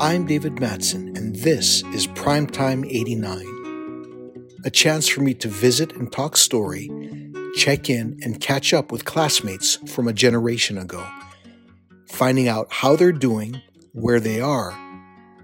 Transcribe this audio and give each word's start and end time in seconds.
I'm 0.00 0.26
David 0.26 0.58
Matson, 0.58 1.16
and 1.16 1.36
this 1.36 1.84
is 1.92 2.08
Primetime 2.08 2.84
89. 2.84 4.44
A 4.64 4.70
chance 4.70 5.06
for 5.06 5.20
me 5.20 5.34
to 5.34 5.46
visit 5.46 5.92
and 5.92 6.10
talk 6.10 6.36
story, 6.36 6.90
check 7.54 7.88
in, 7.88 8.18
and 8.24 8.40
catch 8.40 8.74
up 8.74 8.90
with 8.90 9.04
classmates 9.04 9.76
from 9.94 10.08
a 10.08 10.12
generation 10.12 10.78
ago, 10.78 11.06
finding 12.08 12.48
out 12.48 12.72
how 12.72 12.96
they're 12.96 13.12
doing, 13.12 13.62
where 13.92 14.18
they 14.18 14.40
are, 14.40 14.76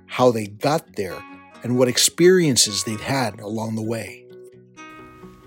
how 0.07 0.33
they 0.33 0.49
got 0.49 0.97
there, 0.97 1.23
and 1.63 1.79
what 1.79 1.87
experiences 1.87 2.83
they've 2.83 3.01
had 3.01 3.39
along 3.39 3.77
the 3.77 3.83
way. 3.83 4.27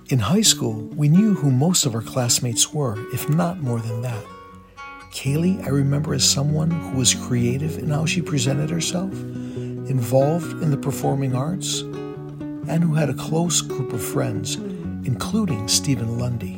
In 0.07 0.20
high 0.20 0.41
school, 0.41 0.88
we 0.95 1.09
knew 1.09 1.33
who 1.33 1.51
most 1.51 1.85
of 1.85 1.93
our 1.93 2.01
classmates 2.01 2.73
were, 2.73 2.97
if 3.13 3.27
not 3.27 3.59
more 3.59 3.81
than 3.81 4.01
that. 4.04 4.23
Kaylee, 5.14 5.64
I 5.64 5.70
remember 5.70 6.16
as 6.16 6.27
someone 6.27 6.71
who 6.71 6.98
was 6.98 7.13
creative 7.13 7.77
in 7.77 7.89
how 7.89 8.05
she 8.05 8.20
presented 8.20 8.71
herself, 8.71 9.13
involved 9.13 10.63
in 10.63 10.72
the 10.72 10.77
performing 10.77 11.36
arts, 11.36 11.81
and 11.81 12.84
who 12.84 12.95
had 12.95 13.12
a 13.12 13.13
close 13.13 13.62
group 13.62 13.94
of 13.94 14.03
friends, 14.03 14.55
including 15.05 15.67
Stephen 15.67 16.17
Lundy. 16.17 16.55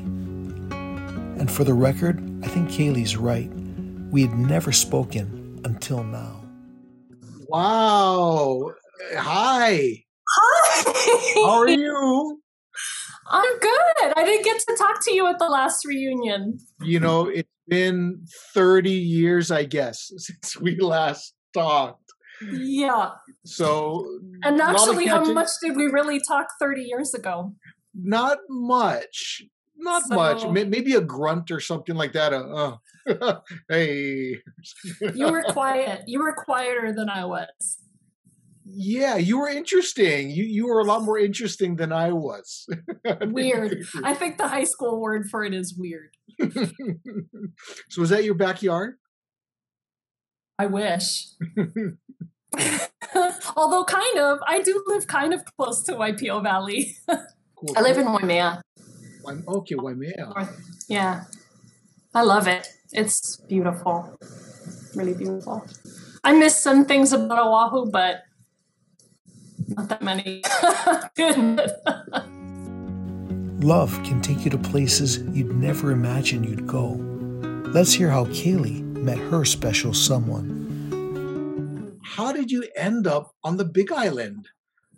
And 1.37 1.51
for 1.51 1.65
the 1.65 1.73
record, 1.73 2.23
I 2.45 2.47
think 2.47 2.69
Kaylee's 2.69 3.17
right. 3.17 3.51
We 4.09 4.21
had 4.21 4.37
never 4.39 4.71
spoken 4.71 5.59
until 5.65 6.03
now. 6.03 6.41
Wow. 7.49 8.71
Hi. 9.17 10.03
Hi. 10.29 10.93
How 11.35 11.59
are 11.59 11.67
you? 11.67 12.41
I'm 13.27 13.59
good. 13.59 14.13
I 14.15 14.23
didn't 14.23 14.45
get 14.45 14.61
to 14.61 14.75
talk 14.77 15.03
to 15.05 15.13
you 15.13 15.27
at 15.27 15.39
the 15.39 15.49
last 15.49 15.83
reunion. 15.85 16.59
You 16.81 17.01
know, 17.01 17.27
it's 17.27 17.49
been 17.67 18.25
30 18.53 18.91
years, 18.91 19.51
I 19.51 19.65
guess, 19.65 20.11
since 20.17 20.59
we 20.59 20.77
last 20.79 21.33
talked. 21.53 22.01
Yeah. 22.51 23.11
So, 23.45 24.05
And 24.43 24.59
a 24.59 24.65
lot 24.65 24.75
of 24.75 24.81
actually, 24.81 25.07
how 25.07 25.23
much 25.31 25.49
did 25.63 25.75
we 25.75 25.85
really 25.85 26.19
talk 26.19 26.47
30 26.59 26.83
years 26.83 27.13
ago? 27.13 27.53
Not 27.93 28.39
much. 28.49 29.43
Not 29.77 30.03
So- 30.03 30.15
much. 30.15 30.47
Maybe 30.47 30.93
a 30.95 31.01
grunt 31.01 31.49
or 31.51 31.59
something 31.59 31.95
like 31.95 32.13
that. 32.13 32.33
Uh, 32.33 32.77
uh, 33.07 33.39
hey. 33.69 34.41
You 35.13 35.31
were 35.31 35.43
quiet. 35.43 36.03
You 36.07 36.19
were 36.19 36.33
quieter 36.33 36.93
than 36.93 37.09
I 37.09 37.25
was. 37.25 37.77
Yeah, 38.67 39.15
you 39.17 39.37
were 39.39 39.47
interesting. 39.47 40.31
You 40.31 40.43
you 40.43 40.65
were 40.67 40.79
a 40.79 40.83
lot 40.83 41.03
more 41.03 41.19
interesting 41.19 41.75
than 41.75 41.91
I 41.93 42.11
was. 42.11 42.65
Weird. 43.21 43.85
I 44.03 44.15
think 44.15 44.39
the 44.39 44.47
high 44.47 44.63
school 44.63 44.99
word 44.99 45.29
for 45.29 45.43
it 45.43 45.53
is 45.53 45.75
weird. 45.77 46.09
so 47.89 48.01
was 48.01 48.09
that 48.09 48.23
your 48.23 48.35
backyard? 48.35 48.95
I 50.57 50.65
wish. 50.67 51.27
Although, 53.55 53.83
kind 53.83 54.19
of, 54.19 54.39
I 54.47 54.61
do 54.61 54.83
live 54.87 55.07
kind 55.07 55.33
of 55.33 55.43
close 55.57 55.83
to 55.83 55.93
Waipio 55.93 56.41
Valley. 56.41 56.95
Cool. 57.55 57.73
I 57.75 57.81
live 57.81 57.97
in 57.97 58.05
Waimea. 58.11 58.61
Waim- 59.23 59.43
Okay, 59.47 59.75
oh, 59.77 59.83
Waimea. 59.83 60.49
Yeah. 60.87 61.23
I 62.13 62.21
love 62.21 62.47
it. 62.47 62.67
It's 62.91 63.37
beautiful. 63.47 64.17
Really 64.95 65.13
beautiful. 65.13 65.65
I 66.23 66.33
miss 66.33 66.55
some 66.57 66.85
things 66.85 67.11
about 67.11 67.39
Oahu, 67.47 67.91
but 67.91 68.23
not 69.67 69.89
that 69.89 70.01
many. 70.01 70.41
Love 73.59 73.91
can 74.03 74.21
take 74.21 74.43
you 74.43 74.51
to 74.51 74.57
places 74.57 75.19
you'd 75.33 75.55
never 75.55 75.91
imagine 75.91 76.43
you'd 76.43 76.67
go. 76.67 76.99
Let's 77.71 77.93
hear 77.93 78.09
how 78.09 78.25
Kaylee 78.25 78.81
met 78.97 79.17
her 79.17 79.45
special 79.45 79.93
someone. 79.93 80.61
How 82.03 82.33
did 82.33 82.51
you 82.51 82.67
end 82.75 83.07
up 83.07 83.33
on 83.43 83.57
the 83.57 83.65
Big 83.65 83.91
Island? 83.91 84.49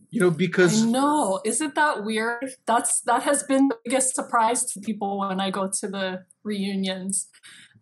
You 0.10 0.22
know, 0.22 0.32
because 0.32 0.84
I 0.84 0.88
know. 0.88 1.42
Isn't 1.46 1.76
that 1.76 2.04
weird? 2.04 2.56
That's 2.66 3.02
that 3.02 3.24
has 3.24 3.44
been 3.44 3.68
the 3.68 3.78
biggest 3.86 4.16
surprise 4.16 4.66
to 4.72 4.80
people 4.80 5.20
when 5.20 5.40
I 5.40 5.52
go 5.52 5.70
to 5.80 5.88
the 5.88 6.24
reunions. 6.44 7.28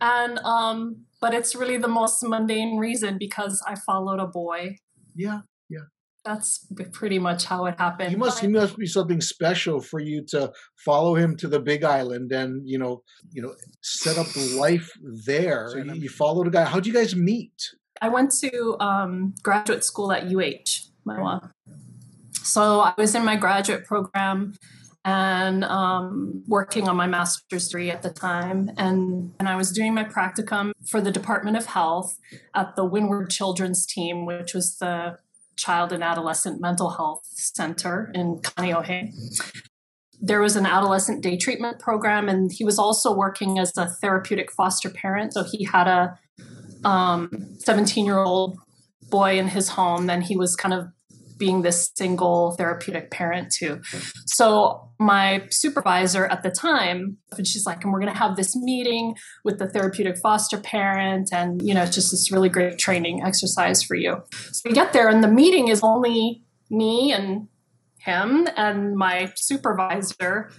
And 0.01 0.39
um 0.39 1.05
but 1.21 1.33
it's 1.33 1.55
really 1.55 1.77
the 1.77 1.87
most 1.87 2.21
mundane 2.23 2.77
reason 2.77 3.17
because 3.17 3.63
I 3.65 3.75
followed 3.75 4.19
a 4.19 4.27
boy. 4.27 4.77
yeah, 5.15 5.41
That's 6.25 6.65
pretty 6.91 7.19
much 7.19 7.45
how 7.45 7.65
it 7.67 7.75
happened. 7.77 8.11
you 8.11 8.17
must 8.17 8.41
But- 8.41 8.49
it 8.49 8.51
must 8.51 8.77
be 8.77 8.87
something 8.87 9.21
special 9.21 9.79
for 9.79 9.99
you 9.99 10.25
to 10.29 10.51
follow 10.83 11.15
him 11.15 11.37
to 11.37 11.47
the 11.47 11.59
Big 11.59 11.83
Island 11.83 12.31
and 12.31 12.67
you 12.67 12.79
know, 12.79 13.03
you 13.31 13.41
know, 13.41 13.53
set 13.81 14.17
up 14.17 14.27
life 14.57 14.91
there. 15.27 15.69
So 15.69 15.77
you, 15.77 15.93
you 15.93 16.09
followed 16.09 16.47
a 16.47 16.49
guy. 16.49 16.65
How'd 16.65 16.87
you 16.87 16.93
guys 16.93 17.15
meet? 17.15 17.69
I 18.01 18.09
went 18.09 18.31
to 18.41 18.75
um, 18.79 19.35
graduate 19.43 19.83
school 19.83 20.11
at 20.11 20.23
UH, 20.25 20.89
Manoa. 21.05 21.51
So 22.43 22.81
I 22.81 22.93
was 22.97 23.15
in 23.15 23.23
my 23.23 23.35
graduate 23.35 23.85
program 23.85 24.53
and 25.05 25.63
um, 25.63 26.43
working 26.47 26.87
on 26.87 26.95
my 26.95 27.07
master's 27.07 27.67
degree 27.67 27.91
at 27.91 28.01
the 28.01 28.09
time. 28.09 28.71
And, 28.77 29.33
and 29.39 29.47
I 29.47 29.55
was 29.55 29.71
doing 29.71 29.93
my 29.93 30.03
practicum 30.03 30.71
for 30.87 30.99
the 30.99 31.11
Department 31.11 31.57
of 31.57 31.67
Health 31.67 32.17
at 32.53 32.75
the 32.75 32.83
Windward 32.83 33.29
Children's 33.29 33.85
Team, 33.85 34.25
which 34.25 34.53
was 34.53 34.77
the 34.77 35.17
Child 35.55 35.91
and 35.91 36.03
Adolescent 36.03 36.61
Mental 36.61 36.89
Health 36.89 37.23
Center 37.25 38.11
in 38.13 38.39
Kaneohe. 38.39 39.13
There 40.21 40.41
was 40.41 40.55
an 40.55 40.65
adolescent 40.65 41.21
day 41.21 41.37
treatment 41.37 41.79
program, 41.79 42.29
and 42.29 42.51
he 42.51 42.63
was 42.63 42.79
also 42.79 43.13
working 43.13 43.59
as 43.59 43.75
a 43.77 43.87
therapeutic 43.87 44.51
foster 44.51 44.89
parent. 44.89 45.33
So 45.33 45.43
he 45.43 45.65
had 45.65 45.87
a 45.87 46.19
um 46.87 47.29
17 47.59 48.05
year 48.05 48.19
old 48.19 48.59
boy 49.09 49.37
in 49.39 49.47
his 49.47 49.69
home 49.69 50.05
then 50.07 50.21
he 50.21 50.35
was 50.37 50.55
kind 50.55 50.73
of 50.73 50.87
being 51.37 51.61
this 51.61 51.91
single 51.95 52.51
therapeutic 52.51 53.11
parent 53.11 53.51
too 53.51 53.81
so 54.25 54.89
my 54.99 55.45
supervisor 55.49 56.25
at 56.27 56.43
the 56.43 56.49
time 56.49 57.17
and 57.37 57.47
she's 57.47 57.65
like 57.65 57.83
and 57.83 57.91
we're 57.91 57.99
going 57.99 58.11
to 58.11 58.17
have 58.17 58.35
this 58.35 58.55
meeting 58.55 59.15
with 59.43 59.59
the 59.59 59.67
therapeutic 59.67 60.17
foster 60.17 60.57
parent 60.57 61.29
and 61.31 61.61
you 61.61 61.73
know 61.73 61.83
it's 61.83 61.95
just 61.95 62.11
this 62.11 62.31
really 62.31 62.49
great 62.49 62.77
training 62.77 63.21
exercise 63.23 63.83
for 63.83 63.95
you 63.95 64.21
so 64.31 64.61
we 64.65 64.73
get 64.73 64.93
there 64.93 65.09
and 65.09 65.23
the 65.23 65.27
meeting 65.27 65.67
is 65.67 65.81
only 65.83 66.43
me 66.69 67.11
and 67.11 67.47
him 67.99 68.47
and 68.55 68.95
my 68.95 69.31
supervisor 69.35 70.49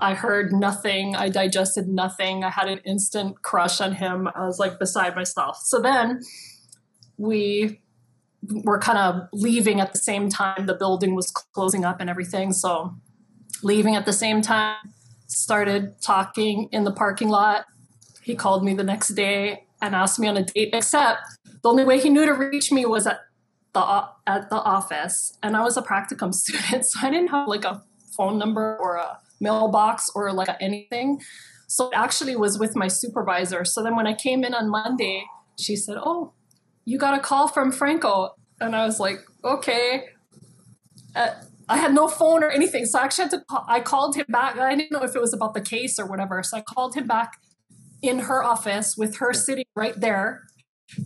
I 0.00 0.14
heard 0.14 0.52
nothing. 0.52 1.14
I 1.14 1.28
digested 1.28 1.86
nothing. 1.86 2.42
I 2.42 2.50
had 2.50 2.68
an 2.68 2.78
instant 2.86 3.42
crush 3.42 3.80
on 3.80 3.92
him. 3.92 4.28
I 4.34 4.46
was 4.46 4.58
like 4.58 4.78
beside 4.78 5.14
myself. 5.14 5.58
So 5.58 5.80
then 5.80 6.20
we 7.18 7.80
were 8.48 8.78
kind 8.78 8.98
of 8.98 9.28
leaving 9.32 9.80
at 9.80 9.92
the 9.92 9.98
same 9.98 10.28
time. 10.28 10.66
The 10.66 10.74
building 10.74 11.14
was 11.14 11.30
closing 11.30 11.84
up 11.84 12.00
and 12.00 12.08
everything. 12.08 12.52
So 12.52 12.94
leaving 13.62 13.96
at 13.96 14.06
the 14.06 14.12
same 14.12 14.42
time, 14.42 14.76
started 15.26 16.00
talking 16.00 16.68
in 16.72 16.84
the 16.84 16.92
parking 16.92 17.28
lot. 17.28 17.66
He 18.22 18.34
called 18.34 18.64
me 18.64 18.74
the 18.74 18.84
next 18.84 19.08
day 19.08 19.66
and 19.80 19.94
asked 19.94 20.18
me 20.18 20.28
on 20.28 20.36
a 20.36 20.44
date, 20.44 20.70
except 20.72 21.20
the 21.62 21.68
only 21.68 21.84
way 21.84 22.00
he 22.00 22.10
knew 22.10 22.26
to 22.26 22.32
reach 22.32 22.72
me 22.72 22.84
was 22.86 23.06
at 23.06 23.20
the 23.72 24.08
at 24.26 24.50
the 24.50 24.56
office 24.56 25.38
and 25.44 25.56
I 25.56 25.62
was 25.62 25.76
a 25.76 25.82
practicum 25.82 26.34
student 26.42 26.84
so 26.84 27.06
I 27.06 27.10
didn't 27.10 27.28
have 27.28 27.46
like 27.46 27.64
a 27.64 27.84
phone 28.16 28.36
number 28.36 28.76
or 28.78 28.96
a 28.96 29.18
mailbox 29.40 30.10
or 30.14 30.32
like 30.32 30.48
anything. 30.60 31.20
So 31.68 31.88
it 31.88 31.94
actually 31.94 32.34
was 32.34 32.58
with 32.58 32.74
my 32.74 32.88
supervisor. 32.88 33.64
So 33.64 33.82
then 33.82 33.94
when 33.94 34.06
I 34.06 34.14
came 34.14 34.44
in 34.44 34.54
on 34.54 34.68
Monday, 34.68 35.24
she 35.56 35.76
said, 35.76 35.96
Oh, 35.98 36.32
you 36.90 36.98
got 36.98 37.16
a 37.16 37.20
call 37.20 37.46
from 37.46 37.70
Franco. 37.70 38.34
And 38.60 38.74
I 38.74 38.84
was 38.84 38.98
like, 38.98 39.20
Okay. 39.44 40.06
Uh, 41.14 41.30
I 41.68 41.76
had 41.76 41.94
no 41.94 42.08
phone 42.08 42.42
or 42.42 42.50
anything. 42.50 42.84
So 42.84 42.98
I 42.98 43.04
actually 43.04 43.24
had 43.24 43.30
to, 43.30 43.44
call, 43.48 43.64
I 43.68 43.78
called 43.78 44.16
him 44.16 44.26
back. 44.28 44.58
I 44.58 44.74
didn't 44.74 44.90
know 44.90 45.02
if 45.02 45.14
it 45.14 45.20
was 45.20 45.32
about 45.32 45.54
the 45.54 45.60
case 45.60 46.00
or 46.00 46.06
whatever. 46.06 46.42
So 46.42 46.56
I 46.56 46.62
called 46.62 46.96
him 46.96 47.06
back 47.06 47.38
in 48.02 48.20
her 48.20 48.42
office 48.42 48.96
with 48.96 49.18
her 49.18 49.32
sitting 49.32 49.66
right 49.76 49.98
there. 49.98 50.42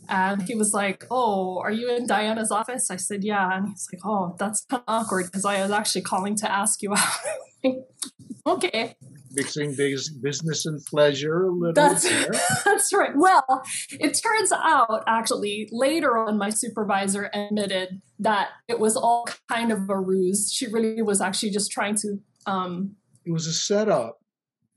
And 0.09 0.43
he 0.43 0.55
was 0.55 0.73
like, 0.73 1.05
Oh, 1.11 1.59
are 1.59 1.71
you 1.71 1.95
in 1.95 2.07
Diana's 2.07 2.51
office? 2.51 2.91
I 2.91 2.97
said, 2.97 3.23
Yeah. 3.23 3.55
And 3.55 3.69
he's 3.69 3.87
like, 3.93 4.01
Oh, 4.07 4.37
that's 4.39 4.65
kind 4.65 4.83
of 4.89 4.95
awkward 5.05 5.27
because 5.27 5.45
I 5.45 5.61
was 5.61 5.71
actually 5.71 6.03
calling 6.03 6.35
to 6.37 6.51
ask 6.51 6.81
you 6.81 6.95
out. 6.95 7.19
okay. 8.47 8.97
Mixing 9.35 9.75
business 9.77 10.67
and 10.67 10.85
pleasure 10.87 11.45
a 11.47 11.51
little 11.51 11.73
That's 11.75 12.03
there. 12.09 12.31
that's 12.65 12.93
right. 12.93 13.13
Well, 13.17 13.63
it 13.93 14.15
turns 14.25 14.53
out 14.53 15.05
actually 15.07 15.69
later 15.73 16.17
on, 16.17 16.39
my 16.39 16.51
supervisor 16.51 17.31
admitted 17.35 18.01
that 18.19 18.49
it 18.69 18.79
was 18.79 18.97
all 18.97 19.27
kind 19.51 19.73
of 19.73 19.89
a 19.89 19.99
ruse. 19.99 20.53
She 20.53 20.67
really 20.67 21.03
was 21.03 21.21
actually 21.21 21.51
just 21.51 21.71
trying 21.71 21.97
to, 21.97 22.19
um, 22.47 22.97
It 23.25 23.33
was 23.33 23.47
a 23.47 23.53
setup. 23.53 24.19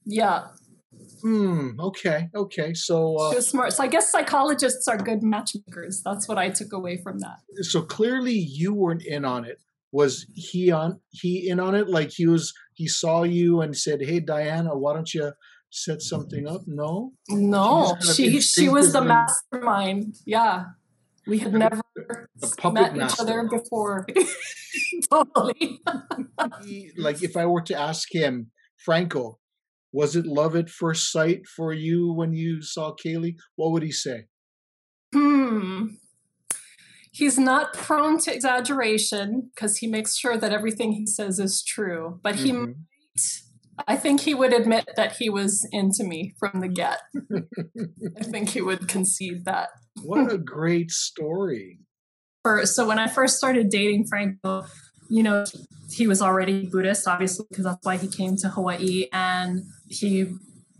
yeah, 0.06 0.48
Hmm. 1.22 1.80
Okay. 1.80 2.30
Okay. 2.36 2.74
So, 2.76 3.16
uh, 3.18 3.32
she 3.32 3.36
was 3.38 3.48
smart. 3.48 3.74
So 3.74 3.84
I 3.84 3.88
guess 3.88 4.12
psychologists 4.12 4.88
are 4.88 4.98
good 4.98 5.24
matchmakers. 5.24 6.02
That's 6.04 6.28
what 6.28 6.38
I 6.38 6.50
took 6.50 6.74
away 6.74 6.98
from 6.98 7.20
that. 7.20 7.38
so 7.64 7.82
clearly 7.82 8.34
you 8.34 8.74
weren't 8.74 9.04
in 9.04 9.26
on 9.26 9.44
it. 9.46 9.60
Was 9.92 10.26
he 10.34 10.72
on? 10.72 11.00
He 11.12 11.50
in 11.50 11.60
on 11.60 11.76
it? 11.76 11.90
Like 11.90 12.12
he 12.12 12.28
was? 12.28 12.54
He 12.74 12.88
saw 12.88 13.24
you 13.24 13.62
and 13.62 13.76
said, 13.76 14.02
"Hey, 14.02 14.20
Diana, 14.20 14.78
why 14.78 14.94
don't 14.94 15.14
you 15.14 15.32
set 15.70 16.02
something 16.02 16.48
up?" 16.48 16.62
No. 16.68 17.14
No, 17.30 17.96
she 18.02 18.42
she 18.42 18.70
was 18.70 18.94
the 18.94 19.02
mastermind. 19.02 20.16
Yeah, 20.26 20.66
We 21.26 21.40
had 21.40 21.54
never 21.54 21.82
met 22.72 22.98
each 22.98 23.20
other 23.20 23.48
before. 23.50 24.06
totally. 25.12 25.80
like 26.98 27.24
if 27.24 27.38
I 27.38 27.46
were 27.46 27.62
to 27.62 27.80
ask 27.80 28.14
him, 28.14 28.52
Franco, 28.78 29.40
was 29.92 30.16
it 30.16 30.26
love 30.26 30.56
at 30.56 30.70
first 30.70 31.12
sight 31.12 31.48
for 31.48 31.74
you 31.74 32.12
when 32.14 32.34
you 32.34 32.62
saw 32.62 32.94
Kaylee? 32.94 33.36
What 33.56 33.72
would 33.72 33.84
he 33.84 33.92
say? 33.92 34.26
Hmm. 35.14 35.88
He's 37.18 37.40
not 37.40 37.74
prone 37.74 38.20
to 38.20 38.34
exaggeration 38.34 39.50
because 39.54 39.78
he 39.78 39.88
makes 39.88 40.16
sure 40.16 40.38
that 40.38 40.54
everything 40.54 40.92
he 40.92 41.08
says 41.08 41.40
is 41.40 41.64
true, 41.64 42.20
but 42.22 42.36
he 42.36 42.52
mm-hmm. 42.52 42.66
might 42.66 42.76
I 43.88 43.96
think 43.96 44.22
he 44.22 44.34
would 44.34 44.54
admit 44.54 44.90
that 44.96 45.18
he 45.18 45.30
was 45.30 45.68
into 45.72 46.04
me 46.04 46.34
from 46.40 46.62
the 46.62 46.68
get. 46.70 47.00
I 48.20 48.24
think 48.24 48.50
he 48.50 48.62
would 48.62 48.88
concede 48.88 49.46
that. 49.46 49.70
What 50.04 50.32
a 50.32 50.38
great 50.56 50.92
story. 50.92 51.80
For, 52.44 52.66
so 52.66 52.88
when 52.88 53.00
I 53.00 53.08
first 53.08 53.38
started 53.38 53.70
dating 53.70 54.06
Franco, 54.08 54.66
you 55.10 55.24
know, 55.24 55.46
he 55.92 56.08
was 56.08 56.22
already 56.22 56.66
Buddhist, 56.66 57.08
obviously, 57.08 57.46
because 57.50 57.66
that's 57.66 57.84
why 57.86 57.98
he 57.98 58.08
came 58.08 58.36
to 58.38 58.50
Hawaii. 58.50 59.08
And 59.12 59.64
he 59.88 60.28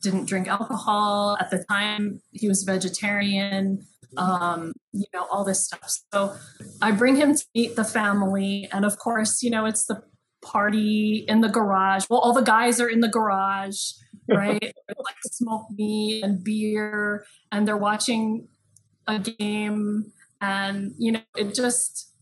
didn't 0.02 0.26
drink 0.26 0.48
alcohol. 0.48 1.38
At 1.40 1.50
the 1.50 1.64
time, 1.70 2.22
he 2.32 2.48
was 2.48 2.64
vegetarian, 2.64 3.86
um, 4.16 4.74
you 4.94 5.06
know, 5.14 5.28
all 5.32 5.44
this 5.44 5.66
stuff. 5.66 6.00
So 6.14 6.36
I 6.82 6.92
bring 6.92 7.16
him 7.16 7.36
to 7.36 7.46
meet 7.54 7.76
the 7.76 7.84
family. 7.84 8.70
And 8.72 8.86
of 8.86 8.98
course, 8.98 9.44
you 9.44 9.50
know, 9.50 9.66
it's 9.66 9.86
the 9.86 10.02
party 10.42 11.26
in 11.28 11.42
the 11.42 11.50
garage. 11.50 12.06
Well, 12.10 12.20
all 12.20 12.34
the 12.34 12.42
guys 12.42 12.80
are 12.80 12.88
in 12.88 13.02
the 13.02 13.10
garage, 13.10 13.92
right? 14.30 14.62
like 14.62 15.16
smoke 15.32 15.68
meat 15.76 16.24
and 16.24 16.44
beer, 16.44 17.26
and 17.52 17.68
they're 17.68 17.78
watching 17.78 18.48
a 19.08 19.20
game, 19.20 20.12
and 20.42 20.94
you 20.98 21.14
know, 21.14 21.22
it 21.36 21.54
just, 21.54 22.14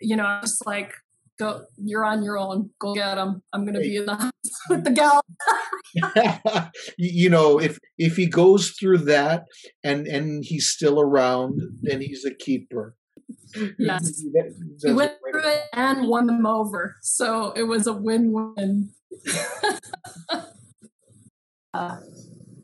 you 0.00 0.16
know, 0.16 0.38
just 0.42 0.66
like 0.66 0.94
go, 1.38 1.64
you're 1.76 2.04
on 2.04 2.22
your 2.22 2.38
own. 2.38 2.70
Go 2.78 2.94
get 2.94 3.16
them. 3.16 3.42
I'm 3.52 3.64
gonna 3.64 3.80
be 3.80 3.96
in 3.96 4.06
the 4.06 4.16
house 4.16 4.32
with 4.70 4.84
the 4.84 4.90
gal. 4.90 5.22
you 6.98 7.30
know, 7.30 7.58
if 7.58 7.78
if 7.98 8.16
he 8.16 8.26
goes 8.26 8.70
through 8.70 8.98
that 8.98 9.44
and 9.84 10.06
and 10.06 10.44
he's 10.44 10.68
still 10.68 11.00
around, 11.00 11.60
then 11.82 12.00
he's 12.00 12.24
a 12.24 12.34
keeper. 12.34 12.96
Yes. 13.78 14.22
he 14.84 14.92
went 14.92 15.14
through 15.30 15.48
it 15.48 15.62
and 15.72 16.08
won 16.08 16.26
them 16.26 16.46
over. 16.46 16.96
So 17.02 17.52
it 17.52 17.64
was 17.64 17.86
a 17.86 17.92
win 17.92 18.32
win. 18.32 18.90
uh, 21.74 21.96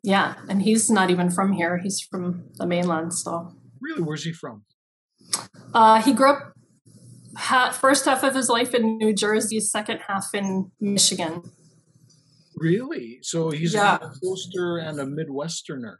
yeah. 0.02 0.34
And 0.48 0.62
he's 0.62 0.90
not 0.90 1.10
even 1.10 1.30
from 1.30 1.52
here. 1.52 1.78
He's 1.78 2.00
from 2.00 2.44
the 2.54 2.66
mainland. 2.66 3.14
So. 3.14 3.54
Really? 3.80 4.02
Where's 4.02 4.24
he 4.24 4.32
from? 4.32 4.64
Uh, 5.74 6.02
he 6.02 6.12
grew 6.12 6.30
up 6.30 6.52
ha- 7.36 7.70
first 7.70 8.04
half 8.04 8.22
of 8.22 8.34
his 8.34 8.48
life 8.48 8.74
in 8.74 8.98
New 8.98 9.14
Jersey, 9.14 9.60
second 9.60 10.00
half 10.08 10.34
in 10.34 10.70
Michigan. 10.80 11.42
Really? 12.56 13.18
So 13.22 13.50
he's 13.50 13.74
yeah. 13.74 13.96
a 13.96 13.98
coaster 13.98 14.78
and 14.78 15.00
a 15.00 15.04
Midwesterner. 15.04 15.96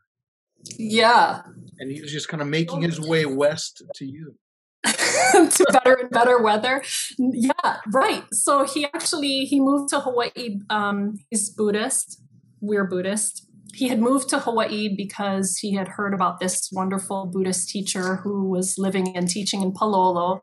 Yeah. 0.79 1.43
And 1.79 1.91
he 1.91 2.01
was 2.01 2.13
just 2.13 2.29
kind 2.29 2.41
of 2.41 2.49
making 2.49 2.83
his 2.83 3.01
way 3.01 3.27
west 3.27 3.83
to 3.97 4.05
you. 4.05 4.37
to 4.85 5.67
better 5.73 5.95
and 5.95 6.11
better 6.11 6.43
weather. 6.43 6.83
Yeah, 7.17 7.77
right. 7.93 8.25
So 8.33 8.65
he 8.65 8.85
actually 8.87 9.45
he 9.45 9.61
moved 9.61 9.91
to 9.91 10.01
Hawaii. 10.01 10.59
Um, 10.71 11.19
he's 11.31 11.51
Buddhist. 11.51 12.21
We're 12.61 12.85
Buddhist. 12.85 13.49
He 13.75 13.89
had 13.89 14.01
moved 14.01 14.29
to 14.31 14.39
Hawaii 14.39 14.95
because 14.95 15.59
he 15.59 15.75
had 15.75 15.89
heard 15.89 16.13
about 16.13 16.41
this 16.41 16.71
wonderful 16.73 17.27
Buddhist 17.27 17.69
teacher 17.71 18.17
who 18.17 18.49
was 18.49 18.77
living 18.77 19.17
and 19.17 19.29
teaching 19.29 19.63
in 19.63 19.73
Palolo, 19.73 20.43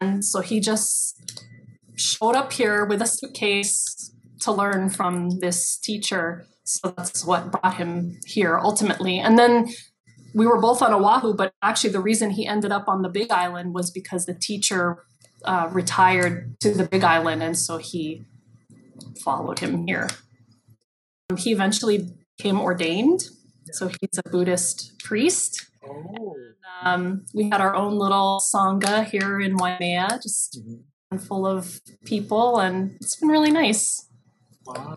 and 0.00 0.24
so 0.24 0.40
he 0.40 0.60
just 0.60 1.44
showed 1.96 2.36
up 2.36 2.52
here 2.52 2.84
with 2.84 3.02
a 3.02 3.06
suitcase 3.06 4.12
to 4.40 4.52
learn 4.52 4.88
from 4.88 5.40
this 5.40 5.76
teacher. 5.76 6.46
So 6.64 6.94
that's 6.96 7.24
what 7.24 7.50
brought 7.50 7.74
him 7.74 8.18
here 8.26 8.58
ultimately. 8.58 9.18
And 9.18 9.38
then 9.38 9.68
we 10.34 10.46
were 10.46 10.60
both 10.60 10.82
on 10.82 10.92
Oahu, 10.92 11.34
but 11.34 11.52
actually 11.62 11.90
the 11.90 12.00
reason 12.00 12.30
he 12.30 12.46
ended 12.46 12.70
up 12.70 12.88
on 12.88 13.02
the 13.02 13.08
Big 13.08 13.30
Island 13.30 13.74
was 13.74 13.90
because 13.90 14.26
the 14.26 14.34
teacher 14.34 15.04
uh, 15.44 15.68
retired 15.72 16.56
to 16.60 16.72
the 16.72 16.84
Big 16.84 17.04
Island, 17.04 17.42
and 17.42 17.58
so 17.58 17.78
he 17.78 18.24
followed 19.22 19.58
him 19.58 19.86
here. 19.86 20.08
He 21.36 21.52
eventually 21.52 22.10
became 22.38 22.60
ordained, 22.60 23.24
so 23.72 23.88
he's 23.88 24.18
a 24.24 24.28
Buddhist 24.30 24.94
priest. 25.02 25.66
Oh. 25.86 26.34
And, 26.84 27.04
um, 27.04 27.26
we 27.34 27.50
had 27.50 27.60
our 27.60 27.74
own 27.74 27.98
little 27.98 28.40
sangha 28.40 29.04
here 29.04 29.40
in 29.40 29.56
Waimea, 29.56 30.20
just 30.22 30.60
mm-hmm. 30.62 31.18
full 31.18 31.46
of 31.46 31.80
people, 32.04 32.60
and 32.60 32.96
it's 33.00 33.16
been 33.16 33.28
really 33.28 33.50
nice. 33.50 34.08
Wow. 34.64 34.94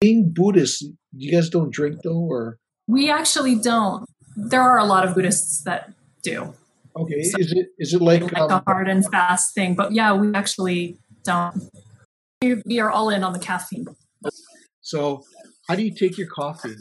Being 0.00 0.32
Buddhist, 0.32 0.86
you 1.12 1.32
guys 1.32 1.50
don't 1.50 1.72
drink 1.72 2.02
though, 2.04 2.20
or 2.20 2.58
we 2.86 3.10
actually 3.10 3.56
don't 3.56 4.08
there 4.38 4.62
are 4.62 4.78
a 4.78 4.84
lot 4.84 5.06
of 5.06 5.14
Buddhists 5.14 5.62
that 5.64 5.92
do. 6.22 6.54
Okay, 6.96 7.22
so 7.22 7.38
is 7.38 7.52
it 7.52 7.66
is 7.78 7.94
it 7.94 8.00
like, 8.00 8.22
like 8.22 8.38
um, 8.38 8.50
a 8.50 8.62
hard 8.66 8.88
and 8.88 9.04
fast 9.10 9.54
thing? 9.54 9.74
But 9.74 9.92
yeah, 9.92 10.14
we 10.14 10.32
actually 10.34 10.98
don't. 11.24 11.70
We 12.40 12.78
are 12.78 12.90
all 12.90 13.10
in 13.10 13.24
on 13.24 13.32
the 13.32 13.38
caffeine. 13.38 13.86
So, 14.80 15.22
how 15.68 15.74
do 15.74 15.82
you 15.82 15.94
take 15.94 16.16
your 16.16 16.28
coffee? 16.28 16.76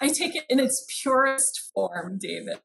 I 0.00 0.08
take 0.08 0.36
it 0.36 0.44
in 0.48 0.60
its 0.60 0.86
purest 1.02 1.70
form, 1.74 2.18
David. 2.20 2.58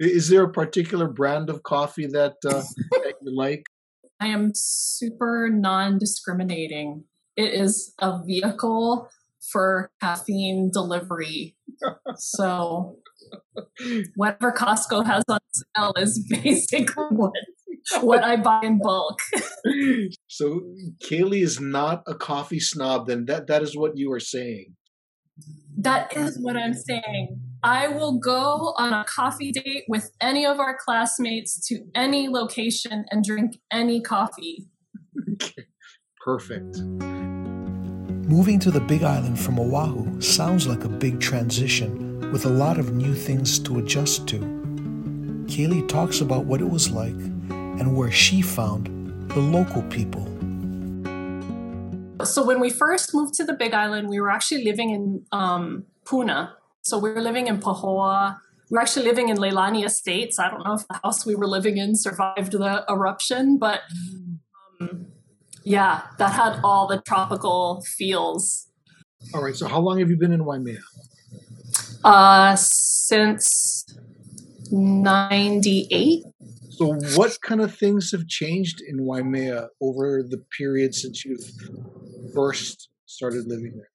is 0.00 0.28
there 0.28 0.42
a 0.42 0.52
particular 0.52 1.08
brand 1.08 1.48
of 1.48 1.62
coffee 1.62 2.06
that 2.06 2.34
uh, 2.44 2.62
that 2.90 3.14
you 3.22 3.36
like? 3.36 3.64
I 4.20 4.26
am 4.28 4.52
super 4.54 5.48
non-discriminating. 5.52 7.04
It 7.36 7.52
is 7.52 7.94
a 8.00 8.20
vehicle 8.24 9.08
for 9.52 9.90
caffeine 10.00 10.70
delivery. 10.72 11.56
so 12.16 12.96
whatever 14.16 14.52
Costco 14.52 15.06
has 15.06 15.24
on 15.28 15.38
sale 15.52 15.92
is 15.96 16.26
basically 16.42 17.04
what 17.10 17.32
what 18.00 18.24
I 18.24 18.36
buy 18.36 18.60
in 18.62 18.78
bulk. 18.82 19.18
so 20.28 20.60
Kaylee 21.02 21.42
is 21.42 21.60
not 21.60 22.02
a 22.06 22.14
coffee 22.14 22.60
snob, 22.60 23.06
then 23.06 23.26
that 23.26 23.46
that 23.48 23.62
is 23.62 23.76
what 23.76 23.96
you 23.96 24.12
are 24.12 24.20
saying. 24.20 24.74
That 25.76 26.16
is 26.16 26.38
what 26.40 26.56
I'm 26.56 26.74
saying. 26.74 27.40
I 27.62 27.88
will 27.88 28.18
go 28.18 28.74
on 28.78 28.92
a 28.92 29.04
coffee 29.04 29.50
date 29.50 29.84
with 29.88 30.10
any 30.20 30.46
of 30.46 30.60
our 30.60 30.76
classmates 30.76 31.66
to 31.68 31.80
any 31.94 32.28
location 32.28 33.04
and 33.10 33.24
drink 33.24 33.58
any 33.72 34.00
coffee. 34.00 34.66
Perfect. 36.24 36.78
Moving 38.26 38.58
to 38.60 38.70
the 38.70 38.80
Big 38.80 39.02
Island 39.02 39.38
from 39.38 39.58
Oahu 39.58 40.20
sounds 40.20 40.66
like 40.66 40.84
a 40.84 40.88
big 40.88 41.20
transition 41.20 42.30
with 42.32 42.46
a 42.46 42.50
lot 42.50 42.78
of 42.78 42.94
new 42.94 43.14
things 43.14 43.58
to 43.60 43.78
adjust 43.78 44.26
to. 44.28 44.38
Kaylee 45.46 45.86
talks 45.88 46.20
about 46.20 46.46
what 46.46 46.60
it 46.60 46.68
was 46.68 46.90
like 46.90 47.33
and 47.78 47.96
where 47.96 48.10
she 48.10 48.42
found 48.42 48.86
the 49.30 49.40
local 49.40 49.82
people. 49.84 50.24
So, 52.24 52.44
when 52.44 52.60
we 52.60 52.70
first 52.70 53.14
moved 53.14 53.34
to 53.34 53.44
the 53.44 53.52
Big 53.52 53.74
Island, 53.74 54.08
we 54.08 54.20
were 54.20 54.30
actually 54.30 54.64
living 54.64 54.90
in 54.90 55.26
um, 55.32 55.84
Puna. 56.06 56.54
So, 56.82 56.98
we 56.98 57.10
were 57.10 57.20
living 57.20 57.48
in 57.48 57.58
Pahoa. 57.58 58.38
We 58.70 58.76
were 58.76 58.80
actually 58.80 59.04
living 59.06 59.28
in 59.28 59.36
Leilani 59.36 59.84
Estates. 59.84 60.38
I 60.38 60.48
don't 60.48 60.64
know 60.64 60.74
if 60.74 60.86
the 60.88 61.00
house 61.02 61.26
we 61.26 61.34
were 61.34 61.46
living 61.46 61.76
in 61.76 61.96
survived 61.96 62.52
the 62.52 62.84
eruption, 62.88 63.58
but 63.58 63.80
um, 64.80 65.06
yeah, 65.64 66.02
that 66.18 66.32
had 66.32 66.60
all 66.62 66.86
the 66.86 67.00
tropical 67.00 67.82
feels. 67.96 68.68
All 69.34 69.42
right. 69.42 69.56
So, 69.56 69.66
how 69.66 69.80
long 69.80 69.98
have 69.98 70.08
you 70.08 70.16
been 70.16 70.32
in 70.32 70.44
Waimea? 70.44 70.80
Uh, 72.04 72.54
since 72.56 73.86
'98. 74.70 76.24
So, 76.76 76.94
what 77.16 77.38
kind 77.40 77.60
of 77.60 77.76
things 77.76 78.10
have 78.12 78.26
changed 78.26 78.80
in 78.80 79.04
Waimea 79.04 79.68
over 79.80 80.22
the 80.22 80.38
period 80.58 80.94
since 80.94 81.24
you've 81.24 81.50
first 82.34 82.88
started 83.06 83.46
living 83.46 83.74
there? 83.76 83.90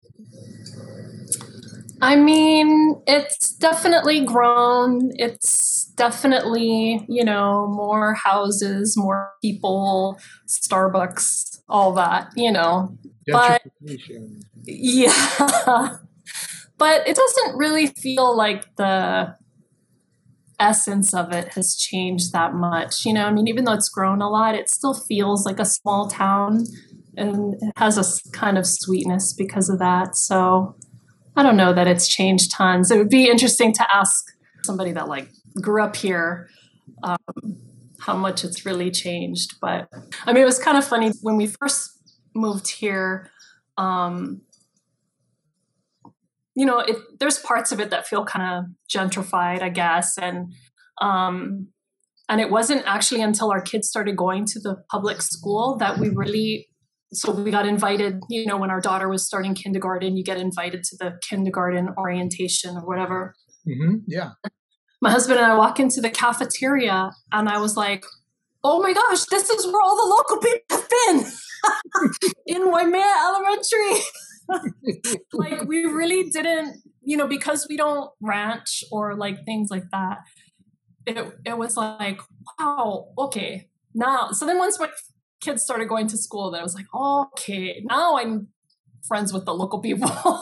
I 2.02 2.16
mean, 2.16 3.02
it's 3.06 3.52
definitely 3.52 4.24
grown. 4.24 5.12
It's 5.16 5.86
definitely, 5.96 7.06
you 7.10 7.26
know, 7.26 7.68
more 7.68 8.14
houses, 8.14 8.96
more 8.96 9.34
people, 9.42 10.18
Starbucks, 10.48 11.60
all 11.68 11.94
that, 11.96 12.32
you 12.38 12.52
know. 12.52 12.98
But 13.28 13.62
yeah. 14.64 15.98
but 16.78 17.08
it 17.08 17.16
doesn't 17.18 17.58
really 17.58 17.88
feel 17.88 18.36
like 18.36 18.74
the 18.78 19.36
essence 20.60 21.14
of 21.14 21.32
it 21.32 21.54
has 21.54 21.76
changed 21.76 22.34
that 22.34 22.54
much. 22.54 23.06
You 23.06 23.14
know, 23.14 23.26
I 23.26 23.32
mean, 23.32 23.48
even 23.48 23.66
though 23.66 23.74
it's 23.74 23.90
grown 23.90 24.22
a 24.22 24.30
lot, 24.30 24.56
it 24.56 24.70
still 24.70 24.94
feels 24.94 25.46
like 25.46 25.60
a 25.60 25.66
small 25.66 26.08
town 26.08 26.66
and 27.18 27.56
it 27.56 27.74
has 27.78 27.98
a 27.98 28.32
kind 28.32 28.58
of 28.58 28.66
sweetness 28.66 29.34
because 29.34 29.70
of 29.70 29.80
that. 29.80 30.16
So 30.16 30.76
I 31.36 31.44
don't 31.44 31.58
know 31.58 31.74
that 31.74 31.88
it's 31.88 32.08
changed 32.08 32.52
tons. 32.52 32.92
It 32.92 32.98
would 32.98 33.10
be 33.10 33.30
interesting 33.30 33.74
to 33.74 33.96
ask 33.96 34.26
somebody 34.64 34.92
that 34.94 35.08
like 35.08 35.30
grew 35.62 35.84
up 35.84 35.96
here, 35.96 36.50
um, 37.04 37.18
how 38.00 38.16
much 38.16 38.44
it's 38.44 38.66
really 38.66 38.92
changed. 38.92 39.56
But 39.62 39.90
I 40.26 40.34
mean, 40.34 40.44
it 40.44 40.46
was 40.46 40.60
kind 40.60 40.78
of 40.78 40.86
funny 40.86 41.12
when 41.22 41.38
we 41.38 41.48
first 41.48 41.92
moved 42.34 42.70
here. 42.70 43.32
Um, 43.78 44.42
you 46.60 46.66
know, 46.66 46.80
it, 46.80 46.98
there's 47.22 47.40
parts 47.40 47.72
of 47.72 47.80
it 47.80 47.90
that 47.90 48.06
feel 48.06 48.26
kind 48.26 48.46
of 48.46 48.66
gentrified, 48.94 49.62
I 49.62 49.70
guess, 49.70 50.18
and 50.18 50.52
um, 51.02 51.70
and 52.28 52.42
it 52.42 52.52
wasn't 52.52 52.84
actually 52.86 53.22
until 53.22 53.50
our 53.50 53.62
kids 53.62 53.88
started 53.88 54.18
going 54.18 54.46
to 54.48 54.60
the 54.60 54.76
public 54.92 55.22
school 55.22 55.78
that 55.78 56.00
we 56.00 56.10
really 56.10 56.68
so 57.14 57.32
we 57.32 57.50
got 57.50 57.66
invited 57.66 58.20
you 58.30 58.46
know 58.46 58.58
when 58.58 58.70
our 58.70 58.82
daughter 58.82 59.08
was 59.08 59.26
starting 59.26 59.56
kindergarten 59.56 60.18
you 60.18 60.24
get 60.24 60.38
invited 60.38 60.84
to 60.84 60.98
the 60.98 61.18
kindergarten 61.22 61.92
orientation 61.98 62.76
or 62.76 62.86
whatever. 62.86 63.36
Mm-hmm. 63.66 64.00
yeah. 64.08 64.32
My 65.02 65.12
husband 65.12 65.40
and 65.40 65.50
i 65.50 65.56
walk 65.56 65.80
into 65.80 66.02
the 66.02 66.10
cafeteria 66.10 67.12
and 67.32 67.48
i 67.48 67.58
was 67.58 67.78
like 67.78 68.04
oh 68.66 68.82
my 68.82 68.92
gosh 68.92 69.24
this 69.32 69.50
is 69.50 69.66
where 69.66 69.82
all 69.82 69.96
the 69.96 70.14
local 70.14 70.38
people 70.38 70.78
have 70.78 70.90
been. 70.90 71.26
In 72.46 72.72
waimea 72.72 73.14
elementary 73.28 74.04
like 75.34 75.64
we 75.68 75.86
really 75.86 76.30
didn't 76.30 76.78
you 77.02 77.18
know 77.18 77.28
because 77.28 77.68
we 77.70 77.78
don't 77.78 78.10
ranch 78.22 78.84
or 78.92 79.16
like 79.16 79.46
things 79.46 79.70
like 79.70 79.90
that 79.92 80.20
it, 81.18 81.34
it 81.46 81.58
was 81.58 81.78
like, 81.78 82.20
wow, 82.60 83.10
okay. 83.18 83.68
Now, 83.94 84.32
so 84.32 84.46
then 84.46 84.58
once 84.58 84.80
my 84.80 84.90
kids 85.42 85.64
started 85.64 85.88
going 85.88 86.08
to 86.08 86.18
school, 86.18 86.52
then 86.52 86.60
I 86.62 86.64
was 86.64 86.76
like, 86.76 86.86
okay, 86.94 87.82
now 87.86 88.18
I'm 88.18 88.50
friends 89.08 89.34
with 89.34 89.46
the 89.46 89.54
local 89.54 89.80
people. 89.80 90.08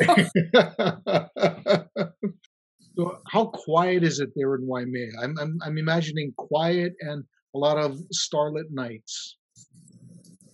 so 2.98 3.22
how 3.28 3.46
quiet 3.46 4.04
is 4.04 4.20
it 4.20 4.30
there 4.36 4.56
in 4.56 4.68
Waimea? 4.68 5.12
I'm, 5.22 5.38
I'm, 5.40 5.58
I'm 5.64 5.78
imagining 5.78 6.34
quiet 6.38 6.94
and 7.00 7.24
a 7.56 7.58
lot 7.58 7.78
of 7.78 7.98
starlit 8.12 8.68
nights. 8.72 9.38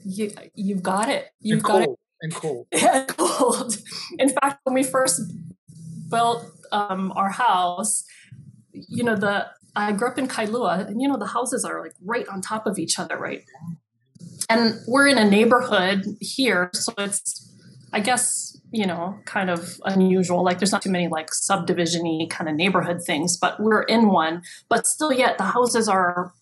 You, 0.06 0.32
you've 0.54 0.84
got 0.84 1.10
it. 1.10 1.30
You've 1.40 1.60
and 1.60 1.64
got 1.64 1.86
cold. 1.86 1.98
And 2.24 2.34
cold. 2.34 2.68
Yeah, 2.74 3.06
cold. 3.06 3.78
In 4.18 4.30
fact, 4.30 4.62
when 4.64 4.74
we 4.74 4.84
first 4.84 5.22
built 6.10 6.46
um, 6.72 7.12
our 7.16 7.30
house, 7.30 8.06
you 8.72 9.04
know, 9.04 9.16
the 9.16 9.48
I 9.76 9.92
grew 9.92 10.08
up 10.08 10.18
in 10.18 10.28
Kailua, 10.28 10.88
and 10.88 11.02
you 11.02 11.08
know 11.08 11.18
the 11.18 11.28
houses 11.28 11.66
are 11.66 11.82
like 11.82 11.94
right 12.04 12.28
on 12.30 12.42
top 12.42 12.66
of 12.66 12.80
each 12.80 12.98
other, 12.98 13.18
right? 13.18 13.44
And 14.50 14.76
we're 14.88 15.08
in 15.08 15.18
a 15.18 15.30
neighborhood 15.30 16.06
here, 16.22 16.70
so 16.74 16.94
it's, 16.98 17.52
I 17.92 18.00
guess, 18.00 18.58
you 18.72 18.86
know, 18.86 19.20
kind 19.26 19.50
of 19.50 19.82
unusual. 19.84 20.44
Like 20.44 20.60
there's 20.60 20.72
not 20.72 20.82
too 20.82 20.92
many 20.92 21.10
like 21.10 21.30
subdivisiony 21.32 22.30
kind 22.30 22.50
of 22.50 22.56
neighborhood 22.56 23.02
things, 23.06 23.36
but 23.36 23.60
we're 23.60 23.84
in 23.84 24.10
one. 24.10 24.44
But 24.70 24.88
still, 24.88 25.12
yet 25.12 25.38
the 25.38 25.46
houses 25.46 25.90
are 25.90 26.34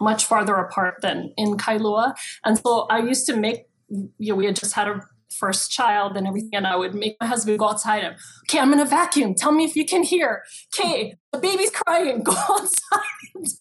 much 0.00 0.24
farther 0.24 0.54
apart 0.54 1.02
than 1.02 1.34
in 1.36 1.58
Kailua, 1.58 2.14
and 2.44 2.56
so 2.58 2.86
I 2.90 3.00
used 3.00 3.26
to 3.26 3.36
make. 3.36 3.66
You 3.90 4.32
know, 4.32 4.34
we 4.36 4.44
had 4.46 4.56
just 4.56 4.74
had 4.74 4.86
a 4.86 5.00
first 5.38 5.70
child 5.70 6.16
and 6.16 6.26
everything. 6.26 6.50
And 6.54 6.66
I 6.66 6.76
would 6.76 6.94
make 6.94 7.16
my 7.20 7.26
husband 7.26 7.58
go 7.58 7.68
outside 7.68 8.04
and, 8.04 8.16
okay, 8.48 8.58
I'm 8.58 8.72
in 8.72 8.80
a 8.80 8.84
vacuum. 8.84 9.34
Tell 9.34 9.52
me 9.52 9.64
if 9.64 9.76
you 9.76 9.84
can 9.84 10.02
hear. 10.02 10.42
Okay, 10.74 11.14
the 11.32 11.38
baby's 11.38 11.70
crying. 11.70 12.22
Go 12.24 12.32
outside 12.32 13.00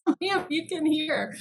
tell 0.05 0.15
me 0.19 0.31
if 0.31 0.45
you 0.49 0.67
can 0.67 0.85
hear. 0.85 1.35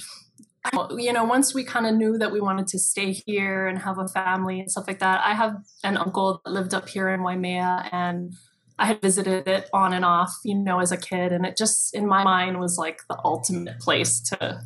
You 0.97 1.13
know, 1.13 1.23
once 1.23 1.53
we 1.53 1.63
kind 1.63 1.85
of 1.85 1.95
knew 1.95 2.17
that 2.17 2.31
we 2.31 2.41
wanted 2.41 2.67
to 2.67 2.79
stay 2.79 3.13
here 3.13 3.67
and 3.67 3.79
have 3.79 3.97
a 3.99 4.07
family 4.07 4.59
and 4.59 4.69
stuff 4.69 4.85
like 4.87 4.99
that, 4.99 5.21
I 5.23 5.33
have 5.33 5.55
an 5.83 5.95
uncle 5.95 6.41
that 6.43 6.51
lived 6.51 6.73
up 6.73 6.89
here 6.89 7.09
in 7.09 7.23
Waimea 7.23 7.89
and 7.91 8.33
I 8.77 8.87
had 8.87 9.01
visited 9.01 9.47
it 9.47 9.69
on 9.73 9.93
and 9.93 10.03
off, 10.03 10.35
you 10.43 10.55
know, 10.55 10.79
as 10.79 10.91
a 10.91 10.97
kid. 10.97 11.31
And 11.31 11.45
it 11.45 11.55
just, 11.57 11.95
in 11.95 12.05
my 12.05 12.23
mind, 12.23 12.59
was 12.59 12.77
like 12.77 12.99
the 13.09 13.17
ultimate 13.23 13.79
place 13.79 14.19
to 14.21 14.61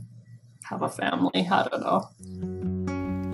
have 0.63 0.81
a 0.81 0.89
family. 0.89 1.47
I 1.49 1.67
don't 1.67 1.81
know. 1.81 2.09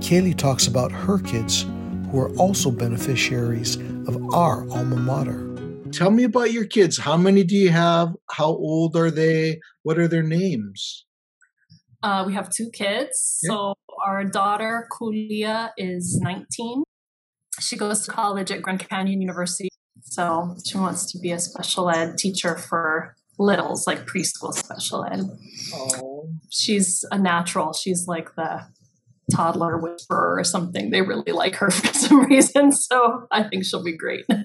Kaylee 0.02 0.38
talks 0.38 0.68
about 0.68 0.92
her 0.92 1.20
kids 1.20 1.66
who 2.12 2.20
are 2.20 2.34
also 2.38 2.72
beneficiaries 2.72 3.76
of 4.08 4.34
our 4.34 4.70
alma 4.70 4.96
mater. 4.96 5.44
Tell 5.92 6.12
me 6.12 6.24
about 6.24 6.52
your 6.52 6.66
kids. 6.66 6.98
How 6.98 7.18
many 7.18 7.44
do 7.44 7.56
you 7.56 7.70
have? 7.70 8.14
How 8.30 8.48
old 8.48 8.96
are 8.96 9.12
they? 9.12 9.60
What 9.84 9.98
are 9.98 10.08
their 10.08 10.24
names? 10.24 11.06
Uh, 12.04 12.24
we 12.28 12.34
have 12.34 12.50
two 12.50 12.70
kids. 12.72 13.40
Yeah. 13.44 13.50
So 13.50 13.74
our 14.06 14.24
daughter, 14.24 14.88
Kulia, 14.92 15.72
is 15.78 16.20
19. 16.22 16.84
She 17.60 17.76
goes 17.76 18.06
to 18.06 18.12
college 18.12 18.52
at 18.52 18.62
Grand 18.62 18.88
Canyon 18.88 19.22
University. 19.22 19.70
So 20.02 20.56
she 20.66 20.78
wants 20.78 21.12
to 21.12 21.20
be 21.20 21.32
a 21.32 21.40
special 21.40 21.90
ed 21.90 22.18
teacher 22.18 22.58
for 22.58 23.16
littles, 23.40 23.88
like 23.88 24.06
preschool 24.06 24.54
special 24.54 25.06
ed. 25.06 25.22
Oh. 25.74 26.30
She's 26.50 27.04
a 27.12 27.18
natural. 27.18 27.74
She's 27.74 28.08
like 28.08 28.36
the 28.36 28.68
toddler 29.34 29.78
whisperer 29.78 30.40
or 30.40 30.44
something. 30.44 30.90
They 30.90 31.02
really 31.02 31.32
like 31.32 31.56
her 31.56 31.70
for 31.72 31.94
some 31.94 32.26
reason. 32.26 32.72
So 32.72 33.28
I 33.32 33.44
think 33.44 33.66
she'll 33.66 33.84
be 33.84 33.98
great. 33.98 34.26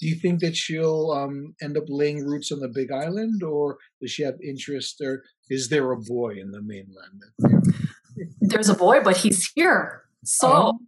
Do 0.00 0.08
you 0.08 0.14
think 0.14 0.40
that 0.40 0.56
she'll 0.56 1.10
um, 1.10 1.54
end 1.62 1.76
up 1.76 1.84
laying 1.88 2.24
roots 2.24 2.50
on 2.50 2.60
the 2.60 2.68
Big 2.68 2.90
Island, 2.90 3.42
or 3.42 3.76
does 4.00 4.10
she 4.10 4.22
have 4.22 4.36
interest, 4.42 4.98
or 5.02 5.24
is 5.50 5.68
there 5.68 5.92
a 5.92 5.98
boy 5.98 6.36
in 6.40 6.52
the 6.52 6.62
mainland? 6.62 7.68
There's 8.40 8.70
a 8.70 8.74
boy, 8.74 9.00
but 9.04 9.18
he's 9.18 9.52
here, 9.54 10.04
so 10.24 10.48
oh, 10.48 10.78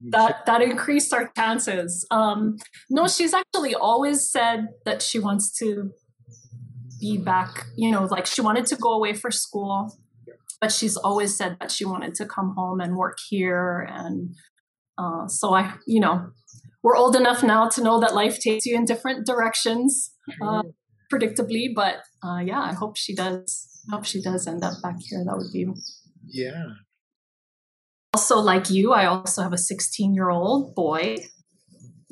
that 0.00 0.46
that 0.46 0.62
increased 0.62 1.12
our 1.12 1.30
chances. 1.36 2.06
Um, 2.10 2.56
no, 2.88 3.06
she's 3.06 3.34
actually 3.34 3.74
always 3.74 4.32
said 4.32 4.68
that 4.86 5.02
she 5.02 5.18
wants 5.18 5.52
to 5.58 5.92
be 6.98 7.18
back. 7.18 7.66
You 7.76 7.90
know, 7.90 8.04
like 8.04 8.24
she 8.24 8.40
wanted 8.40 8.64
to 8.66 8.76
go 8.76 8.92
away 8.92 9.12
for 9.12 9.30
school, 9.30 9.94
but 10.60 10.72
she's 10.72 10.96
always 10.96 11.36
said 11.36 11.56
that 11.60 11.70
she 11.70 11.84
wanted 11.84 12.14
to 12.16 12.26
come 12.26 12.54
home 12.56 12.80
and 12.80 12.96
work 12.96 13.18
here. 13.28 13.88
And 13.90 14.34
uh, 14.98 15.26
so 15.28 15.54
I, 15.54 15.74
you 15.86 16.00
know, 16.00 16.30
we're 16.82 16.96
old 16.96 17.16
enough 17.16 17.42
now 17.42 17.68
to 17.68 17.82
know 17.82 18.00
that 18.00 18.14
life 18.14 18.38
takes 18.38 18.66
you 18.66 18.76
in 18.76 18.84
different 18.84 19.26
directions, 19.26 20.12
uh, 20.42 20.62
predictably. 21.12 21.68
But 21.74 21.96
uh, 22.22 22.38
yeah, 22.44 22.60
I 22.60 22.74
hope 22.74 22.96
she 22.96 23.14
does. 23.14 23.68
I 23.90 23.96
hope 23.96 24.04
she 24.04 24.22
does 24.22 24.46
end 24.46 24.64
up 24.64 24.74
back 24.82 24.96
here. 25.00 25.24
That 25.24 25.36
would 25.36 25.52
be 25.52 25.66
yeah. 26.26 26.64
Also, 28.14 28.38
like 28.38 28.70
you, 28.70 28.92
I 28.92 29.06
also 29.06 29.42
have 29.42 29.52
a 29.52 29.58
16 29.58 30.14
year 30.14 30.30
old 30.30 30.74
boy. 30.74 31.16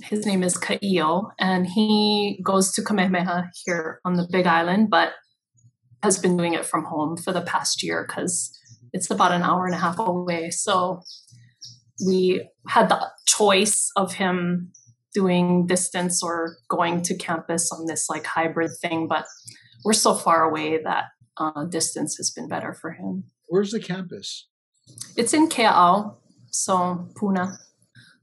His 0.02 0.26
name 0.26 0.42
is 0.42 0.58
Kaio, 0.58 1.30
and 1.38 1.66
he 1.66 2.40
goes 2.44 2.72
to 2.72 2.82
Kamehameha 2.82 3.50
here 3.64 4.00
on 4.04 4.14
the 4.14 4.26
Big 4.30 4.46
Island, 4.46 4.90
but 4.90 5.12
has 6.02 6.18
been 6.18 6.36
doing 6.36 6.54
it 6.54 6.66
from 6.66 6.84
home 6.84 7.16
for 7.16 7.32
the 7.32 7.42
past 7.42 7.82
year 7.82 8.04
because 8.06 8.58
it's 8.92 9.10
about 9.10 9.32
an 9.32 9.42
hour 9.42 9.66
and 9.66 9.74
a 9.74 9.78
half 9.78 9.98
away. 9.98 10.50
So 10.50 11.02
we 12.06 12.48
had 12.68 12.88
the 12.88 13.06
choice 13.26 13.90
of 13.96 14.14
him 14.14 14.72
doing 15.14 15.66
distance 15.66 16.22
or 16.22 16.56
going 16.68 17.02
to 17.02 17.16
campus 17.16 17.70
on 17.70 17.86
this 17.86 18.08
like 18.08 18.26
hybrid 18.26 18.70
thing, 18.80 19.06
but 19.08 19.26
we're 19.84 19.92
so 19.92 20.14
far 20.14 20.44
away 20.44 20.82
that 20.82 21.04
uh, 21.36 21.64
distance 21.64 22.16
has 22.16 22.30
been 22.30 22.48
better 22.48 22.74
for 22.74 22.92
him. 22.92 23.24
Where's 23.46 23.70
the 23.70 23.80
campus? 23.80 24.48
It's 25.16 25.34
in 25.34 25.48
Kea'au, 25.48 26.16
so 26.50 27.08
Puna. 27.16 27.58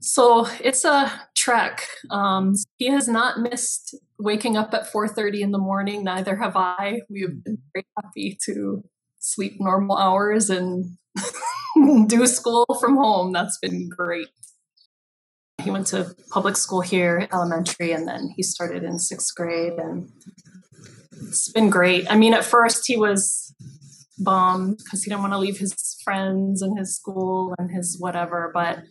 So 0.02 0.48
it's 0.62 0.86
a 0.86 1.12
trek. 1.36 1.86
Um, 2.10 2.56
he 2.78 2.88
has 2.88 3.08
not 3.08 3.40
missed 3.40 3.96
waking 4.18 4.56
up 4.56 4.74
at 4.74 4.92
4.30 4.92 5.42
in 5.42 5.52
the 5.52 5.58
morning. 5.58 6.04
Neither 6.04 6.38
have 6.38 6.56
I. 6.56 7.02
We've 7.10 7.44
been 7.44 7.58
very 7.74 7.86
happy 8.02 8.38
to 8.46 8.84
sleep 9.20 9.54
normal 9.60 9.98
hours 9.98 10.50
and 10.50 10.98
do 12.08 12.26
school 12.28 12.66
from 12.80 12.96
home. 12.96 13.34
That's 13.34 13.58
been 13.60 13.90
great. 13.90 14.30
He 15.62 15.72
went 15.72 15.88
to 15.88 16.16
public 16.32 16.56
school 16.56 16.80
here, 16.80 17.28
elementary, 17.34 17.92
and 17.92 18.08
then 18.08 18.34
he 18.36 18.44
started 18.44 18.84
in 18.84 18.98
sixth 19.00 19.36
grade. 19.36 19.74
And 19.74 20.10
it's 21.28 21.52
been 21.52 21.70
great. 21.70 22.10
I 22.10 22.16
mean, 22.16 22.34
at 22.34 22.46
first 22.46 22.84
he 22.88 22.96
was 22.96 23.54
bummed 24.18 24.78
because 24.78 25.04
he 25.04 25.10
didn't 25.10 25.22
want 25.22 25.34
to 25.34 25.40
leave 25.40 25.58
his 25.58 25.74
friends 26.04 26.62
and 26.62 26.78
his 26.78 26.96
school 26.96 27.54
and 27.58 27.72
his 27.72 27.98
whatever. 28.00 28.52
But 28.54 28.84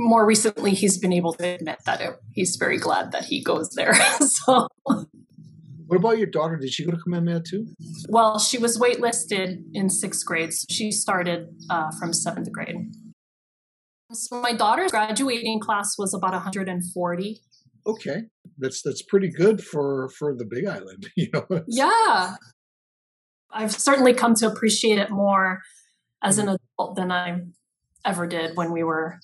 more 0.00 0.26
recently 0.26 0.72
he's 0.72 0.98
been 0.98 1.12
able 1.12 1.34
to 1.34 1.46
admit 1.46 1.80
that 1.84 2.00
it, 2.00 2.16
he's 2.32 2.56
very 2.56 2.78
glad 2.78 3.12
that 3.12 3.24
he 3.24 3.42
goes 3.42 3.70
there. 3.70 3.94
so 4.20 4.66
what 4.84 5.96
about 5.96 6.18
your 6.18 6.28
daughter? 6.28 6.56
Did 6.56 6.72
she 6.72 6.84
go 6.84 6.92
to 6.92 6.96
Kamehameha 6.96 7.42
too? 7.48 7.66
Well, 8.08 8.38
she 8.38 8.58
was 8.58 8.78
waitlisted 8.78 9.62
in 9.74 9.90
sixth 9.90 10.24
grade. 10.24 10.52
So 10.52 10.66
she 10.70 10.90
started 10.90 11.48
uh, 11.68 11.90
from 11.98 12.12
seventh 12.12 12.50
grade. 12.52 12.76
So 14.12 14.40
my 14.40 14.52
daughter's 14.52 14.90
graduating 14.90 15.60
class 15.60 15.96
was 15.98 16.14
about 16.14 16.32
140. 16.32 17.40
Okay, 17.86 18.16
that's 18.58 18.82
that's 18.82 19.02
pretty 19.02 19.30
good 19.30 19.62
for 19.62 20.10
for 20.18 20.34
the 20.34 20.44
Big 20.44 20.66
Island. 20.66 21.08
You 21.16 21.28
know. 21.32 21.46
Yeah, 21.66 22.36
I've 23.50 23.72
certainly 23.72 24.14
come 24.14 24.34
to 24.36 24.46
appreciate 24.46 24.98
it 24.98 25.10
more 25.10 25.60
as 26.22 26.38
an 26.38 26.48
adult 26.48 26.96
than 26.96 27.10
I 27.10 27.40
ever 28.04 28.26
did 28.26 28.56
when 28.56 28.72
we 28.72 28.82
were 28.82 29.18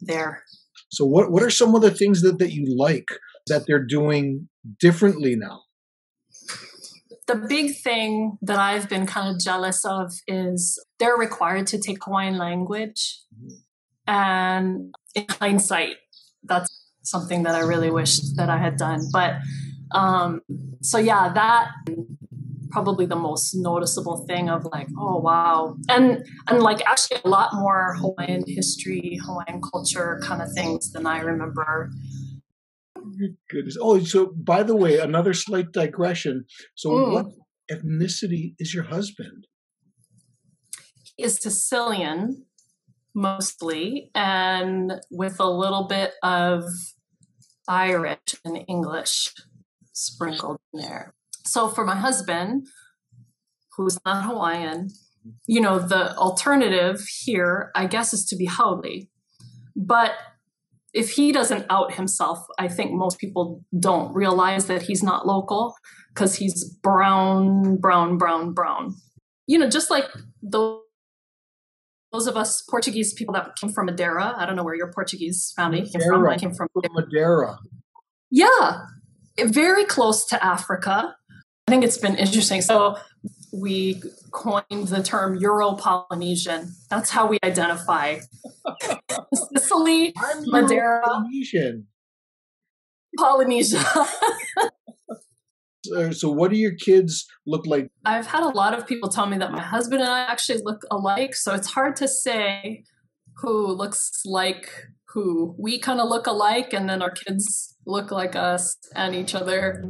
there. 0.00 0.44
So 0.90 1.04
what 1.04 1.30
what 1.30 1.42
are 1.42 1.50
some 1.50 1.74
of 1.74 1.82
the 1.82 1.90
things 1.90 2.22
that, 2.22 2.38
that 2.38 2.52
you 2.52 2.76
like 2.76 3.08
that 3.46 3.64
they're 3.66 3.84
doing 3.84 4.48
differently 4.78 5.36
now? 5.36 5.60
the 7.30 7.36
big 7.36 7.76
thing 7.76 8.38
that 8.42 8.58
I've 8.58 8.88
been 8.88 9.06
kind 9.06 9.32
of 9.32 9.40
jealous 9.40 9.84
of 9.84 10.12
is 10.26 10.84
they're 10.98 11.16
required 11.16 11.68
to 11.68 11.78
take 11.78 12.02
Hawaiian 12.02 12.38
language. 12.38 13.20
And 14.06 14.92
in 15.14 15.26
hindsight, 15.28 15.96
that's 16.42 16.68
something 17.04 17.44
that 17.44 17.54
I 17.54 17.60
really 17.60 17.90
wish 17.90 18.18
that 18.34 18.50
I 18.50 18.58
had 18.58 18.76
done. 18.76 19.02
But 19.12 19.36
um, 19.92 20.40
so 20.82 20.98
yeah, 20.98 21.32
that 21.32 21.70
probably 22.70 23.06
the 23.06 23.16
most 23.16 23.54
noticeable 23.54 24.24
thing 24.26 24.48
of 24.48 24.66
like, 24.72 24.88
oh 24.98 25.18
wow. 25.18 25.76
And 25.88 26.24
and 26.48 26.62
like 26.62 26.80
actually 26.86 27.18
a 27.24 27.28
lot 27.28 27.50
more 27.54 27.96
Hawaiian 27.98 28.44
history, 28.46 29.18
Hawaiian 29.24 29.60
culture 29.60 30.20
kind 30.22 30.42
of 30.42 30.52
things 30.52 30.92
than 30.92 31.06
I 31.06 31.20
remember. 31.20 31.90
Goodness. 33.48 33.76
Oh, 33.80 33.98
so 34.00 34.26
by 34.26 34.62
the 34.62 34.76
way, 34.76 34.98
another 34.98 35.34
slight 35.34 35.72
digression. 35.72 36.44
So 36.74 36.90
mm. 36.90 37.12
what 37.12 37.26
ethnicity 37.70 38.54
is 38.58 38.74
your 38.74 38.84
husband? 38.84 39.46
He 41.16 41.24
is 41.24 41.36
Sicilian 41.36 42.46
mostly 43.14 44.10
and 44.14 45.00
with 45.10 45.40
a 45.40 45.50
little 45.50 45.86
bit 45.88 46.12
of 46.22 46.64
Irish 47.68 48.34
and 48.44 48.64
English 48.68 49.34
sprinkled 49.92 50.58
in 50.72 50.80
there. 50.80 51.14
So 51.44 51.68
for 51.68 51.84
my 51.84 51.96
husband, 51.96 52.66
who's 53.76 53.98
not 54.04 54.24
Hawaiian, 54.24 54.88
you 55.46 55.60
know, 55.60 55.78
the 55.78 56.14
alternative 56.16 57.00
here, 57.24 57.70
I 57.74 57.86
guess, 57.86 58.12
is 58.12 58.24
to 58.26 58.36
be 58.36 58.46
haole. 58.46 58.82
But 59.76 60.12
if 60.92 61.10
he 61.10 61.32
doesn't 61.32 61.66
out 61.70 61.94
himself, 61.94 62.44
I 62.58 62.68
think 62.68 62.92
most 62.92 63.18
people 63.18 63.62
don't 63.78 64.12
realize 64.14 64.66
that 64.66 64.82
he's 64.82 65.02
not 65.02 65.26
local 65.26 65.74
because 66.12 66.34
he's 66.34 66.64
brown, 66.82 67.76
brown, 67.76 68.18
brown, 68.18 68.52
brown. 68.52 68.94
You 69.46 69.58
know, 69.58 69.68
just 69.68 69.90
like 69.90 70.06
those, 70.42 70.80
those 72.12 72.26
of 72.26 72.36
us 72.36 72.62
Portuguese 72.62 73.14
people 73.14 73.34
that 73.34 73.54
came 73.56 73.70
from 73.70 73.86
Madeira. 73.86 74.34
I 74.36 74.46
don't 74.46 74.56
know 74.56 74.64
where 74.64 74.74
your 74.74 74.92
Portuguese 74.92 75.52
family 75.54 75.88
came 75.88 76.00
from. 76.00 76.26
I 76.26 76.36
came 76.36 76.52
from 76.52 76.68
Madeira. 76.74 77.56
Yeah, 78.30 78.80
very 79.38 79.84
close 79.84 80.24
to 80.26 80.44
Africa. 80.44 81.14
I 81.70 81.72
think 81.72 81.84
it's 81.84 81.98
been 81.98 82.16
interesting. 82.16 82.62
So 82.62 82.96
we 83.52 84.02
coined 84.32 84.88
the 84.88 85.04
term 85.04 85.36
Euro 85.36 85.74
Polynesian. 85.74 86.74
That's 86.90 87.10
how 87.10 87.28
we 87.28 87.38
identify 87.44 88.18
Sicily, 89.54 90.12
I'm 90.18 90.42
Madeira, 90.46 91.00
Polynesian. 91.04 91.86
Polynesia. 93.16 93.84
so, 96.10 96.28
what 96.32 96.50
do 96.50 96.56
your 96.56 96.74
kids 96.74 97.28
look 97.46 97.68
like? 97.68 97.88
I've 98.04 98.26
had 98.26 98.42
a 98.42 98.48
lot 98.48 98.76
of 98.76 98.84
people 98.84 99.08
tell 99.08 99.26
me 99.26 99.38
that 99.38 99.52
my 99.52 99.62
husband 99.62 100.02
and 100.02 100.10
I 100.10 100.22
actually 100.22 100.62
look 100.64 100.82
alike. 100.90 101.36
So 101.36 101.54
it's 101.54 101.68
hard 101.68 101.94
to 101.96 102.08
say 102.08 102.82
who 103.36 103.68
looks 103.68 104.22
like 104.24 104.86
who. 105.10 105.54
We 105.56 105.78
kind 105.78 106.00
of 106.00 106.08
look 106.08 106.26
alike, 106.26 106.72
and 106.72 106.90
then 106.90 107.00
our 107.00 107.12
kids 107.12 107.76
look 107.86 108.10
like 108.10 108.34
us 108.34 108.76
and 108.96 109.14
each 109.14 109.36
other. 109.36 109.84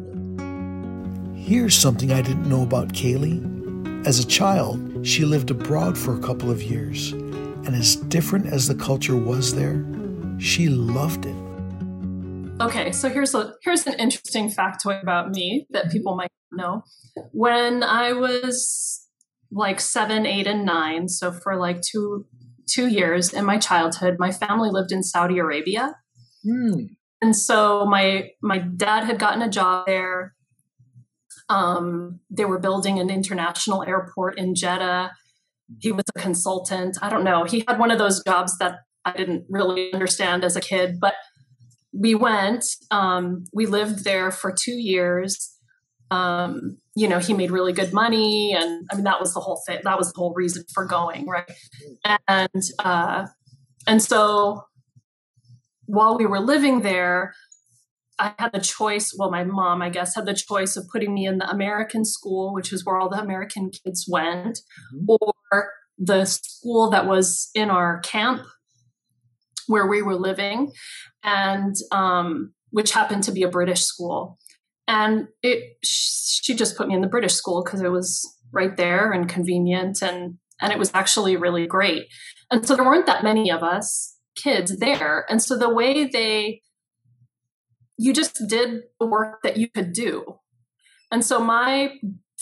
Here's 1.51 1.75
something 1.75 2.13
I 2.13 2.23
didn't 2.23 2.49
know 2.49 2.63
about 2.63 2.93
Kaylee. 2.93 4.07
As 4.07 4.21
a 4.21 4.25
child, 4.25 5.05
she 5.05 5.25
lived 5.25 5.51
abroad 5.51 5.99
for 5.99 6.15
a 6.15 6.21
couple 6.21 6.49
of 6.49 6.63
years, 6.63 7.11
and 7.11 7.75
as 7.75 7.97
different 7.97 8.47
as 8.47 8.69
the 8.69 8.75
culture 8.77 9.17
was 9.17 9.53
there, 9.53 9.85
she 10.39 10.69
loved 10.69 11.27
it. 11.27 11.35
Okay, 12.63 12.93
so 12.93 13.09
here's 13.09 13.35
a 13.35 13.53
here's 13.65 13.85
an 13.89 13.95
interesting 13.95 14.49
factoid 14.49 15.03
about 15.03 15.33
me 15.33 15.67
that 15.71 15.91
people 15.91 16.15
might 16.15 16.31
know. 16.53 16.85
When 17.33 17.83
I 17.83 18.13
was 18.13 19.09
like 19.51 19.81
seven, 19.81 20.27
eight, 20.27 20.47
and 20.47 20.65
nine, 20.65 21.09
so 21.09 21.33
for 21.33 21.57
like 21.57 21.81
two 21.81 22.27
two 22.69 22.87
years 22.87 23.33
in 23.33 23.45
my 23.45 23.59
childhood, 23.59 24.19
my 24.21 24.31
family 24.31 24.71
lived 24.71 24.93
in 24.93 25.03
Saudi 25.03 25.39
Arabia. 25.39 25.97
Mm. 26.47 26.91
And 27.21 27.35
so 27.35 27.87
my 27.87 28.31
my 28.41 28.59
dad 28.59 29.03
had 29.03 29.19
gotten 29.19 29.43
a 29.43 29.51
job 29.51 29.87
there. 29.87 30.37
Um, 31.51 32.21
they 32.31 32.45
were 32.47 32.59
building 32.59 32.99
an 32.99 33.11
international 33.11 33.83
airport 33.83 34.39
in 34.39 34.55
Jeddah. 34.55 35.11
He 35.81 35.93
was 35.93 36.05
a 36.15 36.19
consultant. 36.19 36.97
I 37.03 37.11
don't 37.11 37.25
know. 37.25 37.45
He 37.45 37.65
had 37.67 37.79
one 37.79 37.91
of 37.91 37.99
those 37.99 38.23
jobs 38.25 38.57
that 38.59 38.79
I 39.05 39.13
didn't 39.13 39.45
really 39.49 39.93
understand 39.93 40.45
as 40.45 40.57
a 40.57 40.61
kid, 40.61 40.99
but 41.01 41.15
we 41.93 42.15
went. 42.15 42.65
Um, 42.91 43.45
we 43.53 43.67
lived 43.67 44.05
there 44.05 44.31
for 44.31 44.53
two 44.53 44.79
years. 44.79 45.57
Um, 46.11 46.79
you 46.97 47.09
know, 47.09 47.19
he 47.19 47.35
made 47.35 47.51
really 47.51 47.73
good 47.73 47.93
money, 47.93 48.55
and 48.57 48.87
I 48.91 48.95
mean 48.95 49.05
that 49.05 49.21
was 49.21 49.35
the 49.35 49.41
whole 49.41 49.61
thing. 49.67 49.81
That 49.85 49.99
was 49.99 50.13
the 50.13 50.19
whole 50.19 50.35
reason 50.35 50.65
for 50.73 50.85
going, 50.85 51.27
right? 51.27 51.51
And 52.29 52.63
uh, 52.79 53.27
and 53.87 54.03
so 54.03 54.65
while 55.87 56.17
we 56.17 56.27
were 56.27 56.41
living 56.41 56.81
there, 56.81 57.35
I 58.21 58.35
had 58.39 58.53
the 58.53 58.61
choice. 58.61 59.15
Well, 59.17 59.31
my 59.31 59.45
mom, 59.45 59.81
I 59.83 59.89
guess, 59.89 60.15
had 60.15 60.27
the 60.27 60.35
choice 60.35 60.77
of 60.77 60.87
putting 60.93 61.15
me 61.15 61.27
in 61.27 61.39
the 61.39 61.51
American 61.51 62.05
school, 62.05 62.53
which 62.53 62.73
is 62.73 62.85
where 62.85 62.99
all 62.99 63.09
the 63.09 63.21
American 63.21 63.71
kids 63.71 64.07
went, 64.09 64.61
mm-hmm. 64.95 65.07
or 65.09 65.71
the 65.99 66.27
school 66.27 66.91
that 66.91 67.07
was 67.07 67.51
in 67.55 67.71
our 67.71 68.01
camp 68.01 68.43
where 69.67 69.87
we 69.87 70.03
were 70.03 70.17
living, 70.17 70.73
and 71.25 71.75
um, 71.93 72.53
which 72.71 72.93
happened 72.93 73.25
to 73.25 73.33
be 73.33 73.43
a 73.43 73.49
British 73.49 73.83
school. 73.83 74.39
And 74.87 75.29
it, 75.43 75.77
she 75.85 76.55
just 76.55 76.77
put 76.77 76.89
me 76.89 76.95
in 76.95 77.01
the 77.01 77.07
British 77.07 77.35
school 77.35 77.63
because 77.65 77.81
it 77.81 77.91
was 77.91 78.37
right 78.53 78.77
there 78.77 79.13
and 79.13 79.29
convenient, 79.29 80.03
and 80.03 80.39
and 80.61 80.73
it 80.73 80.79
was 80.79 80.91
actually 80.93 81.37
really 81.37 81.67
great. 81.67 82.07
And 82.51 82.67
so 82.67 82.77
there 82.77 82.85
weren't 82.85 83.07
that 83.07 83.25
many 83.25 83.51
of 83.51 83.63
us 83.63 84.17
kids 84.37 84.79
there. 84.79 85.25
And 85.29 85.43
so 85.43 85.57
the 85.57 85.73
way 85.73 86.07
they, 86.07 86.63
you 88.01 88.15
just 88.15 88.49
did 88.49 88.85
the 88.99 89.07
work 89.07 89.43
that 89.43 89.59
you 89.59 89.69
could 89.69 89.93
do. 89.93 90.39
And 91.13 91.23
so 91.23 91.39
my 91.39 91.99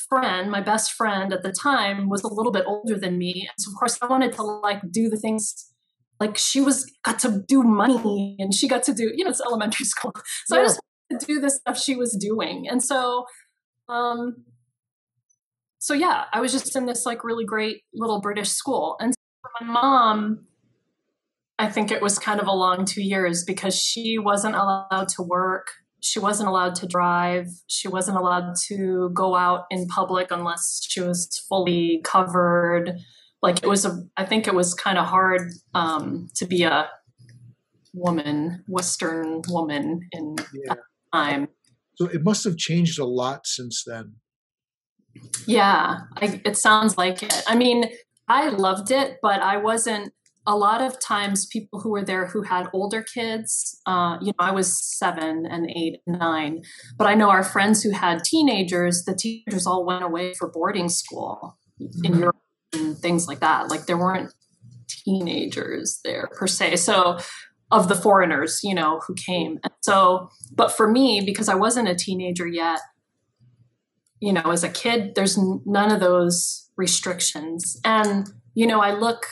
friend, 0.08 0.52
my 0.52 0.60
best 0.60 0.92
friend 0.92 1.32
at 1.32 1.42
the 1.42 1.50
time, 1.50 2.08
was 2.08 2.22
a 2.22 2.32
little 2.32 2.52
bit 2.52 2.62
older 2.64 2.96
than 2.96 3.18
me. 3.18 3.48
And 3.50 3.54
so, 3.58 3.72
of 3.72 3.76
course, 3.76 3.98
I 4.00 4.06
wanted 4.06 4.32
to 4.34 4.42
like 4.42 4.80
do 4.92 5.08
the 5.10 5.16
things 5.16 5.72
like 6.20 6.38
she 6.38 6.60
was 6.60 6.88
got 7.04 7.18
to 7.20 7.42
do 7.48 7.64
money 7.64 8.36
and 8.38 8.54
she 8.54 8.68
got 8.68 8.84
to 8.84 8.94
do, 8.94 9.10
you 9.16 9.24
know, 9.24 9.30
it's 9.30 9.40
elementary 9.40 9.84
school. 9.94 10.12
So 10.46 10.54
yeah. 10.54 10.60
I 10.60 10.64
just 10.64 10.80
wanted 11.10 11.26
to 11.26 11.26
do 11.26 11.40
the 11.40 11.50
stuff 11.50 11.76
she 11.76 11.96
was 11.96 12.16
doing. 12.16 12.68
And 12.70 12.82
so, 12.82 13.24
um, 13.88 14.44
so 15.80 15.92
yeah, 15.92 16.26
I 16.32 16.40
was 16.40 16.52
just 16.52 16.76
in 16.76 16.86
this 16.86 17.04
like 17.04 17.24
really 17.24 17.44
great 17.44 17.82
little 17.92 18.20
British 18.20 18.50
school. 18.50 18.96
And 19.00 19.12
so 19.12 19.50
my 19.60 19.72
mom 19.72 20.46
I 21.58 21.68
think 21.68 21.90
it 21.90 22.00
was 22.00 22.18
kind 22.18 22.40
of 22.40 22.46
a 22.46 22.52
long 22.52 22.84
two 22.84 23.02
years 23.02 23.44
because 23.44 23.76
she 23.76 24.16
wasn't 24.18 24.54
allowed 24.54 25.08
to 25.16 25.22
work. 25.22 25.68
She 26.00 26.20
wasn't 26.20 26.48
allowed 26.48 26.76
to 26.76 26.86
drive. 26.86 27.46
She 27.66 27.88
wasn't 27.88 28.16
allowed 28.16 28.54
to 28.68 29.10
go 29.12 29.34
out 29.34 29.64
in 29.70 29.88
public 29.88 30.28
unless 30.30 30.80
she 30.88 31.00
was 31.00 31.28
fully 31.48 32.00
covered. 32.04 32.98
Like 33.42 33.62
it 33.62 33.66
was 33.68 33.84
a, 33.84 34.02
I 34.16 34.24
think 34.24 34.46
it 34.46 34.54
was 34.54 34.74
kind 34.74 34.98
of 34.98 35.06
hard 35.06 35.50
um, 35.74 36.28
to 36.36 36.46
be 36.46 36.62
a 36.62 36.88
woman, 37.92 38.64
Western 38.68 39.42
woman 39.48 40.00
in 40.12 40.36
yeah. 40.54 40.74
time. 41.12 41.48
So 41.96 42.06
it 42.06 42.22
must 42.22 42.44
have 42.44 42.56
changed 42.56 43.00
a 43.00 43.04
lot 43.04 43.46
since 43.46 43.82
then. 43.84 44.14
Yeah, 45.46 45.98
I, 46.16 46.40
it 46.44 46.56
sounds 46.56 46.96
like 46.96 47.24
it. 47.24 47.42
I 47.48 47.56
mean, 47.56 47.90
I 48.28 48.50
loved 48.50 48.92
it, 48.92 49.18
but 49.20 49.40
I 49.40 49.56
wasn't 49.56 50.12
a 50.46 50.56
lot 50.56 50.80
of 50.80 50.98
times 50.98 51.46
people 51.46 51.80
who 51.80 51.90
were 51.90 52.04
there 52.04 52.26
who 52.26 52.42
had 52.42 52.68
older 52.72 53.02
kids 53.02 53.80
uh, 53.86 54.16
you 54.20 54.28
know 54.28 54.46
i 54.46 54.50
was 54.50 54.82
seven 54.82 55.46
and 55.46 55.70
eight 55.70 56.00
and 56.06 56.18
nine 56.18 56.62
but 56.96 57.06
i 57.06 57.14
know 57.14 57.30
our 57.30 57.44
friends 57.44 57.82
who 57.82 57.90
had 57.90 58.24
teenagers 58.24 59.04
the 59.04 59.14
teenagers 59.14 59.66
all 59.66 59.84
went 59.84 60.04
away 60.04 60.32
for 60.34 60.50
boarding 60.50 60.88
school 60.88 61.58
in 61.78 61.88
mm-hmm. 62.12 62.20
europe 62.20 62.36
and 62.72 62.98
things 62.98 63.26
like 63.26 63.40
that. 63.40 63.68
Like 63.68 63.86
there 63.86 63.98
weren't 63.98 64.32
teenagers 64.88 66.00
there 66.04 66.28
per 66.32 66.46
se 66.46 66.76
so 66.76 67.18
of 67.70 67.88
the 67.88 67.94
foreigners 67.94 68.60
you 68.62 68.74
know 68.74 69.00
who 69.06 69.14
came. 69.14 69.58
And 69.62 69.72
so 69.82 70.30
but 70.54 70.72
for 70.72 70.90
me 70.90 71.22
because 71.24 71.48
i 71.48 71.54
wasn't 71.54 71.88
a 71.88 71.94
teenager 71.94 72.46
yet 72.46 72.80
you 74.20 74.32
know 74.32 74.50
as 74.50 74.64
a 74.64 74.70
kid 74.70 75.14
there's 75.14 75.38
none 75.66 75.90
of 75.90 76.00
those 76.00 76.70
restrictions. 76.76 77.78
And 77.84 78.28
you 78.54 78.66
know 78.66 78.80
i 78.80 78.92
look 78.92 79.26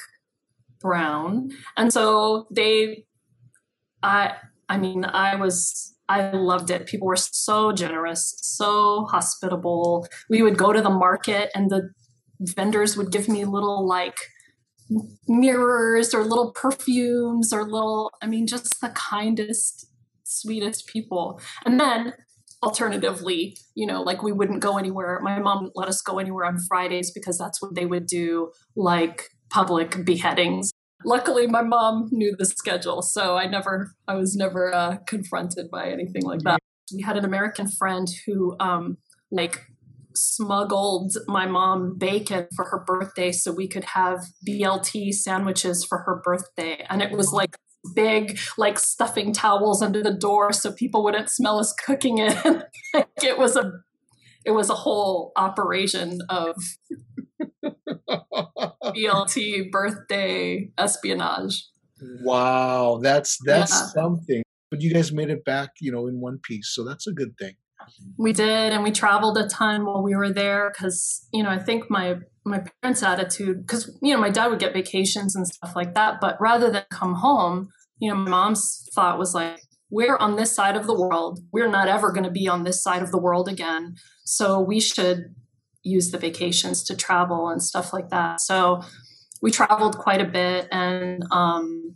brown. 0.81 1.51
And 1.77 1.93
so 1.93 2.47
they 2.51 3.05
i 4.03 4.35
i 4.69 4.77
mean 4.77 5.05
i 5.05 5.35
was 5.37 5.95
i 6.09 6.31
loved 6.31 6.71
it. 6.71 6.87
People 6.87 7.09
were 7.09 7.17
so 7.17 7.73
generous 7.73 8.35
so 8.43 9.07
hospitable. 9.07 10.07
We 10.31 10.43
would 10.43 10.59
go 10.59 10.73
to 10.73 10.81
the 10.81 10.91
market 10.91 11.51
and 11.55 11.71
the 11.71 11.91
vendors 12.41 12.97
would 12.97 13.11
give 13.11 13.29
me 13.29 13.45
little 13.45 13.87
like 13.87 14.17
mirrors 15.27 16.15
or 16.15 16.23
little 16.23 16.53
perfumes 16.53 17.53
or 17.53 17.65
little 17.65 18.13
i 18.23 18.27
mean 18.27 18.47
just 18.47 18.81
the 18.81 18.91
kindest 18.91 19.87
sweetest 20.27 20.87
people. 20.87 21.41
And 21.65 21.79
then 21.81 22.13
alternatively, 22.63 23.57
you 23.75 23.87
know, 23.87 24.03
like 24.03 24.23
we 24.23 24.33
wouldn't 24.33 24.61
go 24.61 24.79
anywhere. 24.79 25.21
My 25.23 25.39
mom 25.39 25.71
let 25.75 25.89
us 25.89 26.03
go 26.03 26.19
anywhere 26.19 26.45
on 26.45 26.59
Fridays 26.69 27.11
because 27.11 27.39
that's 27.39 27.63
what 27.63 27.75
they 27.75 27.87
would 27.87 28.07
do 28.07 28.51
like 28.75 29.29
public 29.57 30.05
beheadings. 30.05 30.71
Luckily, 31.03 31.47
my 31.47 31.63
mom 31.63 32.09
knew 32.13 32.37
the 32.39 32.45
schedule, 32.45 33.01
so 33.01 33.37
I 33.37 33.47
never, 33.47 33.93
I 34.07 34.15
was 34.15 34.37
never 34.37 34.75
uh, 34.75 34.99
confronted 35.07 35.71
by 35.71 35.89
anything 35.89 36.25
like 36.25 36.41
that. 36.41 36.59
We 36.95 37.01
had 37.01 37.17
an 37.17 37.25
American 37.25 37.67
friend 37.67 38.07
who, 38.27 38.55
um, 38.61 38.99
like, 39.31 39.63
smuggled 40.15 41.17
my 41.27 41.47
mom 41.47 41.97
bacon 41.97 42.49
for 42.55 42.67
her 42.67 42.85
birthday 42.87 43.33
so 43.33 43.51
we 43.51 43.67
could 43.67 43.85
have 43.85 44.27
BLT 44.47 45.15
sandwiches 45.15 45.87
for 45.89 45.99
her 45.99 46.21
birthday, 46.23 46.85
and 46.91 47.01
it 47.03 47.13
was 47.13 47.33
like 47.33 47.57
big 47.95 48.37
like 48.59 48.81
stuffing 48.81 49.33
towels 49.33 49.81
under 49.81 50.03
the 50.03 50.13
door 50.13 50.53
so 50.53 50.73
people 50.73 51.05
wouldn't 51.05 51.31
smell 51.31 51.59
us 51.61 51.73
cooking 51.73 52.19
it. 52.19 52.37
it 53.23 53.39
was 53.39 53.55
a 53.57 53.71
it 54.45 54.51
was 54.51 54.71
a 54.71 54.75
whole 54.75 55.33
operation 55.37 56.19
of 56.29 56.57
BLT 58.85 59.71
birthday 59.71 60.71
espionage. 60.79 61.69
Wow, 62.23 63.01
that's 63.03 63.39
that's 63.45 63.73
yeah. 63.73 63.87
something. 64.03 64.43
But 64.71 64.83
you 64.83 64.93
guys 64.93 65.13
made 65.13 65.31
it 65.31 65.45
back, 65.45 65.71
you 65.81 65.93
know, 65.93 66.07
in 66.07 66.21
one 66.21 66.39
piece, 66.43 66.71
so 66.75 66.85
that's 66.85 67.07
a 67.07 67.13
good 67.13 67.37
thing. 67.39 67.55
We 68.19 68.33
did, 68.33 68.73
and 68.73 68.83
we 68.83 68.91
traveled 68.91 69.39
a 69.39 69.47
ton 69.49 69.85
while 69.85 70.03
we 70.03 70.17
were 70.17 70.33
there 70.33 70.73
because 70.73 71.27
you 71.33 71.43
know 71.43 71.51
I 71.51 71.59
think 71.59 71.91
my 71.91 72.17
my 72.45 72.65
parents' 72.83 73.03
attitude 73.03 73.67
because 73.67 73.97
you 74.03 74.15
know 74.15 74.21
my 74.21 74.31
dad 74.31 74.49
would 74.49 74.59
get 74.59 74.73
vacations 74.73 75.37
and 75.37 75.47
stuff 75.47 75.75
like 75.77 75.95
that, 75.95 76.21
but 76.21 76.37
rather 76.41 76.71
than 76.71 76.85
come 76.91 77.15
home, 77.15 77.69
you 77.99 78.11
know, 78.11 78.17
my 78.17 78.31
mom's 78.31 78.89
thought 78.95 79.19
was 79.19 79.35
like, 79.35 79.61
we're 79.91 80.17
on 80.17 80.37
this 80.37 80.55
side 80.55 80.77
of 80.77 80.87
the 80.87 80.99
world. 80.99 81.41
We're 81.53 81.69
not 81.69 81.89
ever 81.89 82.13
going 82.13 82.25
to 82.25 82.31
be 82.31 82.49
on 82.49 82.65
this 82.65 82.83
side 82.83 83.03
of 83.03 83.11
the 83.11 83.21
world 83.21 83.49
again. 83.49 83.95
So 84.25 84.61
we 84.61 84.81
should 84.81 85.35
use 85.87 86.11
the 86.11 86.19
vacations 86.19 86.83
to 86.85 86.97
travel 86.97 87.49
and 87.49 87.63
stuff 87.63 87.93
like 87.93 88.11
that. 88.11 88.41
So 88.41 88.83
we 89.43 89.51
traveled 89.51 89.99
quite 89.99 90.21
a 90.21 90.25
bit 90.25 90.69
and 90.73 91.23
um, 91.31 91.95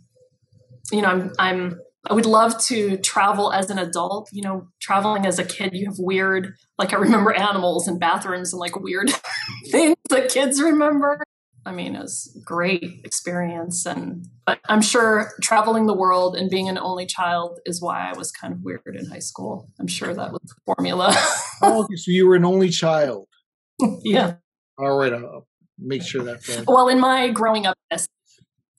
you 0.91 1.01
know, 1.01 1.09
I'm 1.09 1.31
I'm 1.39 1.79
I 2.09 2.13
would 2.13 2.25
love 2.25 2.59
to 2.65 2.97
travel 2.97 3.53
as 3.53 3.69
an 3.69 3.77
adult. 3.77 4.29
You 4.31 4.41
know, 4.41 4.67
traveling 4.79 5.25
as 5.25 5.37
a 5.37 5.45
kid, 5.45 5.71
you 5.73 5.85
have 5.85 5.99
weird, 5.99 6.55
like 6.77 6.93
I 6.93 6.97
remember 6.97 7.31
animals 7.33 7.87
and 7.87 7.99
bathrooms 7.99 8.53
and 8.53 8.59
like 8.59 8.79
weird 8.79 9.11
things 9.71 9.97
that 10.09 10.29
kids 10.29 10.61
remember. 10.61 11.21
I 11.63 11.71
mean, 11.71 11.95
it 11.95 12.01
was 12.01 12.35
great 12.43 13.01
experience. 13.03 13.85
And 13.85 14.27
but 14.47 14.59
I'm 14.67 14.81
sure 14.81 15.31
traveling 15.41 15.85
the 15.85 15.93
world 15.93 16.35
and 16.35 16.49
being 16.49 16.67
an 16.67 16.79
only 16.79 17.05
child 17.05 17.59
is 17.65 17.81
why 17.81 18.09
I 18.09 18.17
was 18.17 18.31
kind 18.31 18.53
of 18.53 18.61
weird 18.63 18.95
in 18.95 19.05
high 19.05 19.19
school. 19.19 19.69
I'm 19.79 19.87
sure 19.87 20.13
that 20.13 20.31
was 20.31 20.41
the 20.41 20.55
formula. 20.65 21.13
oh, 21.61 21.83
okay. 21.83 21.95
So 21.97 22.09
you 22.11 22.27
were 22.27 22.35
an 22.35 22.45
only 22.45 22.69
child. 22.69 23.27
Yeah. 24.03 24.35
All 24.77 24.97
right. 24.97 25.13
I'll 25.13 25.47
make 25.77 26.03
sure 26.03 26.23
that. 26.23 26.65
Well, 26.67 26.87
in 26.87 26.99
my 26.99 27.29
growing 27.29 27.65
up, 27.65 27.77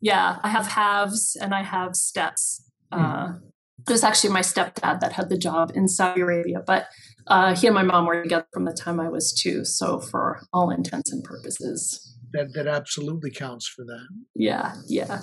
yeah, 0.01 0.38
I 0.43 0.49
have 0.49 0.67
halves 0.67 1.37
and 1.41 1.55
I 1.55 1.62
have 1.62 1.95
steps. 1.95 2.65
Hmm. 2.93 3.01
Uh, 3.01 3.29
it 3.87 3.91
was 3.91 4.05
actually 4.05 4.33
my 4.33 4.41
stepdad 4.41 5.01
that 5.01 5.12
had 5.12 5.29
the 5.29 5.38
job 5.38 5.73
in 5.75 5.88
Saudi 5.88 6.21
Arabia, 6.21 6.62
but 6.65 6.87
uh, 7.27 7.55
he 7.55 7.67
and 7.67 7.75
my 7.75 7.83
mom 7.83 8.07
were 8.07 8.23
together 8.23 8.47
from 8.53 8.65
the 8.65 8.73
time 8.73 9.01
I 9.01 9.09
was 9.09 9.33
two. 9.33 9.65
So, 9.65 9.99
for 9.99 10.41
all 10.53 10.71
intents 10.71 11.12
and 11.12 11.23
purposes, 11.25 12.17
that 12.33 12.53
that 12.55 12.67
absolutely 12.67 13.31
counts 13.31 13.67
for 13.67 13.85
that. 13.85 14.07
Yeah, 14.35 14.75
yeah. 14.87 15.23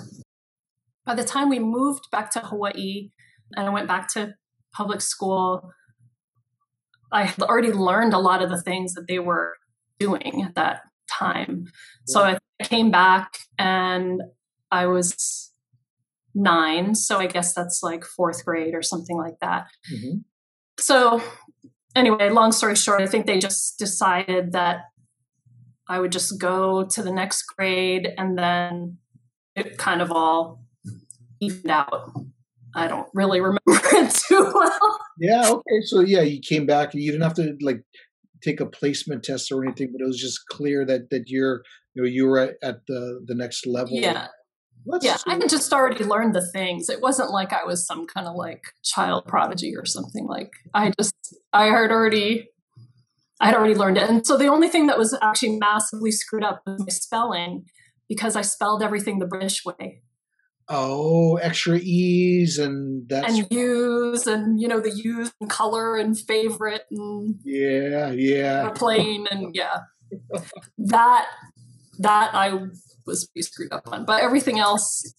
By 1.06 1.14
the 1.14 1.24
time 1.24 1.48
we 1.48 1.58
moved 1.58 2.04
back 2.12 2.30
to 2.32 2.40
Hawaii 2.40 3.10
and 3.56 3.66
I 3.66 3.70
went 3.70 3.88
back 3.88 4.08
to 4.14 4.34
public 4.74 5.00
school, 5.00 5.72
I 7.12 7.24
had 7.24 7.42
already 7.42 7.72
learned 7.72 8.12
a 8.12 8.18
lot 8.18 8.42
of 8.42 8.50
the 8.50 8.60
things 8.60 8.94
that 8.94 9.06
they 9.08 9.18
were 9.18 9.54
doing 10.00 10.42
at 10.44 10.56
that 10.56 10.80
time. 11.08 11.66
So 12.06 12.22
I 12.22 12.38
came 12.64 12.90
back 12.90 13.38
and 13.58 14.22
I 14.70 14.86
was 14.86 15.52
nine. 16.34 16.94
So 16.94 17.18
I 17.18 17.26
guess 17.26 17.54
that's 17.54 17.80
like 17.82 18.04
fourth 18.04 18.44
grade 18.44 18.74
or 18.74 18.82
something 18.82 19.16
like 19.16 19.38
that. 19.40 19.66
Mm-hmm. 19.92 20.18
So, 20.78 21.22
anyway, 21.94 22.30
long 22.30 22.52
story 22.52 22.74
short, 22.74 23.02
I 23.02 23.06
think 23.06 23.26
they 23.26 23.38
just 23.38 23.78
decided 23.78 24.52
that 24.52 24.84
I 25.88 26.00
would 26.00 26.12
just 26.12 26.40
go 26.40 26.84
to 26.84 27.02
the 27.02 27.12
next 27.12 27.42
grade 27.56 28.08
and 28.16 28.38
then 28.38 28.98
it 29.56 29.76
kind 29.76 30.00
of 30.00 30.10
all 30.10 30.64
evened 31.40 31.70
out. 31.70 32.12
I 32.74 32.86
don't 32.86 33.08
really 33.12 33.40
remember 33.40 33.60
it 33.68 34.14
too 34.14 34.50
well. 34.54 34.98
Yeah, 35.18 35.50
okay. 35.50 35.80
So 35.84 36.00
yeah, 36.00 36.22
you 36.22 36.40
came 36.40 36.64
back 36.64 36.94
and 36.94 37.02
you 37.02 37.10
didn't 37.10 37.24
have 37.24 37.34
to 37.34 37.56
like 37.60 37.82
take 38.42 38.60
a 38.60 38.66
placement 38.66 39.24
test 39.24 39.50
or 39.52 39.64
anything, 39.64 39.90
but 39.92 40.00
it 40.00 40.06
was 40.06 40.20
just 40.20 40.46
clear 40.46 40.84
that 40.84 41.10
that 41.10 41.24
you're 41.26 41.62
you 41.94 42.02
know 42.02 42.08
you 42.08 42.26
were 42.26 42.38
at, 42.62 42.86
the 42.86 43.22
the 43.26 43.34
next 43.34 43.66
level. 43.66 43.94
Yeah. 43.94 44.28
That's 44.86 45.04
yeah, 45.04 45.18
I 45.26 45.34
had 45.34 45.50
just 45.50 45.70
already 45.74 46.04
learned 46.04 46.34
the 46.34 46.46
things. 46.52 46.88
It 46.88 47.02
wasn't 47.02 47.30
like 47.30 47.52
I 47.52 47.64
was 47.66 47.86
some 47.86 48.06
kind 48.06 48.26
of 48.26 48.34
like 48.34 48.62
child 48.82 49.26
prodigy 49.26 49.76
or 49.76 49.84
something. 49.84 50.26
Like 50.26 50.52
I 50.72 50.90
just 50.98 51.14
I 51.52 51.66
had 51.66 51.90
already 51.90 52.48
I 53.40 53.46
had 53.46 53.54
already 53.54 53.74
learned 53.74 53.98
it. 53.98 54.08
And 54.08 54.26
so 54.26 54.36
the 54.36 54.48
only 54.48 54.68
thing 54.68 54.86
that 54.86 54.98
was 54.98 55.16
actually 55.20 55.58
massively 55.58 56.10
screwed 56.10 56.44
up 56.44 56.62
was 56.66 56.80
my 56.80 56.88
spelling 56.88 57.66
because 58.08 58.36
I 58.36 58.42
spelled 58.42 58.82
everything 58.82 59.18
the 59.18 59.26
British 59.26 59.64
way. 59.64 60.02
Oh, 60.72 61.36
extra 61.38 61.78
E's 61.78 62.56
and 62.56 63.08
that's 63.08 63.36
and 63.36 63.48
use 63.50 64.28
and 64.28 64.60
you 64.60 64.68
know 64.68 64.78
the 64.78 64.92
use 64.92 65.32
and 65.40 65.50
color 65.50 65.96
and 65.96 66.16
favorite 66.16 66.84
and 66.92 67.40
yeah, 67.42 68.12
yeah, 68.12 68.70
plain 68.70 69.26
and 69.32 69.52
yeah. 69.52 69.78
that 70.78 71.26
that 71.98 72.34
I 72.34 72.68
was 73.04 73.26
pretty 73.26 73.42
screwed 73.42 73.72
up 73.72 73.88
on, 73.90 74.04
but 74.04 74.22
everything 74.22 74.60
else 74.60 75.12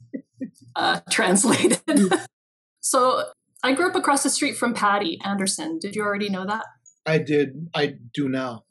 uh, 0.77 1.01
translated. 1.11 1.81
so 2.79 3.23
I 3.61 3.73
grew 3.73 3.89
up 3.89 3.95
across 3.95 4.23
the 4.23 4.29
street 4.29 4.55
from 4.55 4.73
Patty 4.73 5.19
Anderson. 5.21 5.79
Did 5.79 5.97
you 5.97 6.01
already 6.01 6.29
know 6.29 6.45
that? 6.45 6.63
I 7.05 7.17
did. 7.17 7.67
I 7.75 7.95
do 8.13 8.29
now. 8.29 8.63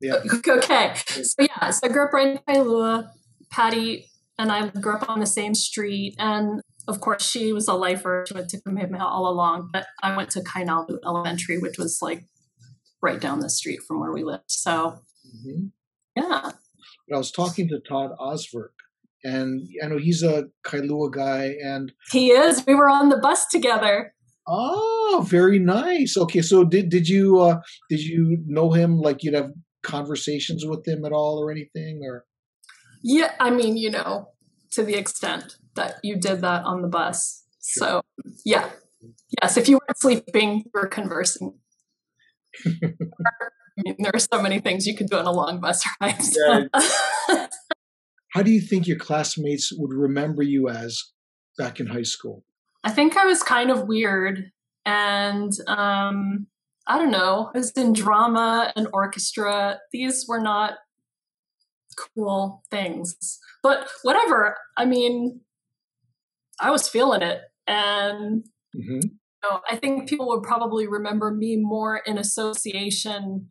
Yeah. 0.00 0.20
Okay. 0.48 0.94
So 1.06 1.34
yeah, 1.38 1.70
so 1.70 1.86
I 1.86 1.90
grew 1.90 2.04
up 2.04 2.14
right 2.14 2.28
in 2.28 2.38
Kailua. 2.48 3.10
Patty 3.50 4.06
and 4.38 4.50
I 4.50 4.68
grew 4.68 4.94
up 4.94 5.08
on 5.08 5.20
the 5.20 5.26
same 5.26 5.54
street, 5.54 6.14
and 6.18 6.60
of 6.88 7.00
course 7.00 7.28
she 7.28 7.52
was 7.52 7.68
a 7.68 7.74
lifer. 7.74 8.24
She 8.28 8.34
went 8.34 8.50
to 8.50 8.60
Kamehameha 8.60 9.04
all 9.04 9.28
along, 9.28 9.70
but 9.72 9.86
I 10.02 10.16
went 10.16 10.30
to 10.30 10.40
Kainalu 10.40 10.98
Elementary, 11.04 11.58
which 11.58 11.78
was 11.78 11.98
like 12.02 12.26
right 13.02 13.20
down 13.20 13.40
the 13.40 13.50
street 13.50 13.80
from 13.86 14.00
where 14.00 14.12
we 14.12 14.24
lived. 14.24 14.44
So 14.48 15.00
mm-hmm. 15.26 15.66
yeah. 16.16 16.50
But 17.08 17.14
I 17.14 17.18
was 17.18 17.30
talking 17.30 17.68
to 17.68 17.80
Todd 17.80 18.10
Osberg, 18.18 18.70
and 19.22 19.62
I 19.82 19.88
know 19.88 19.98
he's 19.98 20.22
a 20.22 20.44
Kailua 20.66 21.12
guy, 21.12 21.54
and 21.62 21.92
he 22.10 22.30
is. 22.30 22.64
We 22.66 22.74
were 22.74 22.88
on 22.88 23.10
the 23.10 23.18
bus 23.18 23.46
together. 23.46 24.14
Oh, 24.46 25.24
very 25.26 25.58
nice. 25.58 26.16
Okay, 26.16 26.42
so 26.42 26.64
did 26.64 26.88
did 26.90 27.08
you 27.08 27.40
uh 27.40 27.60
did 27.88 28.00
you 28.00 28.38
know 28.46 28.72
him 28.72 28.98
like 28.98 29.22
you'd 29.22 29.34
have 29.34 29.50
conversations 29.82 30.64
with 30.66 30.86
him 30.86 31.04
at 31.04 31.12
all 31.12 31.38
or 31.38 31.50
anything 31.50 32.00
or 32.02 32.24
Yeah, 33.06 33.32
I 33.38 33.50
mean, 33.50 33.76
you 33.76 33.90
know, 33.90 34.30
to 34.72 34.82
the 34.82 34.94
extent 34.94 35.56
that 35.74 35.96
you 36.02 36.16
did 36.16 36.40
that 36.40 36.64
on 36.64 36.80
the 36.80 36.88
bus. 36.88 37.44
Sure. 37.62 37.86
So, 37.86 38.02
yeah. 38.46 38.70
Yes, 39.42 39.58
if 39.58 39.68
you 39.68 39.74
weren't 39.74 39.98
sleeping, 39.98 40.62
you 40.64 40.70
were 40.72 40.86
conversing. 40.86 41.58
I 42.66 43.82
mean, 43.84 43.96
there 43.98 44.12
are 44.14 44.18
so 44.18 44.40
many 44.40 44.58
things 44.58 44.86
you 44.86 44.96
could 44.96 45.08
do 45.08 45.18
on 45.18 45.26
a 45.26 45.32
long 45.32 45.60
bus 45.60 45.84
ride. 46.00 46.22
So. 46.22 46.66
Yeah. 47.28 47.46
How 48.32 48.42
do 48.42 48.50
you 48.50 48.60
think 48.60 48.86
your 48.86 48.98
classmates 48.98 49.70
would 49.76 49.92
remember 49.92 50.42
you 50.42 50.70
as 50.70 51.12
back 51.58 51.80
in 51.80 51.88
high 51.88 52.02
school? 52.02 52.42
I 52.82 52.90
think 52.90 53.18
I 53.18 53.26
was 53.26 53.42
kind 53.42 53.70
of 53.70 53.86
weird. 53.86 54.50
And 54.86 55.52
um, 55.68 56.46
I 56.86 56.98
don't 56.98 57.10
know, 57.10 57.50
I 57.54 57.58
was 57.58 57.70
in 57.72 57.92
drama 57.92 58.72
and 58.76 58.88
orchestra. 58.92 59.78
These 59.92 60.24
were 60.26 60.40
not 60.40 60.74
cool 61.94 62.62
things. 62.70 63.38
But 63.62 63.88
whatever. 64.02 64.56
I 64.76 64.84
mean, 64.84 65.40
I 66.60 66.70
was 66.70 66.88
feeling 66.88 67.22
it. 67.22 67.40
And 67.66 68.44
mm-hmm. 68.76 69.00
you 69.02 69.10
know, 69.42 69.60
I 69.68 69.76
think 69.76 70.08
people 70.08 70.28
would 70.28 70.42
probably 70.42 70.86
remember 70.86 71.30
me 71.30 71.56
more 71.56 72.00
in 72.06 72.18
association 72.18 73.48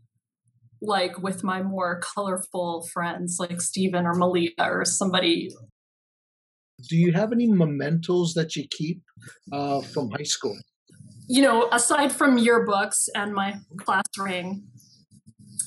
like 0.82 1.21
with 1.21 1.43
my 1.45 1.63
more 1.63 2.01
colorful 2.01 2.86
friends 2.93 3.38
like 3.39 3.62
Stephen 3.62 4.06
or 4.06 4.13
Malia 4.13 4.51
or 4.60 4.84
somebody 4.84 5.49
do 6.89 6.97
you 6.97 7.13
have 7.13 7.32
any 7.32 7.47
mementos 7.47 8.34
that 8.34 8.56
you 8.56 8.65
keep 8.69 9.01
uh, 9.51 9.82
from 9.82 10.10
high 10.12 10.23
school? 10.23 10.58
You 11.27 11.41
know, 11.41 11.69
aside 11.71 12.12
from 12.12 12.38
yearbooks 12.38 13.08
and 13.15 13.34
my 13.34 13.56
class 13.77 14.03
ring, 14.17 14.63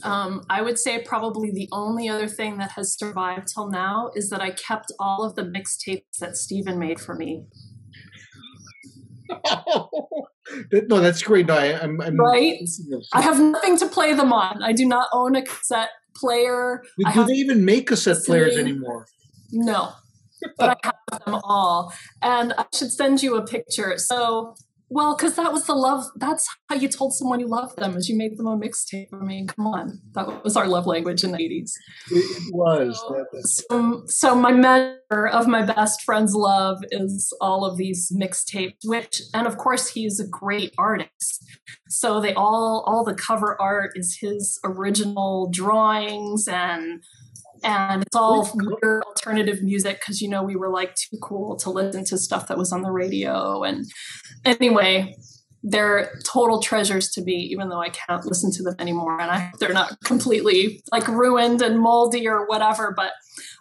um, 0.03 0.45
I 0.51 0.63
would 0.63 0.79
say 0.79 1.03
probably 1.03 1.51
the 1.51 1.69
only 1.73 2.09
other 2.09 2.29
thing 2.29 2.59
that 2.59 2.73
has 2.73 2.97
survived 2.97 3.49
till 3.53 3.71
now 3.71 4.11
is 4.15 4.31
that 4.31 4.41
I 4.41 4.51
kept 4.51 4.93
all 4.99 5.25
of 5.25 5.35
the 5.35 5.43
mixtapes 5.43 6.19
that 6.21 6.37
Stephen 6.37 6.79
made 6.79 7.01
for 7.01 7.15
me. 7.15 7.45
no, 10.89 11.01
that's 11.01 11.23
great. 11.23 11.47
No, 11.47 11.57
I, 11.57 11.67
am 11.67 11.99
right. 11.99 12.59
I 13.13 13.21
have 13.21 13.41
nothing 13.41 13.77
to 13.79 13.89
play 13.89 14.15
them 14.15 14.33
on. 14.33 14.63
I 14.63 14.73
do 14.73 14.87
not 14.87 15.09
own 15.13 15.37
a 15.37 15.43
cassette 15.43 15.91
player. 16.15 16.83
Do, 16.99 17.13
do 17.13 17.25
they 17.25 17.35
even 17.35 17.65
make 17.65 17.89
cassette 17.89 18.25
players 18.25 18.57
anymore? 18.57 19.07
No, 19.53 19.93
but 20.59 20.71
I 20.71 20.77
have 20.87 21.25
them 21.25 21.41
all, 21.45 21.93
and 22.23 22.53
I 22.57 22.67
should 22.75 22.93
send 22.93 23.23
you 23.23 23.37
a 23.37 23.45
picture. 23.45 23.99
So 23.99 24.55
well, 24.89 25.17
because 25.17 25.35
that 25.37 25.53
was 25.53 25.67
the 25.67 25.75
love. 25.75 26.05
That's 26.17 26.49
how 26.69 26.77
you 26.77 26.89
told 26.89 27.15
someone 27.15 27.41
you 27.41 27.49
loved 27.49 27.77
them, 27.77 27.97
is 27.97 28.09
you 28.09 28.17
made 28.17 28.37
them 28.37 28.47
a 28.47 28.57
mixtape. 28.57 29.09
I 29.13 29.25
mean, 29.25 29.47
come 29.47 29.67
on, 29.67 30.01
that 30.15 30.45
was 30.45 30.57
our 30.57 30.67
love 30.67 30.87
language 30.87 31.25
in 31.25 31.33
the 31.33 31.43
eighties. 31.43 31.75
It 32.11 32.55
was. 32.55 33.03
So, 33.45 34.03
so, 34.07 34.35
my 34.35 34.53
measure 34.53 35.27
of 35.27 35.47
my 35.47 35.63
best 35.63 36.03
friend's 36.03 36.35
love 36.35 36.79
is 36.91 37.33
all 37.41 37.65
of 37.65 37.77
these 37.77 38.13
mixtapes, 38.13 38.85
which, 38.85 39.23
and 39.35 39.47
of 39.47 39.57
course, 39.57 39.89
he's 39.89 40.21
a 40.21 40.27
great 40.27 40.75
artist. 40.79 41.45
So 41.89 42.21
they 42.21 42.35
all, 42.35 42.85
all 42.87 43.05
the 43.05 43.15
cover 43.15 43.61
art 43.61 43.93
is 43.95 44.19
his 44.21 44.59
original 44.65 45.49
drawings 45.51 46.49
and 46.49 47.03
and 47.63 48.03
it's 48.03 48.17
all 48.17 48.49
weird 48.55 49.03
alternative 49.05 49.63
music 49.63 50.01
because 50.01 50.21
you 50.21 50.29
know 50.29 50.43
we 50.43 50.57
were 50.57 50.71
like 50.71 50.95
too 50.95 51.17
cool 51.23 51.57
to 51.57 51.71
listen 51.71 52.05
to 52.05 52.19
stuff 52.19 52.49
that 52.49 52.59
was 52.59 52.73
on 52.73 52.83
the 52.83 52.91
radio. 52.91 53.63
And 53.63 53.85
anyway 54.45 55.17
they're 55.69 56.13
total 56.25 56.63
treasures 56.63 57.11
to 57.11 57.23
me 57.23 57.33
even 57.33 57.69
though 57.69 57.81
i 57.81 57.89
can't 57.89 58.25
listen 58.25 58.53
to 58.53 58.63
them 58.63 58.77
anymore. 58.79 59.21
And 59.21 59.31
I, 59.31 59.51
they're 59.59 59.73
not 59.73 59.99
completely 60.05 60.83
like 60.93 61.09
ruined 61.09 61.61
and 61.61 61.81
moldy 61.81 62.29
or 62.29 62.47
whatever 62.47 62.93
but 62.97 63.13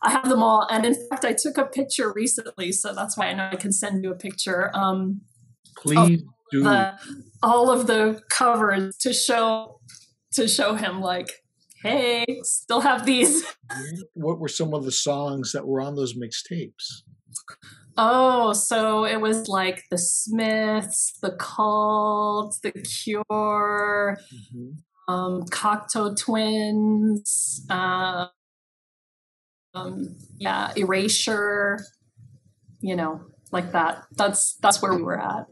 i 0.03 0.11
have 0.11 0.29
them 0.29 0.43
all. 0.43 0.67
And 0.69 0.85
in 0.85 0.95
fact 1.09 1.25
i 1.25 1.33
took 1.33 1.57
a 1.57 1.65
picture 1.65 2.13
recently 2.13 2.71
so 2.71 2.93
that's 2.93 3.17
why 3.17 3.27
i 3.27 3.33
know 3.33 3.49
i 3.51 3.55
can 3.55 3.71
send 3.71 4.03
you 4.03 4.11
a 4.11 4.15
picture. 4.15 4.69
Um 4.75 5.21
please 5.77 6.21
do. 6.51 6.63
the, 6.63 6.93
all 7.41 7.71
of 7.71 7.87
the 7.87 8.21
covers 8.29 8.95
to 8.97 9.11
show 9.11 9.79
to 10.33 10.47
show 10.47 10.75
him 10.75 11.01
like 11.01 11.44
hey, 11.85 12.25
still 12.43 12.81
have 12.81 13.05
these. 13.05 13.45
what 14.13 14.39
were 14.39 14.47
some 14.47 14.73
of 14.73 14.83
the 14.83 14.91
songs 14.91 15.51
that 15.51 15.67
were 15.67 15.79
on 15.79 15.95
those 15.95 16.15
mixtapes? 16.15 17.03
Oh, 17.97 18.53
so 18.53 19.05
it 19.05 19.21
was 19.21 19.47
like 19.47 19.83
the 19.91 19.97
Smiths, 19.97 21.17
the 21.21 21.31
Cult, 21.31 22.57
the 22.61 22.71
Cure, 22.71 24.17
mm-hmm. 24.33 25.13
um, 25.13 25.43
Cocteau 25.43 26.17
Twins, 26.19 27.65
uh, 27.69 28.27
um, 29.75 30.15
yeah, 30.37 30.73
Erasure, 30.75 31.79
you 32.81 32.95
know, 32.95 33.21
like 33.51 33.71
that. 33.73 34.05
That's 34.13 34.55
that's 34.55 34.81
where 34.81 34.93
we 34.93 35.03
were 35.03 35.21
at. 35.21 35.45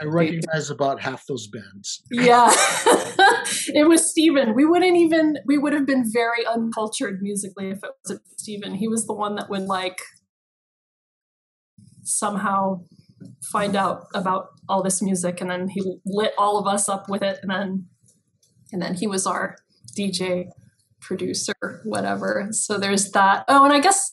I 0.00 0.04
recognize 0.04 0.70
about 0.70 1.00
half 1.00 1.26
those 1.26 1.48
bands. 1.48 2.02
Yeah. 2.10 2.52
it 3.68 3.88
was 3.88 4.10
Steven. 4.10 4.54
We 4.54 4.64
wouldn't 4.64 4.96
even 4.96 5.38
we 5.46 5.58
would 5.58 5.72
have 5.72 5.86
been 5.86 6.04
very 6.10 6.46
uncultured 6.46 7.20
musically 7.22 7.70
if 7.70 7.78
it 7.82 7.90
wasn't 8.04 8.22
Steven. 8.38 8.74
He 8.74 8.88
was 8.88 9.06
the 9.06 9.14
one 9.14 9.36
that 9.36 9.50
would 9.50 9.62
like 9.62 9.98
somehow 12.02 12.82
find 13.52 13.76
out 13.76 14.06
about 14.14 14.48
all 14.68 14.82
this 14.82 15.00
music 15.00 15.40
and 15.40 15.50
then 15.50 15.68
he 15.68 15.98
lit 16.04 16.32
all 16.36 16.58
of 16.58 16.66
us 16.66 16.88
up 16.88 17.08
with 17.08 17.22
it 17.22 17.38
and 17.42 17.50
then 17.50 17.86
and 18.72 18.82
then 18.82 18.94
he 18.94 19.06
was 19.06 19.26
our 19.26 19.56
DJ 19.96 20.48
producer 21.00 21.80
whatever. 21.84 22.48
So 22.50 22.78
there's 22.78 23.10
that. 23.12 23.44
Oh, 23.48 23.64
and 23.64 23.72
I 23.72 23.80
guess 23.80 24.12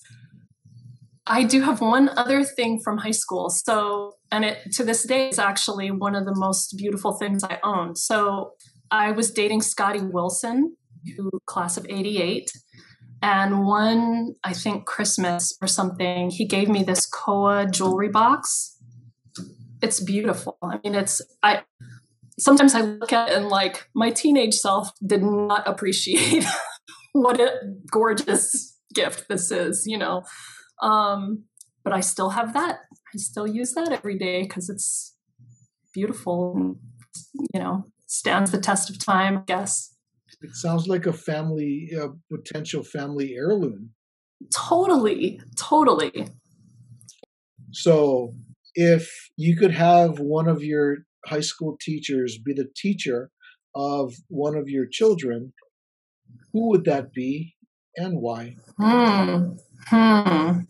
I 1.30 1.44
do 1.44 1.62
have 1.62 1.80
one 1.80 2.10
other 2.18 2.44
thing 2.44 2.80
from 2.84 2.98
high 2.98 3.12
school. 3.12 3.52
So, 3.52 4.16
and 4.32 4.44
it 4.44 4.74
to 4.74 4.84
this 4.84 5.04
day 5.04 5.30
is 5.30 5.38
actually 5.38 5.92
one 5.92 6.16
of 6.16 6.26
the 6.26 6.34
most 6.36 6.76
beautiful 6.76 7.14
things 7.14 7.44
I 7.44 7.60
own. 7.64 7.96
So, 7.96 8.54
I 8.92 9.12
was 9.12 9.32
dating 9.32 9.62
Scotty 9.62 10.02
Wilson, 10.02 10.76
who 11.16 11.32
class 11.46 11.78
of 11.78 11.86
88. 11.90 12.52
And 13.22 13.66
one, 13.66 14.36
I 14.44 14.54
think 14.54 14.86
Christmas 14.86 15.58
or 15.62 15.68
something, 15.68 16.30
he 16.30 16.48
gave 16.48 16.70
me 16.70 16.84
this 16.84 17.06
Koa 17.06 17.68
jewelry 17.70 18.10
box. 18.10 18.78
It's 19.82 20.00
beautiful. 20.00 20.58
I 20.64 20.80
mean, 20.84 20.96
it's, 20.96 21.22
I, 21.44 21.64
sometimes 22.40 22.76
I 22.76 22.82
look 22.82 23.12
at 23.12 23.30
it 23.30 23.38
and 23.38 23.50
like 23.50 23.88
my 23.94 24.10
teenage 24.10 24.56
self 24.56 24.92
did 25.06 25.22
not 25.22 25.68
appreciate 25.68 26.46
what 27.12 27.40
a 27.40 27.52
gorgeous 27.92 28.78
gift 28.94 29.26
this 29.30 29.52
is, 29.52 29.84
you 29.86 29.98
know. 29.98 30.24
Um, 30.82 31.44
but 31.84 31.94
I 31.94 32.00
still 32.00 32.30
have 32.32 32.54
that. 32.54 32.80
I 33.14 33.18
still 33.18 33.48
use 33.48 33.74
that 33.74 33.92
every 33.92 34.18
day 34.18 34.44
because 34.44 34.70
it's 34.70 35.16
beautiful 35.94 36.78
you 37.54 37.60
know, 37.60 37.86
stands 38.10 38.50
the 38.52 38.60
test 38.60 38.90
of 38.90 39.00
time, 39.00 39.38
I 39.38 39.42
guess. 39.46 39.96
It 40.42 40.56
sounds 40.56 40.88
like 40.88 41.06
a 41.06 41.14
family, 41.14 41.92
a 41.98 42.10
potential 42.36 42.84
family 42.84 43.36
heirloom. 43.36 43.92
Totally, 44.54 45.40
totally. 45.56 46.28
So, 47.72 48.34
if 48.74 49.30
you 49.38 49.56
could 49.56 49.72
have 49.72 50.20
one 50.20 50.48
of 50.48 50.64
your 50.64 51.00
high 51.26 51.42
school 51.42 51.78
teachers 51.80 52.38
be 52.38 52.54
the 52.54 52.70
teacher 52.76 53.30
of 53.76 54.14
one 54.28 54.56
of 54.56 54.70
your 54.70 54.88
children, 54.90 55.54
who 56.52 56.70
would 56.70 56.86
that 56.86 57.14
be 57.14 57.56
and 57.96 58.20
why? 58.20 58.56
Hmm. 58.78 59.52
Hmm. 59.88 60.62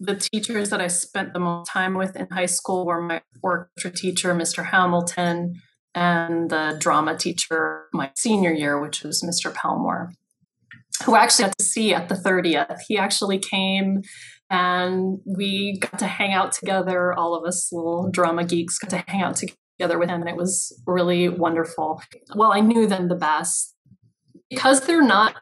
The 0.00 0.16
teachers 0.16 0.70
that 0.70 0.80
I 0.80 0.88
spent 0.88 1.32
the 1.32 1.38
most 1.38 1.68
time 1.68 1.94
with 1.94 2.16
in 2.16 2.28
high 2.32 2.46
school 2.46 2.86
were 2.86 3.00
my 3.00 3.22
orchestra 3.40 3.92
teacher, 3.92 4.34
Mr. 4.34 4.66
Hamilton, 4.66 5.60
and 5.94 6.50
the 6.50 6.76
drama 6.78 7.16
teacher 7.16 7.86
my 7.92 8.10
senior 8.16 8.52
year, 8.52 8.80
which 8.80 9.02
was 9.02 9.22
Mr. 9.22 9.52
Palmore, 9.52 10.12
who 11.04 11.16
actually 11.16 11.46
got 11.46 11.58
to 11.58 11.64
see 11.64 11.94
at 11.94 12.08
the 12.08 12.14
30th. 12.14 12.78
He 12.88 12.96
actually 12.96 13.38
came 13.38 14.02
and 14.52 15.18
we 15.24 15.78
got 15.78 15.98
to 15.98 16.06
hang 16.06 16.32
out 16.32 16.52
together. 16.52 17.14
All 17.14 17.34
of 17.34 17.44
us 17.46 17.72
little 17.72 18.10
drama 18.10 18.44
geeks 18.44 18.78
got 18.78 18.90
to 18.90 19.04
hang 19.06 19.22
out 19.22 19.36
together 19.36 19.98
with 19.98 20.10
him, 20.10 20.20
and 20.20 20.28
it 20.28 20.36
was 20.36 20.78
really 20.86 21.28
wonderful. 21.28 22.02
Well, 22.36 22.52
I 22.52 22.60
knew 22.60 22.86
them 22.86 23.08
the 23.08 23.14
best 23.14 23.74
because 24.50 24.82
they're 24.82 25.02
not 25.02 25.36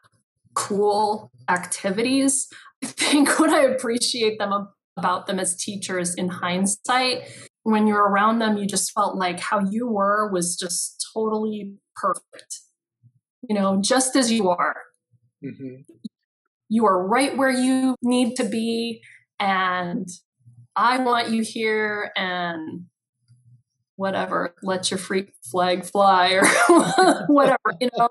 cool 0.54 1.32
activities. 1.48 2.48
I 2.84 2.86
think 2.86 3.28
what 3.40 3.50
I 3.50 3.62
appreciate 3.62 4.38
them 4.38 4.68
about 4.96 5.26
them 5.26 5.40
as 5.40 5.56
teachers 5.56 6.14
in 6.14 6.28
hindsight, 6.28 7.22
when 7.70 7.86
you're 7.86 8.08
around 8.08 8.38
them, 8.38 8.56
you 8.56 8.66
just 8.66 8.92
felt 8.92 9.16
like 9.16 9.40
how 9.40 9.60
you 9.60 9.86
were 9.86 10.30
was 10.30 10.56
just 10.56 11.06
totally 11.14 11.74
perfect. 11.96 12.60
You 13.48 13.54
know, 13.54 13.80
just 13.80 14.16
as 14.16 14.30
you 14.30 14.48
are. 14.50 14.76
Mm-hmm. 15.44 15.82
You 16.68 16.86
are 16.86 17.06
right 17.06 17.36
where 17.36 17.50
you 17.50 17.96
need 18.02 18.36
to 18.36 18.44
be, 18.44 19.02
and 19.40 20.08
I 20.76 20.98
want 20.98 21.30
you 21.30 21.42
here, 21.42 22.12
and 22.16 22.86
whatever, 23.96 24.54
let 24.62 24.90
your 24.90 24.98
freak 24.98 25.32
flag 25.50 25.84
fly, 25.84 26.32
or 26.32 26.46
whatever, 27.26 27.58
you 27.80 27.90
know. 27.96 28.08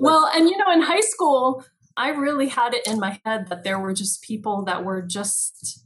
Well, 0.00 0.30
and 0.34 0.48
you 0.48 0.58
know, 0.58 0.70
in 0.72 0.82
high 0.82 1.00
school, 1.00 1.64
I 1.96 2.10
really 2.10 2.48
had 2.48 2.74
it 2.74 2.86
in 2.86 2.98
my 2.98 3.20
head 3.24 3.48
that 3.48 3.64
there 3.64 3.78
were 3.78 3.94
just 3.94 4.22
people 4.22 4.64
that 4.64 4.84
were 4.84 5.02
just 5.02 5.84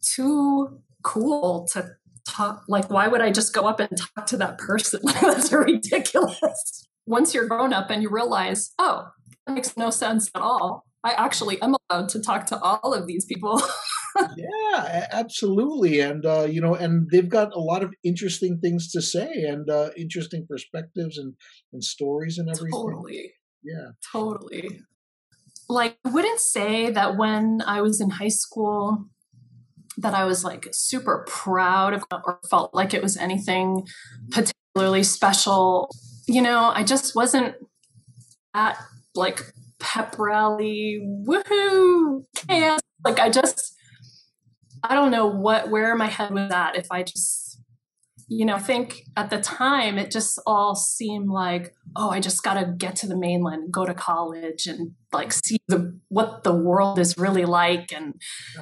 too 0.00 0.80
cool 1.02 1.66
to 1.72 1.96
talk. 2.26 2.64
Like, 2.68 2.90
why 2.90 3.08
would 3.08 3.20
I 3.20 3.30
just 3.30 3.52
go 3.54 3.66
up 3.66 3.80
and 3.80 3.90
talk 3.96 4.26
to 4.26 4.36
that 4.38 4.58
person? 4.58 5.00
That's 5.04 5.52
ridiculous. 5.52 6.86
Once 7.06 7.34
you're 7.34 7.46
grown 7.46 7.72
up 7.72 7.90
and 7.90 8.02
you 8.02 8.10
realize, 8.10 8.72
oh, 8.78 9.08
that 9.46 9.54
makes 9.54 9.76
no 9.76 9.90
sense 9.90 10.30
at 10.34 10.42
all. 10.42 10.84
I 11.04 11.12
actually 11.12 11.60
am 11.62 11.76
allowed 11.90 12.08
to 12.10 12.20
talk 12.20 12.46
to 12.46 12.58
all 12.58 12.92
of 12.92 13.06
these 13.06 13.24
people. 13.26 13.62
yeah, 14.36 15.06
absolutely, 15.12 16.00
and 16.00 16.26
uh, 16.26 16.46
you 16.50 16.60
know, 16.60 16.74
and 16.74 17.08
they've 17.12 17.28
got 17.28 17.54
a 17.54 17.60
lot 17.60 17.84
of 17.84 17.94
interesting 18.02 18.58
things 18.60 18.90
to 18.90 19.00
say 19.00 19.28
and 19.44 19.70
uh, 19.70 19.90
interesting 19.96 20.46
perspectives 20.48 21.16
and 21.16 21.34
and 21.72 21.84
stories 21.84 22.38
and 22.38 22.48
everything. 22.48 22.72
Totally. 22.72 23.32
Yeah. 23.62 23.90
Totally 24.12 24.80
like 25.68 25.98
I 26.04 26.10
wouldn't 26.10 26.40
say 26.40 26.90
that 26.90 27.16
when 27.16 27.62
I 27.66 27.80
was 27.80 28.00
in 28.00 28.10
high 28.10 28.28
school 28.28 29.06
that 29.98 30.14
I 30.14 30.24
was 30.24 30.44
like 30.44 30.68
super 30.72 31.24
proud 31.26 31.94
of 31.94 32.04
or 32.10 32.38
felt 32.50 32.74
like 32.74 32.92
it 32.92 33.02
was 33.02 33.16
anything 33.16 33.86
particularly 34.30 35.02
special. 35.02 35.90
You 36.26 36.42
know, 36.42 36.70
I 36.74 36.82
just 36.82 37.14
wasn't 37.14 37.54
at 38.54 38.78
like 39.14 39.52
pep 39.78 40.16
rally, 40.18 41.00
woohoo, 41.26 42.24
chaos. 42.34 42.80
Like 43.04 43.18
I 43.18 43.30
just 43.30 43.74
I 44.82 44.94
don't 44.94 45.10
know 45.10 45.26
what 45.26 45.70
where 45.70 45.94
my 45.94 46.06
head 46.06 46.30
was 46.30 46.50
at 46.50 46.76
if 46.76 46.86
I 46.90 47.02
just 47.02 47.45
you 48.28 48.44
know, 48.44 48.56
I 48.56 48.58
think 48.58 49.02
at 49.16 49.30
the 49.30 49.40
time 49.40 49.98
it 49.98 50.10
just 50.10 50.40
all 50.46 50.74
seemed 50.74 51.28
like, 51.28 51.74
oh, 51.94 52.10
I 52.10 52.18
just 52.18 52.42
got 52.42 52.54
to 52.54 52.74
get 52.76 52.96
to 52.96 53.06
the 53.06 53.16
mainland, 53.16 53.72
go 53.72 53.86
to 53.86 53.94
college, 53.94 54.66
and 54.66 54.92
like 55.12 55.32
see 55.32 55.58
the 55.68 55.98
what 56.08 56.42
the 56.42 56.54
world 56.54 56.98
is 56.98 57.16
really 57.16 57.44
like, 57.44 57.92
and 57.92 58.14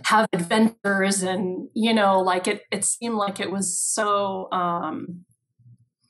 have 0.07 0.29
adventures, 0.33 1.23
and 1.23 1.69
you 1.75 1.95
know, 1.95 2.21
like 2.21 2.47
it. 2.47 2.63
It 2.71 2.85
seemed 2.85 3.17
like 3.17 3.41
it 3.41 3.51
was 3.51 3.79
so 3.79 4.49
um, 4.53 5.25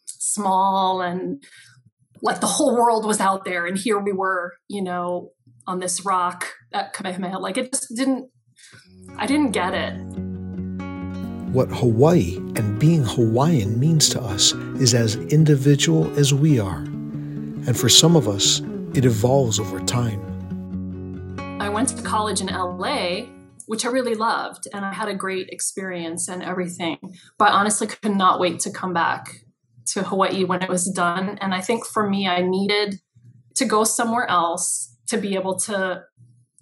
small 0.07 1.01
and 1.01 1.43
like 2.23 2.40
the 2.40 2.47
whole 2.47 2.75
world 2.75 3.07
was 3.07 3.21
out 3.21 3.45
there 3.45 3.67
and 3.67 3.79
here 3.79 3.99
we 3.99 4.12
were, 4.12 4.55
you 4.69 4.83
know, 4.83 5.31
on 5.67 5.79
this 5.79 6.05
rock 6.05 6.47
at 6.73 6.93
Kamehameha. 6.93 7.38
Like 7.38 7.59
it 7.59 7.71
just 7.71 7.95
didn't, 7.95 8.31
I 9.17 9.27
didn't 9.27 9.53
get 9.53 9.75
it. 9.75 10.24
What 11.55 11.69
Hawaii 11.69 12.38
and 12.57 12.81
being 12.81 13.05
Hawaiian 13.05 13.79
means 13.79 14.09
to 14.09 14.21
us 14.21 14.55
is 14.81 14.93
as 14.93 15.14
individual 15.14 16.12
as 16.19 16.35
we 16.35 16.59
are. 16.59 16.79
And 16.79 17.79
for 17.79 17.88
some 17.88 18.17
of 18.17 18.27
us, 18.27 18.61
it 18.93 19.05
evolves 19.05 19.61
over 19.61 19.79
time. 19.79 20.19
I 21.61 21.69
went 21.69 21.90
to 21.90 22.03
college 22.03 22.40
in 22.40 22.49
LA, 22.49 23.27
which 23.67 23.87
I 23.87 23.90
really 23.90 24.17
loved, 24.17 24.67
and 24.75 24.85
I 24.85 24.93
had 24.93 25.09
a 25.09 25.14
great 25.14 25.49
experience 25.51 26.27
and 26.27 26.43
everything. 26.43 26.99
But 27.38 27.53
honestly 27.53 27.87
could 27.87 28.17
not 28.17 28.40
wait 28.40 28.59
to 28.62 28.73
come 28.73 28.93
back 28.93 29.45
to 29.93 30.03
Hawaii 30.03 30.45
when 30.45 30.61
it 30.61 30.69
was 30.69 30.90
done. 30.90 31.38
And 31.40 31.55
I 31.55 31.61
think 31.61 31.87
for 31.87 32.11
me, 32.11 32.27
I 32.27 32.43
needed 32.43 32.99
to 33.55 33.64
go 33.64 33.85
somewhere 33.85 34.29
else 34.29 34.97
to 35.07 35.19
be 35.19 35.37
able 35.37 35.57
to 35.61 36.03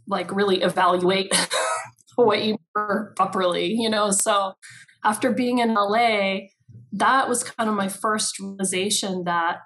like 0.06 0.30
really 0.36 0.60
evaluate 0.60 1.32
Hawaii 2.16 2.54
properly, 3.16 3.72
you 3.72 3.90
know. 3.90 4.10
So 4.10 4.54
after 5.04 5.32
being 5.32 5.58
in 5.58 5.74
LA, 5.74 6.48
that 6.92 7.28
was 7.28 7.44
kind 7.44 7.68
of 7.68 7.76
my 7.76 7.88
first 7.88 8.38
realization 8.38 9.24
that 9.24 9.58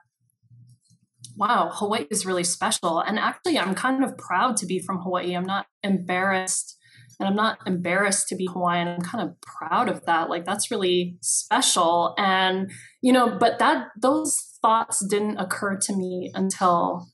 wow, 1.37 1.71
Hawaii 1.73 2.07
is 2.11 2.25
really 2.25 2.45
special. 2.45 3.01
And 3.01 3.19
actually, 3.19 3.59
I'm 3.59 3.75
kind 3.75 4.03
of 4.03 4.17
proud 4.17 4.57
to 4.59 4.67
be 4.67 4.79
from 4.79 4.99
Hawaii. 5.01 5.35
I'm 5.35 5.45
not 5.45 5.67
embarrassed. 5.83 6.79
And 7.19 7.29
I'm 7.29 7.35
not 7.35 7.59
embarrassed 7.67 8.29
to 8.29 8.37
be 8.37 8.47
Hawaiian. 8.53 8.89
I'm 8.89 9.01
kind 9.01 9.27
of 9.27 9.41
proud 9.41 9.89
of 9.89 10.05
that. 10.05 10.29
Like, 10.29 10.45
that's 10.45 10.71
really 10.71 11.17
special. 11.23 12.15
And, 12.19 12.71
you 13.01 13.13
know, 13.13 13.39
but 13.39 13.59
that, 13.59 13.89
those 14.01 14.59
thoughts 14.61 15.05
didn't 15.07 15.39
occur 15.39 15.79
to 15.79 15.97
me 15.97 16.31
until 16.35 17.07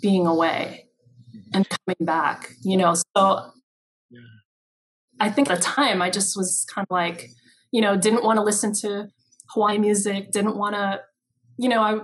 being 0.00 0.26
away 0.26 0.86
and 1.52 1.66
coming 1.68 2.06
back, 2.06 2.50
you 2.62 2.76
know. 2.76 2.94
So 3.16 3.50
I 5.20 5.30
think 5.30 5.50
at 5.50 5.56
the 5.56 5.62
time 5.62 6.00
I 6.00 6.10
just 6.10 6.36
was 6.36 6.64
kind 6.72 6.86
of 6.88 6.94
like, 6.94 7.30
you 7.72 7.80
know, 7.80 7.96
didn't 7.96 8.24
want 8.24 8.38
to 8.38 8.42
listen 8.42 8.72
to 8.80 9.08
Hawaii 9.50 9.78
music, 9.78 10.30
didn't 10.30 10.56
want 10.56 10.74
to, 10.74 11.00
you 11.58 11.68
know, 11.68 11.82
I 11.82 11.98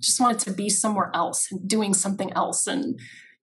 just 0.00 0.20
wanted 0.20 0.40
to 0.40 0.52
be 0.52 0.68
somewhere 0.68 1.10
else 1.14 1.48
and 1.50 1.68
doing 1.68 1.94
something 1.94 2.32
else 2.32 2.66
and 2.66 2.98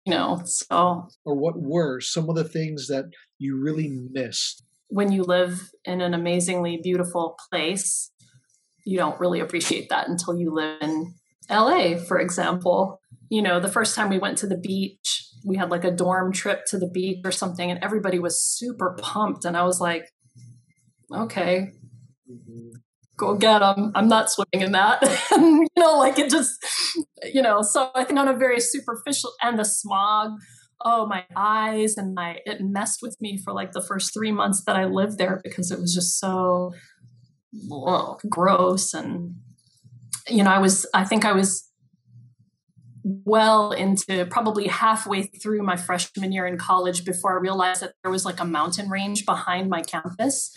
you 0.04 0.12
know 0.12 0.40
so. 0.44 1.08
Or 1.24 1.34
what 1.34 1.60
were 1.60 2.00
some 2.00 2.28
of 2.28 2.36
the 2.36 2.44
things 2.44 2.88
that 2.88 3.06
you 3.38 3.60
really 3.60 3.90
missed? 4.10 4.62
When 4.88 5.10
you 5.10 5.22
live 5.22 5.70
in 5.84 6.00
an 6.00 6.14
amazingly 6.14 6.78
beautiful 6.82 7.36
place 7.50 8.10
you 8.86 8.96
don't 8.96 9.20
really 9.20 9.40
appreciate 9.40 9.88
that 9.90 10.08
until 10.08 10.38
you 10.38 10.54
live 10.54 10.80
in 10.80 11.12
LA 11.50 11.96
for 11.96 12.18
example. 12.18 13.00
You 13.28 13.42
know 13.42 13.60
the 13.60 13.68
first 13.68 13.94
time 13.94 14.08
we 14.08 14.18
went 14.18 14.38
to 14.38 14.46
the 14.46 14.56
beach 14.56 15.25
we 15.46 15.56
had 15.56 15.70
like 15.70 15.84
a 15.84 15.90
dorm 15.90 16.32
trip 16.32 16.66
to 16.66 16.78
the 16.78 16.88
beach 16.88 17.20
or 17.24 17.32
something 17.32 17.70
and 17.70 17.82
everybody 17.82 18.18
was 18.18 18.42
super 18.42 18.96
pumped 19.00 19.44
and 19.44 19.56
I 19.56 19.62
was 19.62 19.80
like 19.80 20.10
okay 21.12 21.70
mm-hmm 22.30 22.76
go 23.16 23.34
get 23.34 23.60
them. 23.60 23.92
I'm 23.94 24.08
not 24.08 24.30
swimming 24.30 24.66
in 24.66 24.72
that. 24.72 25.02
and, 25.32 25.62
you 25.62 25.82
know, 25.82 25.98
like 25.98 26.18
it 26.18 26.30
just, 26.30 26.52
you 27.32 27.42
know, 27.42 27.62
so 27.62 27.90
I 27.94 28.04
think 28.04 28.18
on 28.18 28.28
a 28.28 28.36
very 28.36 28.60
superficial 28.60 29.32
and 29.42 29.58
the 29.58 29.64
smog, 29.64 30.32
oh, 30.84 31.06
my 31.06 31.24
eyes 31.34 31.96
and 31.96 32.14
my, 32.14 32.38
it 32.44 32.60
messed 32.60 33.00
with 33.02 33.16
me 33.20 33.40
for 33.42 33.52
like 33.52 33.72
the 33.72 33.82
first 33.82 34.12
three 34.12 34.32
months 34.32 34.62
that 34.66 34.76
I 34.76 34.84
lived 34.84 35.18
there 35.18 35.40
because 35.42 35.70
it 35.70 35.80
was 35.80 35.94
just 35.94 36.18
so 36.18 36.72
gross. 38.28 38.92
And, 38.92 39.36
you 40.28 40.44
know, 40.44 40.50
I 40.50 40.58
was, 40.58 40.86
I 40.92 41.04
think 41.04 41.24
I 41.24 41.32
was 41.32 41.65
well 43.08 43.70
into 43.70 44.26
probably 44.26 44.66
halfway 44.66 45.22
through 45.22 45.62
my 45.62 45.76
freshman 45.76 46.32
year 46.32 46.46
in 46.46 46.58
college 46.58 47.04
before 47.04 47.38
I 47.38 47.40
realized 47.40 47.82
that 47.82 47.92
there 48.02 48.10
was 48.10 48.24
like 48.24 48.40
a 48.40 48.44
mountain 48.44 48.88
range 48.90 49.24
behind 49.24 49.70
my 49.70 49.82
campus 49.82 50.52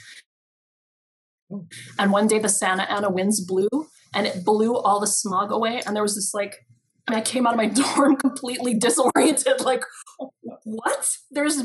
oh. 1.51 1.67
and 1.99 2.12
one 2.12 2.27
day 2.27 2.39
the 2.39 2.49
Santa 2.49 2.83
Ana 2.91 3.12
winds 3.12 3.45
blew 3.45 3.69
and 4.13 4.25
it 4.25 4.43
blew 4.43 4.75
all 4.75 4.99
the 4.99 5.07
smog 5.07 5.51
away. 5.51 5.81
And 5.85 5.95
there 5.95 6.03
was 6.03 6.15
this 6.15 6.33
like, 6.33 6.65
and 7.07 7.15
I 7.15 7.21
came 7.21 7.45
out 7.45 7.53
of 7.53 7.57
my 7.57 7.67
dorm 7.95 8.15
completely 8.15 8.73
disoriented, 8.73 9.62
like, 9.62 9.83
what? 10.63 11.17
There's, 11.31 11.62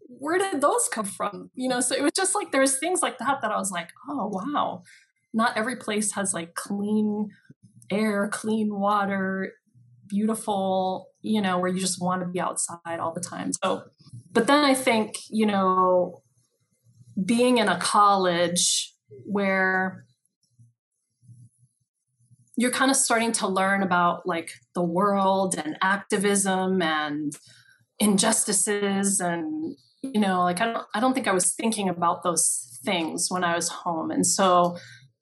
where 0.00 0.38
did 0.38 0.60
those 0.60 0.88
come 0.88 1.06
from? 1.06 1.50
You 1.54 1.68
know, 1.68 1.80
so 1.80 1.94
it 1.94 2.02
was 2.02 2.12
just 2.14 2.34
like, 2.34 2.52
there's 2.52 2.78
things 2.78 3.02
like 3.02 3.18
that 3.18 3.40
that 3.42 3.50
I 3.50 3.56
was 3.56 3.70
like, 3.70 3.90
oh, 4.08 4.28
wow. 4.28 4.82
Not 5.34 5.56
every 5.56 5.76
place 5.76 6.12
has 6.12 6.32
like 6.32 6.54
clean 6.54 7.28
air, 7.90 8.28
clean 8.28 8.74
water, 8.74 9.52
beautiful, 10.08 11.08
you 11.22 11.40
know, 11.40 11.58
where 11.58 11.70
you 11.70 11.80
just 11.80 12.00
want 12.00 12.22
to 12.22 12.28
be 12.28 12.40
outside 12.40 12.98
all 13.00 13.12
the 13.12 13.20
time. 13.20 13.52
So, 13.62 13.84
but 14.32 14.46
then 14.46 14.64
I 14.64 14.74
think, 14.74 15.16
you 15.28 15.46
know, 15.46 16.22
being 17.24 17.58
in 17.58 17.68
a 17.68 17.78
college 17.78 18.92
where 19.24 20.04
you're 22.56 22.72
kind 22.72 22.90
of 22.90 22.96
starting 22.96 23.30
to 23.30 23.46
learn 23.46 23.82
about 23.82 24.26
like 24.26 24.50
the 24.74 24.82
world 24.82 25.54
and 25.56 25.76
activism 25.80 26.82
and 26.82 27.32
injustices 28.00 29.20
and 29.20 29.76
you 30.02 30.20
know 30.20 30.42
like 30.42 30.60
I 30.60 30.72
don't 30.72 30.86
I 30.94 31.00
don't 31.00 31.14
think 31.14 31.28
I 31.28 31.32
was 31.32 31.54
thinking 31.54 31.88
about 31.88 32.22
those 32.22 32.78
things 32.84 33.26
when 33.28 33.44
I 33.44 33.54
was 33.54 33.68
home 33.68 34.10
and 34.10 34.26
so 34.26 34.76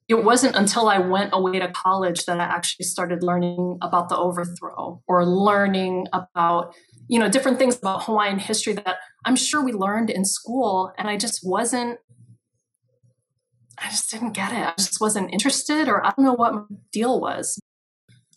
it 0.07 0.23
wasn't 0.23 0.55
until 0.55 0.87
I 0.87 0.99
went 0.99 1.31
away 1.33 1.59
to 1.59 1.67
college 1.69 2.25
that 2.25 2.39
I 2.39 2.43
actually 2.43 2.85
started 2.85 3.23
learning 3.23 3.77
about 3.81 4.09
the 4.09 4.17
overthrow 4.17 5.01
or 5.07 5.25
learning 5.25 6.07
about 6.13 6.73
you 7.09 7.19
know 7.19 7.29
different 7.29 7.57
things 7.57 7.77
about 7.77 8.03
Hawaiian 8.03 8.39
history 8.39 8.73
that 8.73 8.97
I'm 9.25 9.35
sure 9.35 9.63
we 9.63 9.73
learned 9.73 10.09
in 10.09 10.25
school 10.25 10.93
and 10.97 11.09
I 11.09 11.17
just 11.17 11.41
wasn't 11.43 11.99
I 13.77 13.89
just 13.89 14.09
didn't 14.09 14.31
get 14.31 14.51
it. 14.51 14.65
I 14.65 14.73
just 14.77 14.99
wasn't 14.99 15.31
interested, 15.31 15.87
or 15.87 16.03
I 16.03 16.11
don't 16.11 16.25
know 16.25 16.33
what 16.33 16.55
my 16.55 16.63
deal 16.91 17.21
was. 17.21 17.59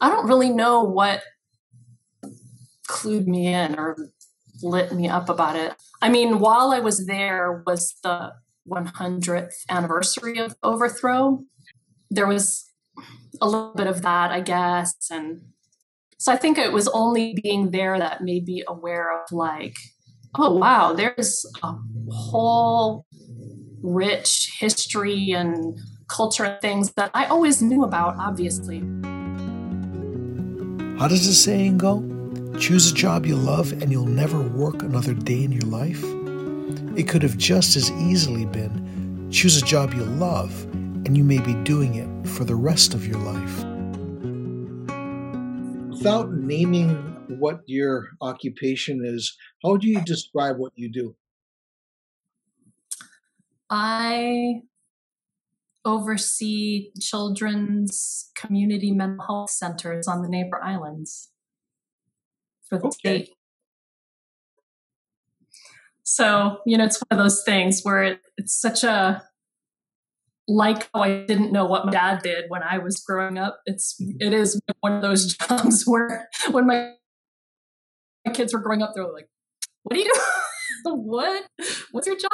I 0.01 0.11
don't 0.11 0.27
really 0.27 0.51
know 0.51 0.83
what 0.83 1.23
clued 2.89 3.27
me 3.27 3.47
in 3.47 3.79
or 3.79 3.97
lit 4.63 4.93
me 4.93 5.09
up 5.09 5.31
about 5.31 5.57
it. 5.57 5.75
I 6.03 6.11
mean, 6.11 6.41
while 6.41 6.73
I 6.73 6.81
was 6.81 7.07
there 7.07 7.63
was 7.67 7.95
the 8.03 8.33
100th 8.69 9.65
anniversary 9.69 10.39
of 10.39 10.57
overthrow. 10.63 11.41
There 12.11 12.27
was 12.27 12.71
a 13.41 13.47
little 13.47 13.73
bit 13.75 13.87
of 13.87 14.03
that, 14.03 14.31
I 14.31 14.41
guess, 14.41 14.95
and 15.11 15.43
so 16.21 16.31
I 16.31 16.37
think 16.37 16.59
it 16.59 16.73
was 16.73 16.87
only 16.89 17.35
being 17.43 17.71
there 17.71 17.99
that 17.99 18.23
made 18.23 18.47
me 18.47 18.63
aware 18.69 19.11
of 19.11 19.33
like, 19.33 19.75
oh 20.39 20.55
wow, 20.55 20.93
there's 20.93 21.47
a 21.63 21.75
whole 22.11 23.07
rich 23.83 24.59
history 24.61 25.33
and 25.33 25.79
culture 26.09 26.45
and 26.45 26.61
things 26.61 26.93
that 26.93 27.11
I 27.15 27.25
always 27.25 27.63
knew 27.63 27.85
about, 27.85 28.17
obviously. 28.19 28.81
How 30.99 31.09
does 31.09 31.27
the 31.27 31.33
saying 31.33 31.79
go? 31.79 32.05
Choose 32.59 32.93
a 32.93 32.95
job 32.95 33.25
you 33.25 33.37
love 33.37 33.73
and 33.73 33.91
you'll 33.91 34.05
never 34.05 34.43
work 34.43 34.83
another 34.83 35.15
day 35.15 35.45
in 35.45 35.53
your 35.53 35.63
life? 35.63 36.05
It 36.99 37.09
could 37.09 37.23
have 37.23 37.39
just 37.39 37.77
as 37.77 37.91
easily 37.93 38.45
been 38.45 39.29
choose 39.31 39.57
a 39.57 39.65
job 39.65 39.95
you 39.95 40.05
love 40.05 40.53
and 41.11 41.17
you 41.17 41.25
may 41.25 41.41
be 41.41 41.55
doing 41.65 41.97
it 41.97 42.29
for 42.29 42.45
the 42.45 42.55
rest 42.55 42.95
of 42.95 43.05
your 43.05 43.19
life. 43.19 43.65
Without 45.89 46.31
naming 46.31 46.95
what 47.41 47.63
your 47.67 48.11
occupation 48.21 49.05
is, 49.05 49.37
how 49.65 49.77
do 49.77 49.89
you 49.89 50.01
describe 50.03 50.57
what 50.57 50.71
you 50.77 50.89
do? 50.89 51.17
I 53.69 54.61
oversee 55.85 56.93
children's 57.01 58.31
community 58.37 58.93
mental 58.93 59.27
health 59.27 59.51
centers 59.51 60.07
on 60.07 60.23
the 60.23 60.29
neighbor 60.29 60.63
islands 60.63 61.31
for 62.69 62.79
the 62.79 62.87
okay. 62.87 62.97
state. 62.97 63.31
So, 66.05 66.59
you 66.65 66.79
know, 66.79 66.85
it's 66.85 67.03
one 67.09 67.19
of 67.19 67.25
those 67.25 67.43
things 67.43 67.81
where 67.83 68.05
it, 68.05 68.21
it's 68.37 68.55
such 68.55 68.85
a 68.85 69.25
like 70.51 70.89
how 70.93 71.03
I 71.03 71.25
didn't 71.25 71.53
know 71.53 71.65
what 71.65 71.87
my 71.87 71.93
dad 71.93 72.23
did 72.23 72.47
when 72.49 72.63
I 72.63 72.79
was 72.79 73.01
growing 73.07 73.39
up. 73.39 73.61
It's 73.67 73.97
it 74.19 74.33
is 74.33 74.61
one 74.81 74.93
of 74.93 75.03
those 75.03 75.35
jobs 75.49 75.85
where 75.87 76.29
when 76.51 76.67
my, 76.67 76.93
my 78.27 78.33
kids 78.33 78.53
were 78.53 78.61
growing 78.61 78.83
up, 78.83 78.93
they 78.95 79.01
were 79.01 79.13
like, 79.13 79.29
"What 79.85 79.95
do 79.95 80.01
you 80.01 80.13
do?" 80.13 80.21
what? 80.85 81.45
What's 81.93 82.07
your 82.07 82.17
job? 82.17 82.31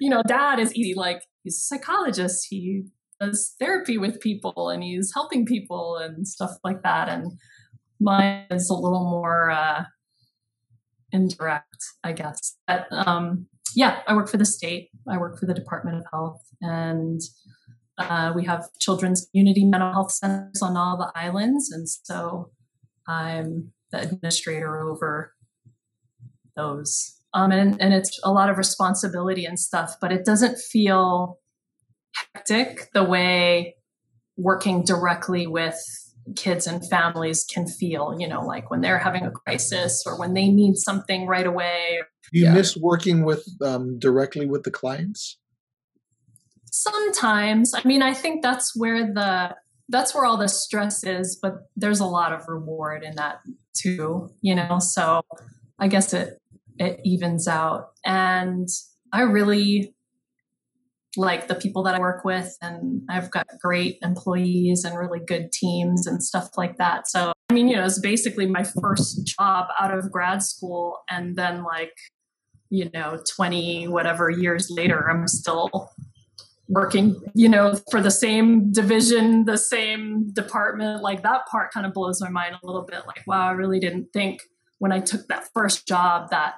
You 0.00 0.10
know, 0.10 0.22
dad 0.26 0.58
is 0.58 0.74
easy. 0.74 0.94
Like 0.94 1.22
he's 1.44 1.58
a 1.58 1.60
psychologist. 1.60 2.46
He 2.48 2.84
does 3.20 3.54
therapy 3.60 3.98
with 3.98 4.20
people 4.20 4.70
and 4.70 4.82
he's 4.82 5.12
helping 5.12 5.44
people 5.44 5.96
and 5.96 6.26
stuff 6.26 6.52
like 6.64 6.82
that. 6.82 7.08
And 7.08 7.32
mine 8.00 8.46
is 8.50 8.70
a 8.70 8.74
little 8.74 9.10
more 9.10 9.50
uh, 9.50 9.84
indirect, 11.12 11.84
I 12.04 12.12
guess. 12.12 12.56
But 12.66 12.86
um, 12.92 13.46
yeah, 13.74 14.00
I 14.06 14.14
work 14.14 14.28
for 14.28 14.36
the 14.36 14.46
state. 14.46 14.88
I 15.08 15.18
work 15.18 15.38
for 15.38 15.46
the 15.46 15.54
Department 15.54 15.98
of 15.98 16.04
Health, 16.12 16.42
and 16.60 17.20
Uh, 17.98 18.32
we 18.34 18.44
have 18.44 18.68
children's 18.78 19.26
community 19.30 19.64
mental 19.64 19.92
health 19.92 20.12
centers 20.12 20.62
on 20.62 20.76
all 20.76 20.96
the 20.96 21.10
islands, 21.18 21.70
and 21.70 21.88
so 21.88 22.50
I'm 23.06 23.72
the 23.90 24.02
administrator 24.02 24.80
over 24.80 25.34
those. 26.56 27.16
Um, 27.34 27.52
and, 27.52 27.80
and 27.80 27.92
it's 27.92 28.18
a 28.24 28.32
lot 28.32 28.50
of 28.50 28.58
responsibility 28.58 29.44
and 29.44 29.58
stuff, 29.58 29.96
but 30.00 30.12
it 30.12 30.24
doesn't 30.24 30.58
feel 30.58 31.38
hectic 32.34 32.90
the 32.94 33.04
way 33.04 33.76
working 34.36 34.84
directly 34.84 35.46
with 35.46 35.78
kids 36.36 36.66
and 36.66 36.86
families 36.88 37.44
can 37.44 37.66
feel, 37.66 38.16
you 38.18 38.28
know, 38.28 38.42
like 38.42 38.70
when 38.70 38.80
they're 38.80 38.98
having 38.98 39.24
a 39.24 39.30
crisis 39.30 40.04
or 40.06 40.18
when 40.18 40.34
they 40.34 40.48
need 40.48 40.76
something 40.76 41.26
right 41.26 41.46
away. 41.46 42.00
Do 42.32 42.38
you 42.38 42.46
yeah. 42.46 42.54
miss 42.54 42.76
working 42.76 43.24
with 43.24 43.46
um, 43.62 43.98
directly 43.98 44.46
with 44.46 44.62
the 44.64 44.70
clients? 44.70 45.38
Sometimes. 46.72 47.72
I 47.74 47.86
mean, 47.86 48.02
I 48.02 48.14
think 48.14 48.42
that's 48.42 48.76
where 48.76 49.12
the 49.12 49.54
that's 49.90 50.14
where 50.14 50.24
all 50.24 50.36
the 50.36 50.48
stress 50.48 51.02
is, 51.02 51.38
but 51.40 51.54
there's 51.74 52.00
a 52.00 52.06
lot 52.06 52.32
of 52.32 52.46
reward 52.46 53.02
in 53.02 53.16
that 53.16 53.40
too, 53.74 54.30
you 54.42 54.54
know. 54.54 54.78
So 54.80 55.22
I 55.78 55.88
guess 55.88 56.12
it 56.12 56.38
it 56.78 57.00
evens 57.04 57.48
out. 57.48 57.90
And 58.04 58.68
I 59.12 59.22
really 59.22 59.94
like 61.16 61.48
the 61.48 61.54
people 61.54 61.82
that 61.82 61.94
I 61.94 61.98
work 61.98 62.24
with, 62.24 62.56
and 62.62 63.02
I've 63.10 63.30
got 63.30 63.46
great 63.60 63.98
employees 64.02 64.84
and 64.84 64.96
really 64.96 65.20
good 65.20 65.50
teams 65.52 66.06
and 66.06 66.22
stuff 66.22 66.50
like 66.56 66.76
that. 66.78 67.08
So, 67.08 67.32
I 67.50 67.54
mean, 67.54 67.68
you 67.68 67.76
know, 67.76 67.84
it's 67.84 67.98
basically 67.98 68.46
my 68.46 68.64
first 68.80 69.26
job 69.26 69.68
out 69.80 69.96
of 69.96 70.12
grad 70.12 70.42
school. 70.42 70.98
And 71.10 71.36
then, 71.36 71.64
like, 71.64 71.94
you 72.70 72.90
know, 72.92 73.20
20 73.34 73.88
whatever 73.88 74.30
years 74.30 74.68
later, 74.70 75.10
I'm 75.10 75.26
still 75.26 75.90
working, 76.68 77.20
you 77.34 77.48
know, 77.48 77.78
for 77.90 78.00
the 78.00 78.10
same 78.10 78.70
division, 78.72 79.44
the 79.46 79.58
same 79.58 80.30
department. 80.32 81.02
Like, 81.02 81.22
that 81.22 81.46
part 81.46 81.72
kind 81.72 81.86
of 81.86 81.94
blows 81.94 82.20
my 82.20 82.28
mind 82.28 82.56
a 82.62 82.66
little 82.66 82.82
bit. 82.82 83.06
Like, 83.06 83.22
wow, 83.26 83.48
I 83.48 83.52
really 83.52 83.80
didn't 83.80 84.12
think 84.12 84.42
when 84.78 84.92
I 84.92 85.00
took 85.00 85.26
that 85.28 85.48
first 85.54 85.88
job 85.88 86.30
that, 86.30 86.56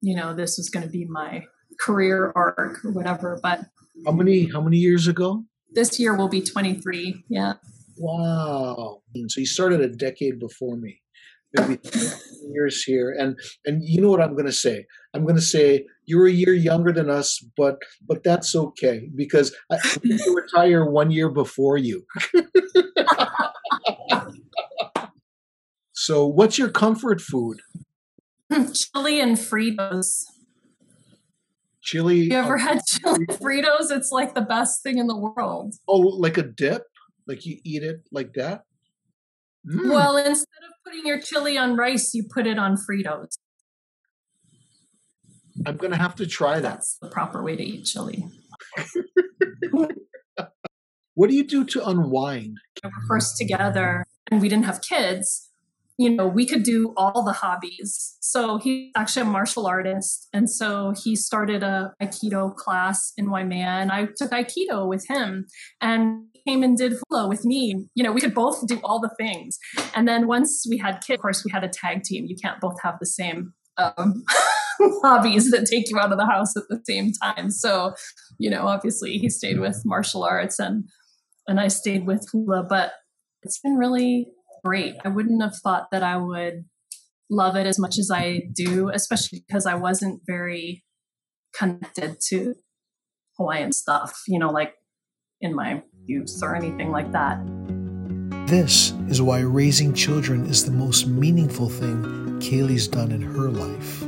you 0.00 0.14
know, 0.14 0.34
this 0.34 0.56
was 0.56 0.70
going 0.70 0.84
to 0.84 0.90
be 0.90 1.04
my 1.04 1.44
career 1.80 2.32
arc 2.36 2.84
or 2.84 2.92
whatever. 2.92 3.38
But 3.42 3.66
how 4.04 4.12
many 4.12 4.46
how 4.50 4.60
many 4.60 4.78
years 4.78 5.06
ago? 5.06 5.44
This 5.72 5.98
year 5.98 6.16
will 6.16 6.28
be 6.28 6.40
23. 6.40 7.24
Yeah. 7.28 7.54
Wow. 7.96 9.02
So 9.28 9.40
you 9.40 9.46
started 9.46 9.80
a 9.80 9.88
decade 9.88 10.38
before 10.38 10.76
me. 10.76 11.00
Maybe 11.54 11.78
years 12.52 12.82
here. 12.82 13.14
And 13.18 13.38
and 13.64 13.82
you 13.82 14.00
know 14.00 14.10
what 14.10 14.20
I'm 14.20 14.36
gonna 14.36 14.52
say? 14.52 14.86
I'm 15.14 15.24
gonna 15.26 15.40
say 15.40 15.86
you're 16.06 16.26
a 16.26 16.32
year 16.32 16.52
younger 16.52 16.92
than 16.92 17.10
us, 17.10 17.44
but 17.56 17.78
but 18.06 18.22
that's 18.24 18.54
okay 18.54 19.08
because 19.14 19.54
I, 19.70 19.76
I 19.76 20.18
retire 20.34 20.84
one 20.84 21.10
year 21.10 21.30
before 21.30 21.78
you. 21.78 22.04
so 25.92 26.26
what's 26.26 26.58
your 26.58 26.70
comfort 26.70 27.20
food? 27.20 27.60
Hmm, 28.52 28.72
chili 28.72 29.20
and 29.20 29.36
Fritos 29.36 30.24
chili. 31.84 32.16
You 32.16 32.32
ever 32.32 32.56
uh, 32.56 32.60
had 32.60 32.80
chili 32.86 33.26
Fritos? 33.26 33.90
It's 33.90 34.10
like 34.10 34.34
the 34.34 34.40
best 34.40 34.82
thing 34.82 34.98
in 34.98 35.06
the 35.06 35.16
world. 35.16 35.74
Oh, 35.86 35.98
like 35.98 36.38
a 36.38 36.42
dip? 36.42 36.82
Like 37.28 37.46
you 37.46 37.58
eat 37.62 37.82
it 37.82 38.00
like 38.10 38.32
that? 38.34 38.62
Mm. 39.68 39.90
Well, 39.90 40.16
instead 40.16 40.62
of 40.68 40.74
putting 40.84 41.06
your 41.06 41.20
chili 41.20 41.56
on 41.56 41.76
rice, 41.76 42.14
you 42.14 42.24
put 42.24 42.46
it 42.46 42.58
on 42.58 42.76
Fritos. 42.76 43.38
I'm 45.66 45.76
gonna 45.76 45.96
have 45.96 46.14
to 46.16 46.26
try 46.26 46.60
that. 46.60 46.62
That's 46.62 46.98
the 47.00 47.08
proper 47.08 47.42
way 47.42 47.56
to 47.56 47.62
eat 47.62 47.84
chili. 47.84 48.24
what 51.14 51.30
do 51.30 51.36
you 51.36 51.44
do 51.44 51.64
to 51.64 51.88
unwind? 51.88 52.58
We 52.82 52.88
were 52.88 53.06
first 53.08 53.36
together, 53.38 54.04
and 54.30 54.42
we 54.42 54.48
didn't 54.48 54.64
have 54.64 54.82
kids 54.82 55.50
you 55.98 56.10
know, 56.10 56.26
we 56.26 56.46
could 56.46 56.64
do 56.64 56.92
all 56.96 57.22
the 57.22 57.32
hobbies. 57.32 58.16
So 58.20 58.58
he's 58.58 58.90
actually 58.96 59.22
a 59.22 59.26
martial 59.26 59.66
artist. 59.66 60.28
And 60.32 60.50
so 60.50 60.92
he 61.02 61.14
started 61.14 61.62
a 61.62 61.92
Aikido 62.02 62.54
class 62.54 63.12
in 63.16 63.30
Waimea 63.30 63.66
and 63.66 63.92
I 63.92 64.08
took 64.16 64.32
Aikido 64.32 64.88
with 64.88 65.06
him 65.08 65.46
and 65.80 66.24
came 66.46 66.62
and 66.62 66.76
did 66.76 66.94
hula 67.08 67.28
with 67.28 67.44
me. 67.44 67.86
You 67.94 68.02
know, 68.02 68.12
we 68.12 68.20
could 68.20 68.34
both 68.34 68.66
do 68.66 68.80
all 68.82 69.00
the 69.00 69.14
things. 69.18 69.58
And 69.94 70.08
then 70.08 70.26
once 70.26 70.64
we 70.68 70.78
had 70.78 71.00
kids, 71.00 71.18
of 71.18 71.20
course, 71.20 71.44
we 71.44 71.52
had 71.52 71.64
a 71.64 71.68
tag 71.68 72.02
team. 72.02 72.26
You 72.26 72.36
can't 72.42 72.60
both 72.60 72.76
have 72.82 72.96
the 72.98 73.06
same 73.06 73.54
um, 73.76 74.24
hobbies 75.02 75.50
that 75.52 75.66
take 75.66 75.90
you 75.90 75.98
out 75.98 76.12
of 76.12 76.18
the 76.18 76.26
house 76.26 76.56
at 76.56 76.64
the 76.68 76.80
same 76.84 77.12
time. 77.22 77.50
So, 77.50 77.94
you 78.38 78.50
know, 78.50 78.66
obviously 78.66 79.18
he 79.18 79.30
stayed 79.30 79.60
with 79.60 79.82
martial 79.84 80.24
arts 80.24 80.58
and 80.58 80.84
and 81.46 81.60
I 81.60 81.68
stayed 81.68 82.06
with 82.06 82.26
hula, 82.32 82.64
but 82.66 82.92
it's 83.42 83.60
been 83.60 83.76
really 83.76 84.28
great. 84.64 84.96
I 85.04 85.08
wouldn't 85.08 85.42
have 85.42 85.56
thought 85.56 85.90
that 85.92 86.02
I 86.02 86.16
would 86.16 86.64
love 87.30 87.56
it 87.56 87.66
as 87.66 87.78
much 87.78 87.98
as 87.98 88.10
I 88.10 88.42
do, 88.52 88.90
especially 88.90 89.44
because 89.46 89.66
I 89.66 89.74
wasn't 89.74 90.22
very 90.26 90.84
connected 91.54 92.16
to 92.28 92.54
Hawaiian 93.36 93.72
stuff, 93.72 94.22
you 94.26 94.38
know, 94.38 94.50
like 94.50 94.74
in 95.40 95.54
my 95.54 95.82
youth 96.06 96.40
or 96.42 96.56
anything 96.56 96.90
like 96.90 97.12
that. 97.12 97.38
This 98.46 98.92
is 99.08 99.22
why 99.22 99.40
raising 99.40 99.94
children 99.94 100.46
is 100.46 100.64
the 100.64 100.70
most 100.70 101.06
meaningful 101.06 101.68
thing 101.68 102.02
Kaylee's 102.40 102.88
done 102.88 103.10
in 103.10 103.22
her 103.22 103.50
life. 103.50 104.02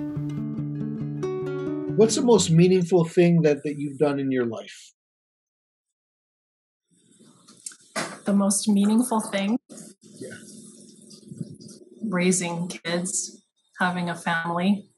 What's 1.96 2.16
the 2.16 2.22
most 2.22 2.50
meaningful 2.50 3.04
thing 3.04 3.42
that, 3.42 3.62
that 3.64 3.78
you've 3.78 3.98
done 3.98 4.20
in 4.20 4.30
your 4.30 4.44
life? 4.44 4.92
The 8.26 8.34
most 8.34 8.68
meaningful 8.68 9.20
thing 9.20 9.58
raising 12.08 12.68
kids, 12.68 13.42
having 13.80 14.08
a 14.08 14.14
family. 14.14 14.88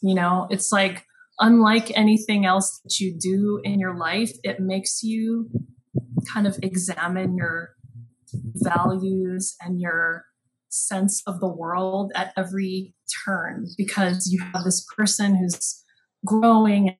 You 0.00 0.14
know, 0.14 0.46
it's 0.50 0.70
like 0.72 1.04
unlike 1.40 1.96
anything 1.96 2.44
else 2.46 2.80
that 2.84 2.98
you 3.00 3.16
do 3.18 3.60
in 3.64 3.80
your 3.80 3.96
life, 3.96 4.32
it 4.42 4.60
makes 4.60 5.02
you 5.02 5.50
kind 6.32 6.46
of 6.46 6.58
examine 6.62 7.36
your 7.36 7.70
values 8.54 9.56
and 9.60 9.80
your 9.80 10.24
sense 10.68 11.22
of 11.26 11.40
the 11.40 11.48
world 11.48 12.12
at 12.14 12.32
every 12.36 12.94
turn 13.24 13.66
because 13.76 14.28
you 14.30 14.40
have 14.40 14.64
this 14.64 14.84
person 14.96 15.36
who's 15.36 15.82
growing 16.26 16.94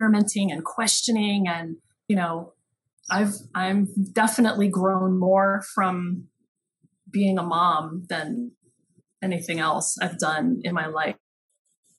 experimenting 0.00 0.52
and 0.52 0.64
questioning 0.64 1.48
and 1.48 1.76
you 2.06 2.14
know 2.14 2.52
i've 3.10 3.34
i'm 3.54 3.88
definitely 4.12 4.68
grown 4.68 5.18
more 5.18 5.62
from 5.74 6.24
being 7.12 7.38
a 7.38 7.42
mom 7.42 8.04
than 8.08 8.52
anything 9.22 9.60
else 9.60 9.96
I've 10.00 10.18
done 10.18 10.60
in 10.64 10.74
my 10.74 10.86
life. 10.86 11.16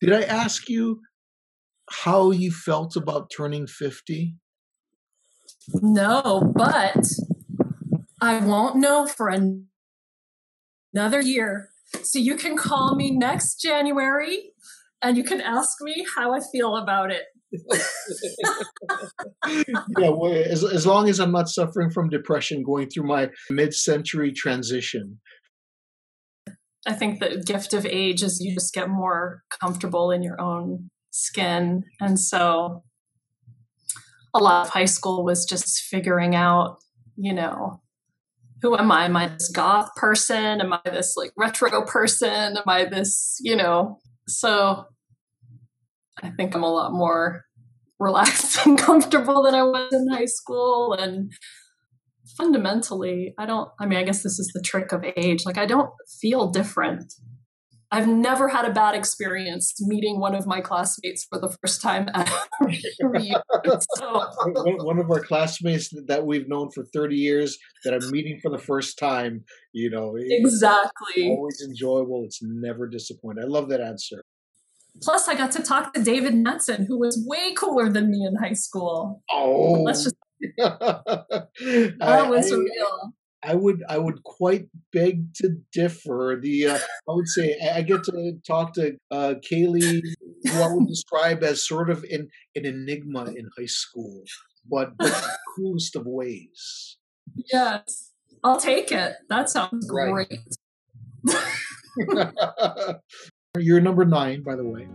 Did 0.02 0.14
I 0.14 0.24
ask 0.24 0.68
you 0.68 1.02
how 1.90 2.32
you 2.32 2.52
felt 2.52 2.96
about 2.96 3.32
turning 3.36 3.68
50? 3.68 4.36
No, 5.82 6.52
but 6.56 7.06
I 8.20 8.40
won't 8.40 8.76
know 8.78 9.08
for 9.08 9.30
another 10.94 11.22
year. 11.22 11.70
So 12.02 12.20
you 12.20 12.36
can 12.36 12.58
call 12.58 12.96
me 12.96 13.12
next 13.12 13.62
January 13.62 14.52
and 15.02 15.16
you 15.16 15.24
can 15.24 15.42
ask 15.42 15.78
me 15.82 16.06
how 16.16 16.34
I 16.34 16.40
feel 16.52 16.76
about 16.76 17.12
it. 17.12 17.24
Yeah, 19.98 20.10
well, 20.10 20.34
as, 20.34 20.64
as 20.64 20.86
long 20.86 21.10
as 21.10 21.20
I'm 21.20 21.32
not 21.32 21.50
suffering 21.50 21.90
from 21.90 22.10
depression 22.10 22.64
going 22.64 22.90
through 22.90 23.08
my 23.08 23.30
mid 23.50 23.74
century 23.74 24.32
transition. 24.32 25.20
I 26.86 26.94
think 26.94 27.20
the 27.20 27.42
gift 27.46 27.74
of 27.74 27.86
age 27.86 28.24
is 28.24 28.42
you 28.42 28.54
just 28.54 28.74
get 28.74 28.90
more 28.90 29.44
comfortable 29.62 30.12
in 30.12 30.22
your 30.22 30.40
own 30.42 30.90
skin. 31.12 31.84
And 32.02 32.20
so 32.20 32.84
a 34.34 34.40
lot 34.40 34.66
of 34.66 34.74
high 34.74 34.86
school 34.86 35.24
was 35.24 35.46
just 35.46 35.84
figuring 35.84 36.36
out, 36.36 36.78
you 37.16 37.34
know, 37.34 37.82
who 38.62 38.78
am 38.78 38.92
I? 38.92 39.06
Am 39.06 39.16
I 39.16 39.28
this 39.28 39.50
goth 39.50 39.94
person? 39.96 40.62
Am 40.62 40.74
I 40.74 40.80
this 40.86 41.16
like 41.16 41.32
retro 41.38 41.86
person? 41.86 42.58
Am 42.58 42.64
I 42.66 42.86
this, 42.86 43.38
you 43.42 43.56
know? 43.56 44.00
So 44.28 44.86
I 46.22 46.30
think 46.32 46.56
I'm 46.56 46.64
a 46.64 46.72
lot 46.72 46.94
more 46.94 47.46
relaxed 48.00 48.60
and 48.66 48.78
comfortable 48.78 49.44
than 49.44 49.56
I 49.56 49.64
was 49.64 49.92
in 49.94 50.08
high 50.10 50.26
school. 50.26 50.94
And 50.94 51.32
fundamentally, 52.38 53.34
I 53.38 53.46
don't, 53.46 53.70
I 53.80 53.86
mean, 53.86 54.00
I 54.00 54.04
guess 54.04 54.24
this 54.24 54.40
is 54.40 54.52
the 54.54 54.62
trick 54.62 54.92
of 54.92 55.04
age. 55.18 55.46
Like, 55.46 55.58
I 55.58 55.66
don't 55.66 55.90
feel 56.22 56.50
different. 56.52 57.14
I've 57.94 58.08
never 58.08 58.48
had 58.48 58.66
a 58.66 58.72
bad 58.72 58.96
experience 58.96 59.76
meeting 59.80 60.20
one 60.20 60.34
of 60.34 60.48
my 60.48 60.62
classmates 60.62 61.28
for 61.30 61.40
the 61.40 61.56
first 61.62 61.80
time 61.80 62.10
at 62.16 62.28
so. 63.98 64.26
One 64.84 64.98
of 64.98 65.12
our 65.12 65.20
classmates 65.20 65.94
that 66.08 66.26
we've 66.26 66.50
known 66.50 66.72
for 66.74 66.86
30 66.92 67.16
years 67.16 67.56
that 67.84 67.94
I'm 67.94 68.10
meeting 68.10 68.40
for 68.42 68.50
the 68.50 68.58
first 68.58 68.98
time, 68.98 69.44
you 69.74 69.92
know. 69.92 70.16
Exactly. 70.18 71.30
always 71.30 71.64
enjoyable. 71.64 72.24
It's 72.26 72.40
never 72.42 72.88
disappointing. 72.88 73.44
I 73.44 73.48
love 73.48 73.70
that 73.70 73.80
answer. 73.80 74.24
Plus, 75.02 75.28
I 75.28 75.36
got 75.36 75.52
to 75.54 75.64
talk 75.64 75.94
to 75.94 76.04
David 76.04 76.36
Matson, 76.36 76.86
who 76.86 77.00
was 77.00 77.24
way 77.28 77.54
cooler 77.56 77.90
than 77.90 78.12
me 78.12 78.26
in 78.26 78.36
high 78.36 78.54
school. 78.54 79.22
Oh, 79.32 79.82
Let's 79.84 80.04
just 80.04 80.16
that 80.58 81.48
that 82.00 82.30
was 82.30 82.52
real. 82.52 83.14
I 83.46 83.56
would 83.56 83.84
I 83.90 83.98
would 83.98 84.24
quite 84.24 84.68
beg 84.92 85.34
to 85.36 85.58
differ. 85.74 86.40
The 86.42 86.68
uh, 86.68 86.78
I 86.78 87.14
would 87.14 87.28
say 87.28 87.58
I 87.62 87.78
I 87.78 87.82
get 87.82 88.04
to 88.06 88.34
talk 88.46 88.74
to 88.74 88.98
uh, 89.12 89.36
Kaylee, 89.50 90.02
who 90.50 90.62
I 90.62 90.68
would 90.74 90.88
describe 90.88 91.44
as 91.44 91.66
sort 91.68 91.90
of 91.90 92.04
an 92.06 92.30
an 92.56 92.66
enigma 92.66 93.26
in 93.26 93.50
high 93.58 93.66
school, 93.66 94.24
but, 94.70 94.98
but 94.98 95.08
the 95.08 95.38
coolest 95.56 95.96
of 95.96 96.06
ways. 96.06 96.98
Yes. 97.52 98.12
I'll 98.44 98.60
take 98.60 98.92
it. 98.92 99.16
That 99.30 99.50
sounds 99.50 99.90
Right. 99.90 100.28
great. 100.30 100.40
You're 103.60 103.82
number 103.82 104.04
nine, 104.04 104.42
by 104.42 104.56
the 104.56 104.64
way. 104.64 104.88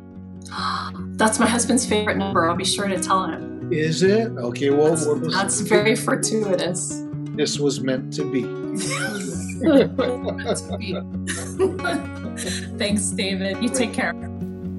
That's 1.17 1.39
my 1.39 1.47
husband's 1.47 1.87
favorite 1.87 2.17
number. 2.17 2.51
I'll 2.51 2.57
be 2.57 2.65
sure 2.65 2.89
to 2.89 2.99
tell 2.99 3.25
him. 3.25 3.73
Is 3.73 4.03
it 4.03 4.33
okay? 4.33 4.71
Well, 4.71 4.89
That's, 4.89 5.07
well, 5.07 5.15
this, 5.15 5.33
that's 5.33 5.61
very 5.61 5.95
fortuitous. 5.95 7.05
this 7.37 7.61
was 7.61 7.81
meant 7.81 8.13
to 8.15 8.25
be. 8.25 8.43
Thanks, 12.79 13.11
David. 13.11 13.63
You 13.63 13.69
take 13.69 13.93
care. 13.93 14.13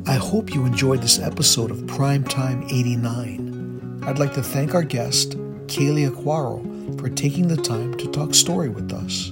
I 0.05 0.15
hope 0.15 0.53
you 0.53 0.65
enjoyed 0.65 1.01
this 1.01 1.17
episode 1.17 1.71
of 1.71 1.77
Primetime 1.83 2.65
89. 2.65 4.01
I'd 4.05 4.19
like 4.19 4.33
to 4.33 4.43
thank 4.43 4.75
our 4.75 4.83
guest, 4.83 5.37
Kaylee 5.67 6.09
Aquaro, 6.09 6.99
for 6.99 7.07
taking 7.07 7.47
the 7.47 7.55
time 7.55 7.93
to 7.93 8.11
talk 8.11 8.33
story 8.33 8.67
with 8.67 8.91
us. 8.91 9.31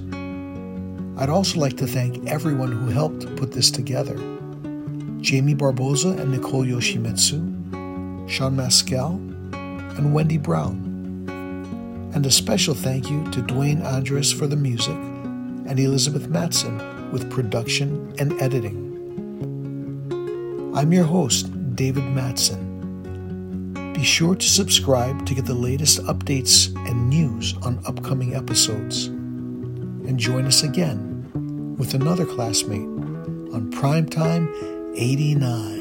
I'd 1.20 1.28
also 1.28 1.60
like 1.60 1.76
to 1.76 1.86
thank 1.86 2.26
everyone 2.30 2.72
who 2.72 2.88
helped 2.88 3.36
put 3.36 3.52
this 3.52 3.70
together 3.70 4.16
Jamie 5.20 5.54
Barboza 5.54 6.10
and 6.10 6.30
Nicole 6.30 6.64
Yoshimitsu, 6.64 8.28
Sean 8.28 8.56
Mascal, 8.56 9.16
and 9.98 10.14
Wendy 10.14 10.38
Brown. 10.38 10.76
And 12.14 12.24
a 12.24 12.30
special 12.30 12.74
thank 12.74 13.10
you 13.10 13.24
to 13.32 13.42
Dwayne 13.42 13.84
Andres 13.84 14.32
for 14.32 14.46
the 14.46 14.56
music 14.56 14.94
and 14.94 15.78
Elizabeth 15.78 16.28
Matson 16.28 17.10
with 17.10 17.30
production 17.30 18.14
and 18.18 18.40
editing. 18.40 18.86
I'm 20.74 20.92
your 20.92 21.04
host, 21.04 21.50
David 21.74 22.04
Matson. 22.04 23.92
Be 23.92 24.04
sure 24.04 24.36
to 24.36 24.48
subscribe 24.48 25.26
to 25.26 25.34
get 25.34 25.46
the 25.46 25.54
latest 25.54 25.98
updates 26.04 26.72
and 26.88 27.10
news 27.10 27.54
on 27.62 27.82
upcoming 27.84 28.36
episodes. 28.36 29.06
And 29.06 30.18
join 30.18 30.46
us 30.46 30.62
again 30.62 31.76
with 31.76 31.94
another 31.94 32.24
classmate 32.24 32.86
on 33.52 33.72
Primetime 33.72 34.77
89. 34.94 35.77